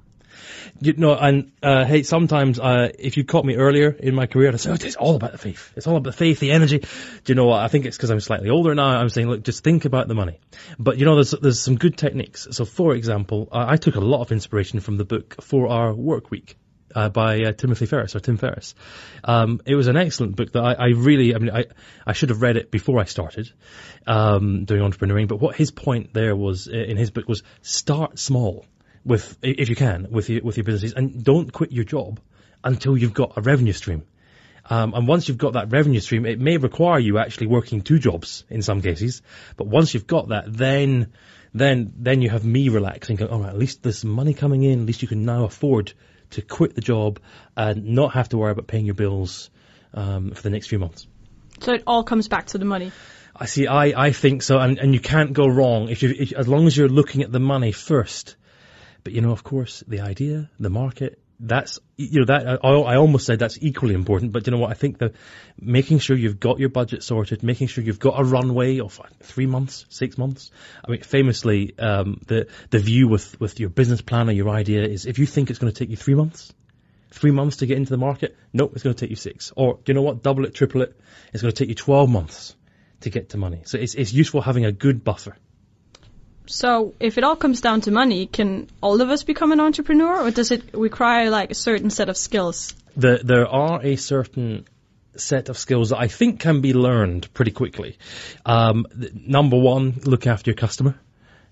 You 0.81 0.93
know, 0.93 1.15
and 1.15 1.51
uh, 1.63 1.85
hey, 1.85 2.03
sometimes 2.03 2.59
uh, 2.59 2.89
if 2.97 3.15
you 3.15 3.23
caught 3.23 3.45
me 3.45 3.55
earlier 3.55 3.89
in 3.89 4.15
my 4.15 4.25
career, 4.25 4.49
I'd 4.49 4.59
say, 4.59 4.71
oh, 4.71 4.73
it's 4.73 4.95
all 4.95 5.15
about 5.15 5.31
the 5.31 5.37
faith. 5.37 5.71
It's 5.75 5.87
all 5.87 5.95
about 5.95 6.11
the 6.11 6.17
faith, 6.17 6.39
the 6.39 6.51
energy. 6.51 6.79
Do 6.79 6.87
you 7.27 7.35
know 7.35 7.45
what? 7.45 7.61
I 7.61 7.67
think 7.67 7.85
it's 7.85 7.95
because 7.95 8.09
I'm 8.09 8.19
slightly 8.19 8.49
older 8.49 8.75
now. 8.75 8.87
I'm 8.87 9.09
saying, 9.09 9.29
look, 9.29 9.43
just 9.43 9.63
think 9.63 9.85
about 9.85 10.07
the 10.07 10.15
money. 10.15 10.39
But 10.77 10.97
you 10.97 11.05
know, 11.05 11.15
there's 11.15 11.31
there's 11.31 11.61
some 11.61 11.77
good 11.77 11.97
techniques. 11.97 12.47
So, 12.51 12.65
for 12.65 12.95
example, 12.95 13.47
I, 13.51 13.73
I 13.73 13.77
took 13.77 13.95
a 13.95 14.01
lot 14.01 14.21
of 14.21 14.31
inspiration 14.31 14.79
from 14.79 14.97
the 14.97 15.05
book 15.05 15.41
Four 15.41 15.71
Hour 15.71 15.93
Work 15.93 16.31
Week. 16.31 16.57
Uh, 16.95 17.09
by 17.09 17.41
uh, 17.41 17.51
Timothy 17.51 17.87
Ferris 17.87 18.15
or 18.15 18.21
Tim 18.21 18.37
Ferris. 18.37 18.73
Um, 19.25 19.59
it 19.65 19.75
was 19.75 19.87
an 19.87 19.97
excellent 19.97 20.37
book 20.37 20.53
that 20.53 20.63
I, 20.63 20.73
I 20.75 20.87
really, 20.95 21.35
I 21.35 21.39
mean, 21.39 21.51
I, 21.51 21.65
I 22.07 22.13
should 22.13 22.29
have 22.29 22.41
read 22.41 22.55
it 22.55 22.71
before 22.71 23.01
I 23.01 23.03
started 23.03 23.51
um, 24.07 24.63
doing 24.63 24.79
entrepreneuring. 24.79 25.27
But 25.27 25.41
what 25.41 25.57
his 25.57 25.71
point 25.71 26.13
there 26.13 26.37
was 26.37 26.67
in 26.67 26.95
his 26.95 27.11
book 27.11 27.27
was 27.27 27.43
start 27.61 28.17
small 28.17 28.65
with, 29.03 29.37
if 29.41 29.67
you 29.67 29.75
can, 29.75 30.07
with 30.09 30.29
your, 30.29 30.41
with 30.41 30.55
your 30.55 30.63
businesses, 30.63 30.93
and 30.93 31.21
don't 31.21 31.51
quit 31.51 31.73
your 31.73 31.83
job 31.83 32.21
until 32.63 32.97
you've 32.97 33.13
got 33.13 33.33
a 33.35 33.41
revenue 33.41 33.73
stream. 33.73 34.03
Um, 34.69 34.93
and 34.93 35.07
once 35.07 35.27
you've 35.27 35.37
got 35.37 35.53
that 35.53 35.71
revenue 35.71 35.99
stream, 35.99 36.25
it 36.25 36.39
may 36.39 36.57
require 36.57 36.99
you 36.99 37.19
actually 37.19 37.47
working 37.47 37.81
two 37.81 37.99
jobs 37.99 38.45
in 38.49 38.61
some 38.61 38.81
cases. 38.81 39.21
But 39.57 39.67
once 39.67 39.93
you've 39.93 40.07
got 40.07 40.29
that, 40.29 40.45
then 40.47 41.13
then 41.53 41.93
then 41.97 42.21
you 42.21 42.29
have 42.29 42.43
me 42.43 42.69
relaxing. 42.69 43.15
Going, 43.15 43.31
All 43.31 43.41
right, 43.41 43.49
at 43.49 43.57
least 43.57 43.83
there's 43.83 44.03
money 44.03 44.33
coming 44.33 44.63
in. 44.63 44.81
At 44.81 44.85
least 44.87 45.01
you 45.01 45.07
can 45.07 45.23
now 45.25 45.43
afford 45.43 45.93
to 46.31 46.41
quit 46.41 46.75
the 46.75 46.81
job 46.81 47.19
and 47.55 47.85
not 47.85 48.13
have 48.13 48.29
to 48.29 48.37
worry 48.37 48.51
about 48.51 48.67
paying 48.67 48.85
your 48.85 48.95
bills 48.95 49.49
um, 49.93 50.31
for 50.31 50.41
the 50.41 50.49
next 50.49 50.67
few 50.67 50.79
months. 50.79 51.07
So 51.61 51.73
it 51.73 51.83
all 51.87 52.03
comes 52.03 52.27
back 52.27 52.47
to 52.47 52.57
the 52.57 52.65
money. 52.65 52.91
I 53.35 53.45
see. 53.45 53.67
I, 53.67 54.07
I 54.07 54.11
think 54.11 54.43
so, 54.43 54.59
and, 54.59 54.77
and 54.79 54.93
you 54.93 54.99
can't 54.99 55.33
go 55.33 55.45
wrong 55.45 55.89
if 55.89 56.03
you 56.03 56.13
if, 56.17 56.33
as 56.33 56.47
long 56.47 56.67
as 56.67 56.77
you're 56.77 56.89
looking 56.89 57.21
at 57.21 57.31
the 57.31 57.39
money 57.39 57.71
first. 57.71 58.35
But 59.03 59.13
you 59.13 59.21
know, 59.21 59.31
of 59.31 59.43
course, 59.43 59.83
the 59.87 60.01
idea, 60.01 60.49
the 60.59 60.69
market, 60.69 61.19
that's 61.39 61.79
you 61.97 62.21
know 62.21 62.25
that 62.25 62.59
I, 62.63 62.67
I 62.67 62.95
almost 62.97 63.25
said 63.25 63.39
that's 63.39 63.57
equally 63.61 63.93
important. 63.93 64.31
But 64.31 64.47
you 64.47 64.51
know 64.51 64.57
what? 64.59 64.71
I 64.71 64.73
think 64.73 64.99
that 64.99 65.15
making 65.59 65.99
sure 65.99 66.15
you've 66.15 66.39
got 66.39 66.59
your 66.59 66.69
budget 66.69 67.03
sorted, 67.03 67.43
making 67.43 67.67
sure 67.67 67.83
you've 67.83 67.99
got 67.99 68.19
a 68.19 68.23
runway 68.23 68.79
of 68.79 68.99
three 69.21 69.45
months, 69.45 69.85
six 69.89 70.17
months. 70.17 70.51
I 70.85 70.91
mean, 70.91 71.01
famously, 71.01 71.77
um, 71.77 72.21
the 72.27 72.47
the 72.69 72.79
view 72.79 73.07
with 73.07 73.39
with 73.39 73.59
your 73.59 73.69
business 73.69 74.01
plan 74.01 74.29
or 74.29 74.33
your 74.33 74.49
idea 74.49 74.83
is 74.83 75.05
if 75.05 75.19
you 75.19 75.25
think 75.25 75.49
it's 75.49 75.59
going 75.59 75.71
to 75.71 75.77
take 75.77 75.89
you 75.89 75.97
three 75.97 76.15
months, 76.15 76.53
three 77.11 77.31
months 77.31 77.57
to 77.57 77.65
get 77.65 77.77
into 77.77 77.91
the 77.91 77.97
market, 77.97 78.35
nope, 78.53 78.71
it's 78.73 78.83
going 78.83 78.95
to 78.95 78.99
take 78.99 79.09
you 79.09 79.15
six. 79.15 79.51
Or 79.55 79.79
you 79.85 79.93
know 79.93 80.01
what? 80.01 80.23
Double 80.23 80.45
it, 80.45 80.53
triple 80.53 80.81
it. 80.81 80.97
It's 81.33 81.41
going 81.41 81.53
to 81.53 81.57
take 81.57 81.69
you 81.69 81.75
twelve 81.75 82.09
months 82.09 82.55
to 83.01 83.09
get 83.09 83.29
to 83.29 83.37
money. 83.37 83.63
So 83.65 83.77
it's 83.77 83.95
it's 83.95 84.13
useful 84.13 84.41
having 84.41 84.65
a 84.65 84.71
good 84.71 85.03
buffer. 85.03 85.35
So 86.47 86.93
if 86.99 87.17
it 87.17 87.23
all 87.23 87.35
comes 87.35 87.61
down 87.61 87.81
to 87.81 87.91
money, 87.91 88.25
can 88.27 88.69
all 88.81 89.01
of 89.01 89.09
us 89.09 89.23
become 89.23 89.51
an 89.51 89.59
entrepreneur, 89.59 90.21
or 90.21 90.31
does 90.31 90.51
it 90.51 90.73
require 90.73 91.29
like 91.29 91.51
a 91.51 91.55
certain 91.55 91.89
set 91.89 92.09
of 92.09 92.17
skills? 92.17 92.73
the, 92.95 93.19
there 93.23 93.47
are 93.47 93.81
a 93.83 93.95
certain 93.95 94.65
set 95.15 95.49
of 95.49 95.57
skills 95.57 95.89
that 95.89 95.97
I 95.97 96.07
think 96.07 96.39
can 96.39 96.61
be 96.61 96.73
learned 96.73 97.33
pretty 97.33 97.51
quickly. 97.51 97.97
Um, 98.45 98.85
number 99.13 99.57
one, 99.57 99.99
look 100.03 100.27
after 100.27 100.51
your 100.51 100.55
customer. 100.55 100.99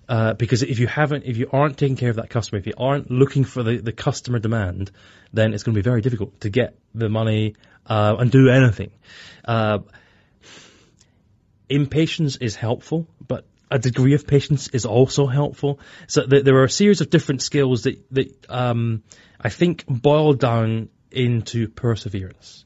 Uh, 0.06 0.34
because 0.34 0.62
if 0.62 0.78
you 0.78 0.86
haven't, 0.86 1.24
if 1.24 1.38
you 1.38 1.48
aren't 1.50 1.78
taking 1.78 1.96
care 1.96 2.10
of 2.10 2.16
that 2.16 2.28
customer, 2.28 2.58
if 2.58 2.66
you 2.66 2.74
aren't 2.76 3.10
looking 3.10 3.44
for 3.44 3.62
the, 3.62 3.78
the 3.78 3.92
customer 3.92 4.38
demand, 4.38 4.90
then 5.32 5.54
it's 5.54 5.62
going 5.62 5.74
to 5.74 5.78
be 5.78 5.82
very 5.82 6.02
difficult 6.02 6.38
to 6.42 6.50
get 6.50 6.76
the 6.94 7.08
money 7.08 7.54
uh, 7.86 8.14
and 8.18 8.30
do 8.30 8.50
anything. 8.50 8.90
Uh, 9.46 9.78
impatience 11.70 12.36
is 12.36 12.54
helpful, 12.54 13.06
but 13.26 13.46
a 13.74 13.78
degree 13.78 14.14
of 14.14 14.24
patience 14.26 14.68
is 14.68 14.86
also 14.86 15.26
helpful. 15.26 15.80
So 16.06 16.24
th- 16.24 16.44
there 16.44 16.56
are 16.58 16.64
a 16.64 16.70
series 16.70 17.00
of 17.00 17.10
different 17.10 17.42
skills 17.42 17.82
that 17.82 17.96
that 18.12 18.46
um, 18.48 19.02
I 19.40 19.48
think 19.48 19.84
boil 19.88 20.34
down 20.34 20.90
into 21.10 21.68
perseverance 21.68 22.64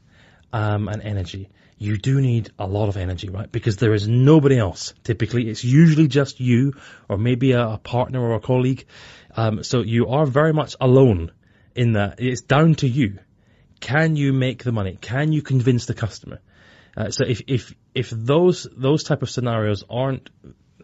um, 0.53 0.89
and 0.89 1.03
energy. 1.03 1.49
You 1.79 1.97
do 1.97 2.21
need 2.21 2.51
a 2.59 2.67
lot 2.67 2.89
of 2.89 2.97
energy, 2.97 3.31
right? 3.31 3.51
Because 3.51 3.77
there 3.77 3.95
is 3.95 4.07
nobody 4.07 4.59
else. 4.59 4.93
Typically, 5.03 5.49
it's 5.49 5.65
usually 5.65 6.09
just 6.09 6.41
you, 6.41 6.75
or 7.09 7.17
maybe 7.17 7.53
a, 7.53 7.69
a 7.69 7.79
partner 7.79 8.21
or 8.21 8.35
a 8.35 8.41
colleague. 8.41 8.85
Um, 9.35 9.63
so 9.63 9.81
you 9.81 10.09
are 10.09 10.27
very 10.27 10.53
much 10.53 10.77
alone 10.79 11.33
in 11.75 11.93
that. 11.93 12.21
It's 12.21 12.43
down 12.43 12.75
to 12.77 12.89
you. 12.89 13.19
Can 13.81 14.17
you 14.17 14.33
make 14.35 14.63
the 14.63 14.73
money? 14.73 14.99
Can 15.01 15.33
you 15.33 15.41
convince 15.41 15.87
the 15.87 15.95
customer? 15.95 16.41
Uh, 16.97 17.11
so 17.11 17.25
if 17.25 17.43
if 17.47 17.75
if 17.95 18.11
those 18.11 18.67
those 18.77 19.05
type 19.05 19.23
of 19.23 19.31
scenarios 19.31 19.85
aren't 19.89 20.31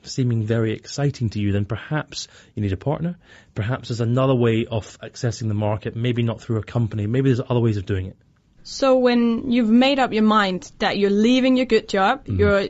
seeming 0.06 0.44
very 0.44 0.72
exciting 0.72 1.30
to 1.30 1.40
you, 1.40 1.52
then 1.52 1.64
perhaps 1.64 2.28
you 2.54 2.62
need 2.62 2.72
a 2.72 2.76
partner. 2.76 3.16
Perhaps 3.54 3.88
there's 3.88 4.00
another 4.00 4.34
way 4.34 4.66
of 4.66 4.98
accessing 5.00 5.48
the 5.48 5.54
market. 5.54 5.96
Maybe 5.96 6.22
not 6.22 6.40
through 6.40 6.58
a 6.58 6.62
company. 6.62 7.06
Maybe 7.06 7.28
there's 7.30 7.40
other 7.48 7.60
ways 7.60 7.76
of 7.76 7.86
doing 7.86 8.06
it. 8.06 8.16
So 8.62 8.96
when 8.98 9.50
you've 9.52 9.68
made 9.68 9.98
up 9.98 10.12
your 10.12 10.22
mind 10.22 10.70
that 10.78 10.96
you're 10.96 11.10
leaving 11.10 11.56
your 11.56 11.66
good 11.66 11.88
job, 11.88 12.24
Mm-hmm. 12.24 12.38
you're 12.38 12.68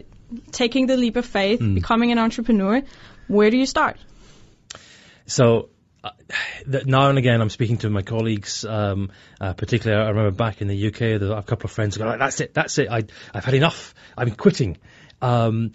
taking 0.50 0.86
the 0.86 0.96
leap 0.96 1.16
of 1.16 1.24
faith, 1.26 1.60
Mm. 1.60 1.74
becoming 1.76 2.10
an 2.10 2.18
entrepreneur, 2.18 2.82
where 3.28 3.50
do 3.50 3.56
you 3.56 3.66
start? 3.66 3.96
So 5.26 5.68
uh, 6.02 6.10
now 6.84 7.08
and 7.08 7.16
again, 7.18 7.40
I'm 7.40 7.48
speaking 7.48 7.78
to 7.78 7.90
my 7.90 8.02
colleagues. 8.02 8.64
Um, 8.64 9.10
uh, 9.40 9.54
particularly, 9.54 10.02
I 10.04 10.08
remember 10.08 10.32
back 10.32 10.60
in 10.60 10.68
the 10.68 10.88
UK, 10.88 10.98
there's 10.98 11.30
a 11.30 11.42
couple 11.42 11.66
of 11.66 11.70
friends 11.70 11.94
who 11.96 12.02
go, 12.04 12.18
"That's 12.18 12.40
it, 12.40 12.52
that's 12.52 12.76
it. 12.78 12.88
I, 12.90 13.04
I've 13.32 13.44
had 13.44 13.54
enough. 13.54 13.94
I'm 14.18 14.32
quitting." 14.32 14.76
Um, 15.22 15.72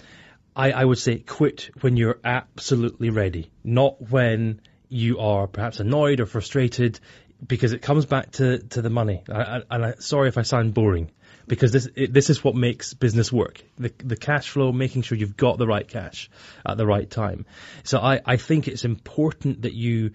I, 0.55 0.71
I 0.71 0.85
would 0.85 0.97
say 0.97 1.19
quit 1.19 1.69
when 1.81 1.97
you're 1.97 2.19
absolutely 2.23 3.09
ready, 3.09 3.51
not 3.63 4.09
when 4.11 4.61
you 4.89 5.19
are 5.19 5.47
perhaps 5.47 5.79
annoyed 5.79 6.19
or 6.19 6.25
frustrated, 6.25 6.99
because 7.45 7.71
it 7.73 7.81
comes 7.81 8.05
back 8.05 8.31
to, 8.31 8.59
to 8.59 8.81
the 8.81 8.89
money. 8.89 9.23
I, 9.29 9.41
I, 9.41 9.61
and 9.71 9.85
I, 9.85 9.93
sorry 9.99 10.27
if 10.27 10.37
I 10.37 10.41
sound 10.41 10.73
boring, 10.73 11.11
because 11.47 11.71
this 11.71 11.87
it, 11.95 12.13
this 12.13 12.29
is 12.29 12.43
what 12.43 12.55
makes 12.55 12.93
business 12.93 13.31
work. 13.31 13.61
The 13.77 13.93
the 13.97 14.17
cash 14.17 14.49
flow, 14.49 14.71
making 14.71 15.03
sure 15.03 15.17
you've 15.17 15.37
got 15.37 15.57
the 15.57 15.67
right 15.67 15.87
cash 15.87 16.29
at 16.65 16.77
the 16.77 16.85
right 16.85 17.09
time. 17.09 17.45
So 17.83 17.99
I, 17.99 18.19
I 18.25 18.37
think 18.37 18.67
it's 18.67 18.85
important 18.85 19.61
that 19.61 19.73
you 19.73 20.11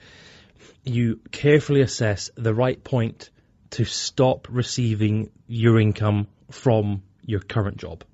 you 0.84 1.20
carefully 1.30 1.80
assess 1.80 2.30
the 2.36 2.54
right 2.54 2.82
point 2.82 3.30
to 3.70 3.84
stop 3.84 4.48
receiving 4.50 5.30
your 5.46 5.80
income 5.80 6.28
from 6.50 7.02
your 7.24 7.40
current 7.40 7.78
job. 7.78 8.04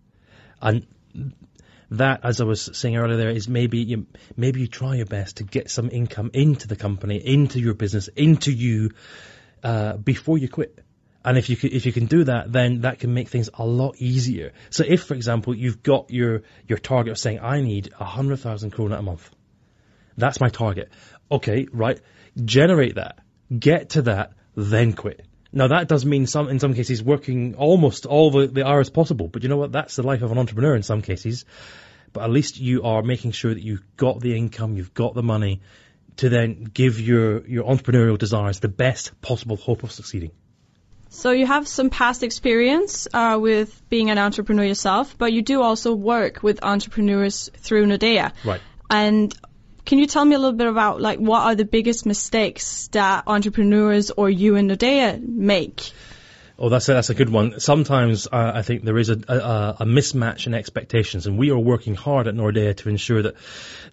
And 0.63 0.87
that, 1.91 2.21
as 2.25 2.41
I 2.41 2.45
was 2.45 2.71
saying 2.73 2.97
earlier, 2.97 3.17
there 3.17 3.31
is 3.31 3.49
maybe 3.49 3.79
you, 3.79 4.07
maybe 4.37 4.61
you 4.61 4.69
try 4.69 4.97
your 4.97 5.07
best 5.07 5.39
to 5.39 5.45
get 5.45 5.71
some 5.71 5.91
income 5.91 6.31
into 6.33 6.69
the 6.69 6.77
company, 6.77 7.17
into 7.17 7.59
your 7.59 7.75
business, 7.75 8.09
into 8.09 8.53
you 8.53 8.91
uh, 9.63 9.97
before 9.97 10.39
you 10.39 10.49
quit. 10.49 10.79
And 11.25 11.37
if 11.37 11.51
you 11.51 11.57
can, 11.57 11.73
if 11.73 11.85
you 11.85 11.93
can 11.93 12.07
do 12.07 12.25
that, 12.25 12.51
then 12.51 12.83
that 12.83 12.99
can 12.99 13.13
make 13.13 13.29
things 13.29 13.51
a 13.53 13.67
lot 13.67 13.97
easier. 13.99 14.53
So 14.71 14.85
if, 14.87 15.03
for 15.03 15.15
example, 15.15 15.55
you've 15.55 15.83
got 15.83 16.11
your, 16.11 16.43
your 16.67 16.79
target 16.79 17.11
of 17.11 17.19
saying, 17.19 17.41
I 17.41 17.61
need 17.61 17.93
a 17.99 18.05
hundred 18.05 18.39
thousand 18.39 18.73
krona 18.73 18.99
a 18.99 19.03
month. 19.03 19.29
That's 20.17 20.41
my 20.41 20.49
target. 20.49 20.91
Okay, 21.31 21.67
right. 21.73 22.01
Generate 22.43 22.95
that. 22.95 23.19
Get 23.57 23.91
to 23.91 24.03
that, 24.03 24.33
then 24.55 24.95
quit. 24.95 25.27
Now 25.53 25.69
that 25.69 25.89
does 25.89 26.07
mean 26.07 26.27
some, 26.27 26.49
in 26.49 26.61
some 26.61 26.75
cases, 26.75 27.03
working 27.03 27.55
almost 27.57 28.07
all 28.07 28.31
the, 28.31 28.47
the 28.47 28.67
hours 28.67 28.91
possible. 28.91 29.29
But 29.29 29.43
you 29.43 29.49
know 29.49 29.57
what? 29.57 29.73
That's 29.73 29.97
the 29.97 30.03
life 30.03 30.23
of 30.23 30.31
an 30.31 30.39
entrepreneur 30.39 30.77
in 30.77 30.83
some 30.83 31.03
cases. 31.03 31.45
But 32.13 32.25
at 32.25 32.31
least 32.31 32.59
you 32.59 32.83
are 32.83 33.03
making 33.03 33.33
sure 33.33 33.53
that 33.53 33.63
you've 33.63 33.97
got 33.97 34.21
the 34.21 34.37
income, 34.37 34.77
you've 34.77 34.95
got 34.95 35.15
the 35.15 35.23
money 35.23 35.61
to 36.17 36.29
then 36.29 36.65
give 36.65 37.01
your, 37.01 37.47
your 37.47 37.65
entrepreneurial 37.65 38.19
desires 38.19 38.61
the 38.61 38.69
best 38.69 39.21
possible 39.21 39.57
hope 39.57 39.83
of 39.83 39.93
succeeding. 39.93 40.33
So 41.09 41.33
you 41.33 41.47
have 41.47 41.67
some 41.67 41.91
past 41.91 42.23
experience 42.23 43.09
uh, 43.13 43.37
with 43.41 43.83
being 43.89 44.11
an 44.11 44.19
entrepreneur 44.19 44.65
yourself, 44.65 45.19
but 45.19 45.33
you 45.33 45.43
do 45.43 45.61
also 45.61 45.95
work 45.95 46.43
with 46.43 46.63
entrepreneurs 46.63 47.51
through 47.57 47.87
Nordea. 47.87 48.33
Right. 48.45 48.61
And 48.89 49.35
can 49.85 49.99
you 49.99 50.07
tell 50.07 50.25
me 50.25 50.35
a 50.35 50.39
little 50.39 50.57
bit 50.57 50.67
about 50.67 51.01
like 51.01 51.19
what 51.19 51.43
are 51.43 51.55
the 51.55 51.65
biggest 51.65 52.07
mistakes 52.07 52.89
that 52.89 53.25
entrepreneurs 53.27 54.11
or 54.11 54.31
you 54.31 54.57
and 54.57 54.71
Nordea 54.71 55.21
make? 55.21 55.93
Oh, 56.63 56.69
that's 56.69 56.87
a, 56.91 56.93
that's 56.93 57.09
a 57.09 57.15
good 57.15 57.31
one. 57.31 57.59
Sometimes 57.59 58.27
uh, 58.27 58.53
I 58.55 58.61
think 58.61 58.85
there 58.85 58.99
is 58.99 59.09
a, 59.09 59.19
a, 59.29 59.77
a 59.81 59.87
mismatch 59.87 60.47
in 60.47 60.53
expectations, 60.53 61.27
and 61.27 61.39
we 61.39 61.51
are 61.51 61.59
working 61.59 61.95
hard 61.95 62.29
at 62.29 62.35
Nordea 62.35 62.77
to 62.77 62.91
ensure 62.91 63.23
that, 63.23 63.35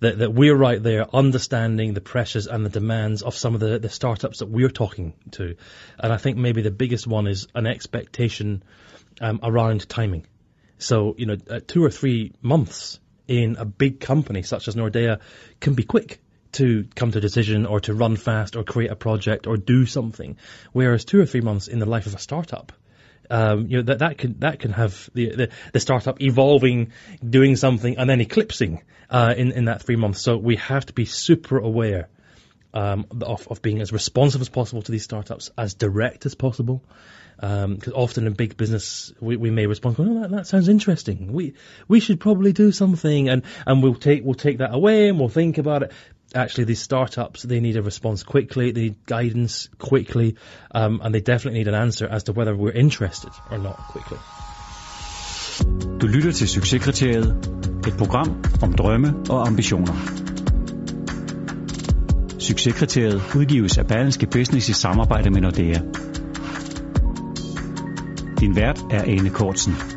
that 0.01 0.17
that 0.17 0.33
we're 0.33 0.53
right 0.53 0.83
there, 0.83 1.07
understanding 1.15 1.93
the 1.93 2.01
pressures 2.01 2.45
and 2.45 2.65
the 2.65 2.69
demands 2.69 3.21
of 3.21 3.35
some 3.35 3.53
of 3.53 3.61
the, 3.61 3.79
the 3.79 3.87
startups 3.87 4.39
that 4.39 4.49
we're 4.49 4.69
talking 4.69 5.13
to. 5.31 5.55
And 5.97 6.11
I 6.11 6.17
think 6.17 6.35
maybe 6.35 6.61
the 6.61 6.69
biggest 6.69 7.07
one 7.07 7.25
is 7.25 7.47
an 7.55 7.67
expectation 7.67 8.63
um, 9.21 9.39
around 9.41 9.87
timing. 9.87 10.27
So 10.77 11.15
you 11.17 11.25
know, 11.25 11.37
uh, 11.49 11.61
two 11.65 11.85
or 11.85 11.89
three 11.89 12.33
months 12.41 12.99
in 13.27 13.57
a 13.57 13.65
big 13.65 13.99
company 13.99 14.41
such 14.41 14.67
as 14.67 14.75
Nordea 14.75 15.19
can 15.59 15.73
be 15.73 15.83
quick 15.83 16.19
to 16.53 16.87
come 16.95 17.11
to 17.11 17.17
a 17.17 17.21
decision 17.21 17.65
or 17.65 17.79
to 17.81 17.93
run 17.93 18.15
fast 18.15 18.55
or 18.55 18.63
create 18.63 18.91
a 18.91 18.95
project 18.95 19.47
or 19.47 19.57
do 19.57 19.85
something. 19.85 20.37
Whereas 20.71 21.05
two 21.05 21.19
or 21.19 21.25
three 21.25 21.41
months 21.41 21.67
in 21.67 21.79
the 21.79 21.85
life 21.85 22.07
of 22.07 22.15
a 22.15 22.19
startup, 22.19 22.71
um, 23.29 23.67
you 23.67 23.77
know 23.77 23.83
that 23.83 23.99
that 23.99 24.17
can 24.17 24.39
that 24.39 24.59
can 24.59 24.71
have 24.71 25.09
the, 25.13 25.35
the, 25.35 25.49
the 25.73 25.79
startup 25.79 26.21
evolving, 26.21 26.93
doing 27.27 27.55
something, 27.57 27.97
and 27.97 28.09
then 28.09 28.21
eclipsing 28.21 28.81
uh, 29.09 29.33
in 29.35 29.51
in 29.51 29.65
that 29.65 29.81
three 29.81 29.97
months. 29.97 30.21
So 30.21 30.37
we 30.37 30.55
have 30.55 30.85
to 30.85 30.93
be 30.93 31.05
super 31.05 31.57
aware 31.57 32.07
um, 32.73 33.05
of 33.21 33.47
of 33.49 33.61
being 33.61 33.81
as 33.81 33.91
responsive 33.91 34.39
as 34.39 34.49
possible 34.49 34.81
to 34.81 34.91
these 34.91 35.03
startups, 35.03 35.51
as 35.57 35.73
direct 35.73 36.25
as 36.25 36.35
possible. 36.35 36.83
Because 37.39 37.93
often 37.93 38.27
in 38.27 38.33
big 38.33 38.57
business, 38.57 39.13
we, 39.19 39.37
we 39.37 39.51
may 39.51 39.67
respond, 39.67 39.95
"Oh, 39.99 40.21
that, 40.21 40.31
that 40.31 40.47
sounds 40.47 40.69
interesting. 40.69 41.31
We 41.33 41.53
we 41.87 41.99
should 41.99 42.19
probably 42.19 42.53
do 42.53 42.71
something," 42.71 43.29
and 43.29 43.43
and 43.65 43.83
we'll 43.83 43.95
take 43.95 44.23
we'll 44.23 44.35
take 44.35 44.57
that 44.59 44.73
away 44.73 45.09
and 45.09 45.19
we'll 45.19 45.29
think 45.29 45.57
about 45.57 45.83
it 45.83 45.91
actually 46.35 46.65
these 46.65 46.81
startups 46.81 47.43
they 47.43 47.61
need 47.61 47.77
a 47.77 47.81
response 47.81 48.21
quickly 48.21 48.71
they 48.71 48.81
need 48.81 49.05
guidance 49.05 49.69
quickly 49.77 50.35
um, 50.71 50.99
and 51.01 51.15
they 51.15 51.21
definitely 51.21 51.59
need 51.59 51.69
an 51.69 51.73
answer 51.73 52.05
as 52.05 52.23
to 52.23 52.33
whether 52.33 52.53
we're 52.53 52.69
interested 52.69 53.31
or 53.49 53.57
not 53.57 53.77
quickly 53.77 54.17
Du 56.01 56.07
lytter 56.07 56.31
til 56.31 56.47
Succeskriteriet, 56.47 57.35
et 57.87 57.93
program 57.97 58.43
om 58.61 58.73
drømme 58.73 59.13
og 59.29 59.47
ambitioner. 59.47 59.93
Succeskriteriet 62.39 63.21
udgives 63.35 63.77
af 63.77 63.85
Business 64.31 64.69
i 64.69 64.73
samarbejde 64.73 65.29
med 65.29 65.41
Nordea. 65.41 65.79
Din 68.39 68.55
vært 68.55 68.85
er 68.93 69.07
Ane 69.09 69.29
Kortsen. 69.33 69.96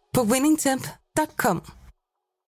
på 0.15 0.23
winningtemp.com. 0.23 1.61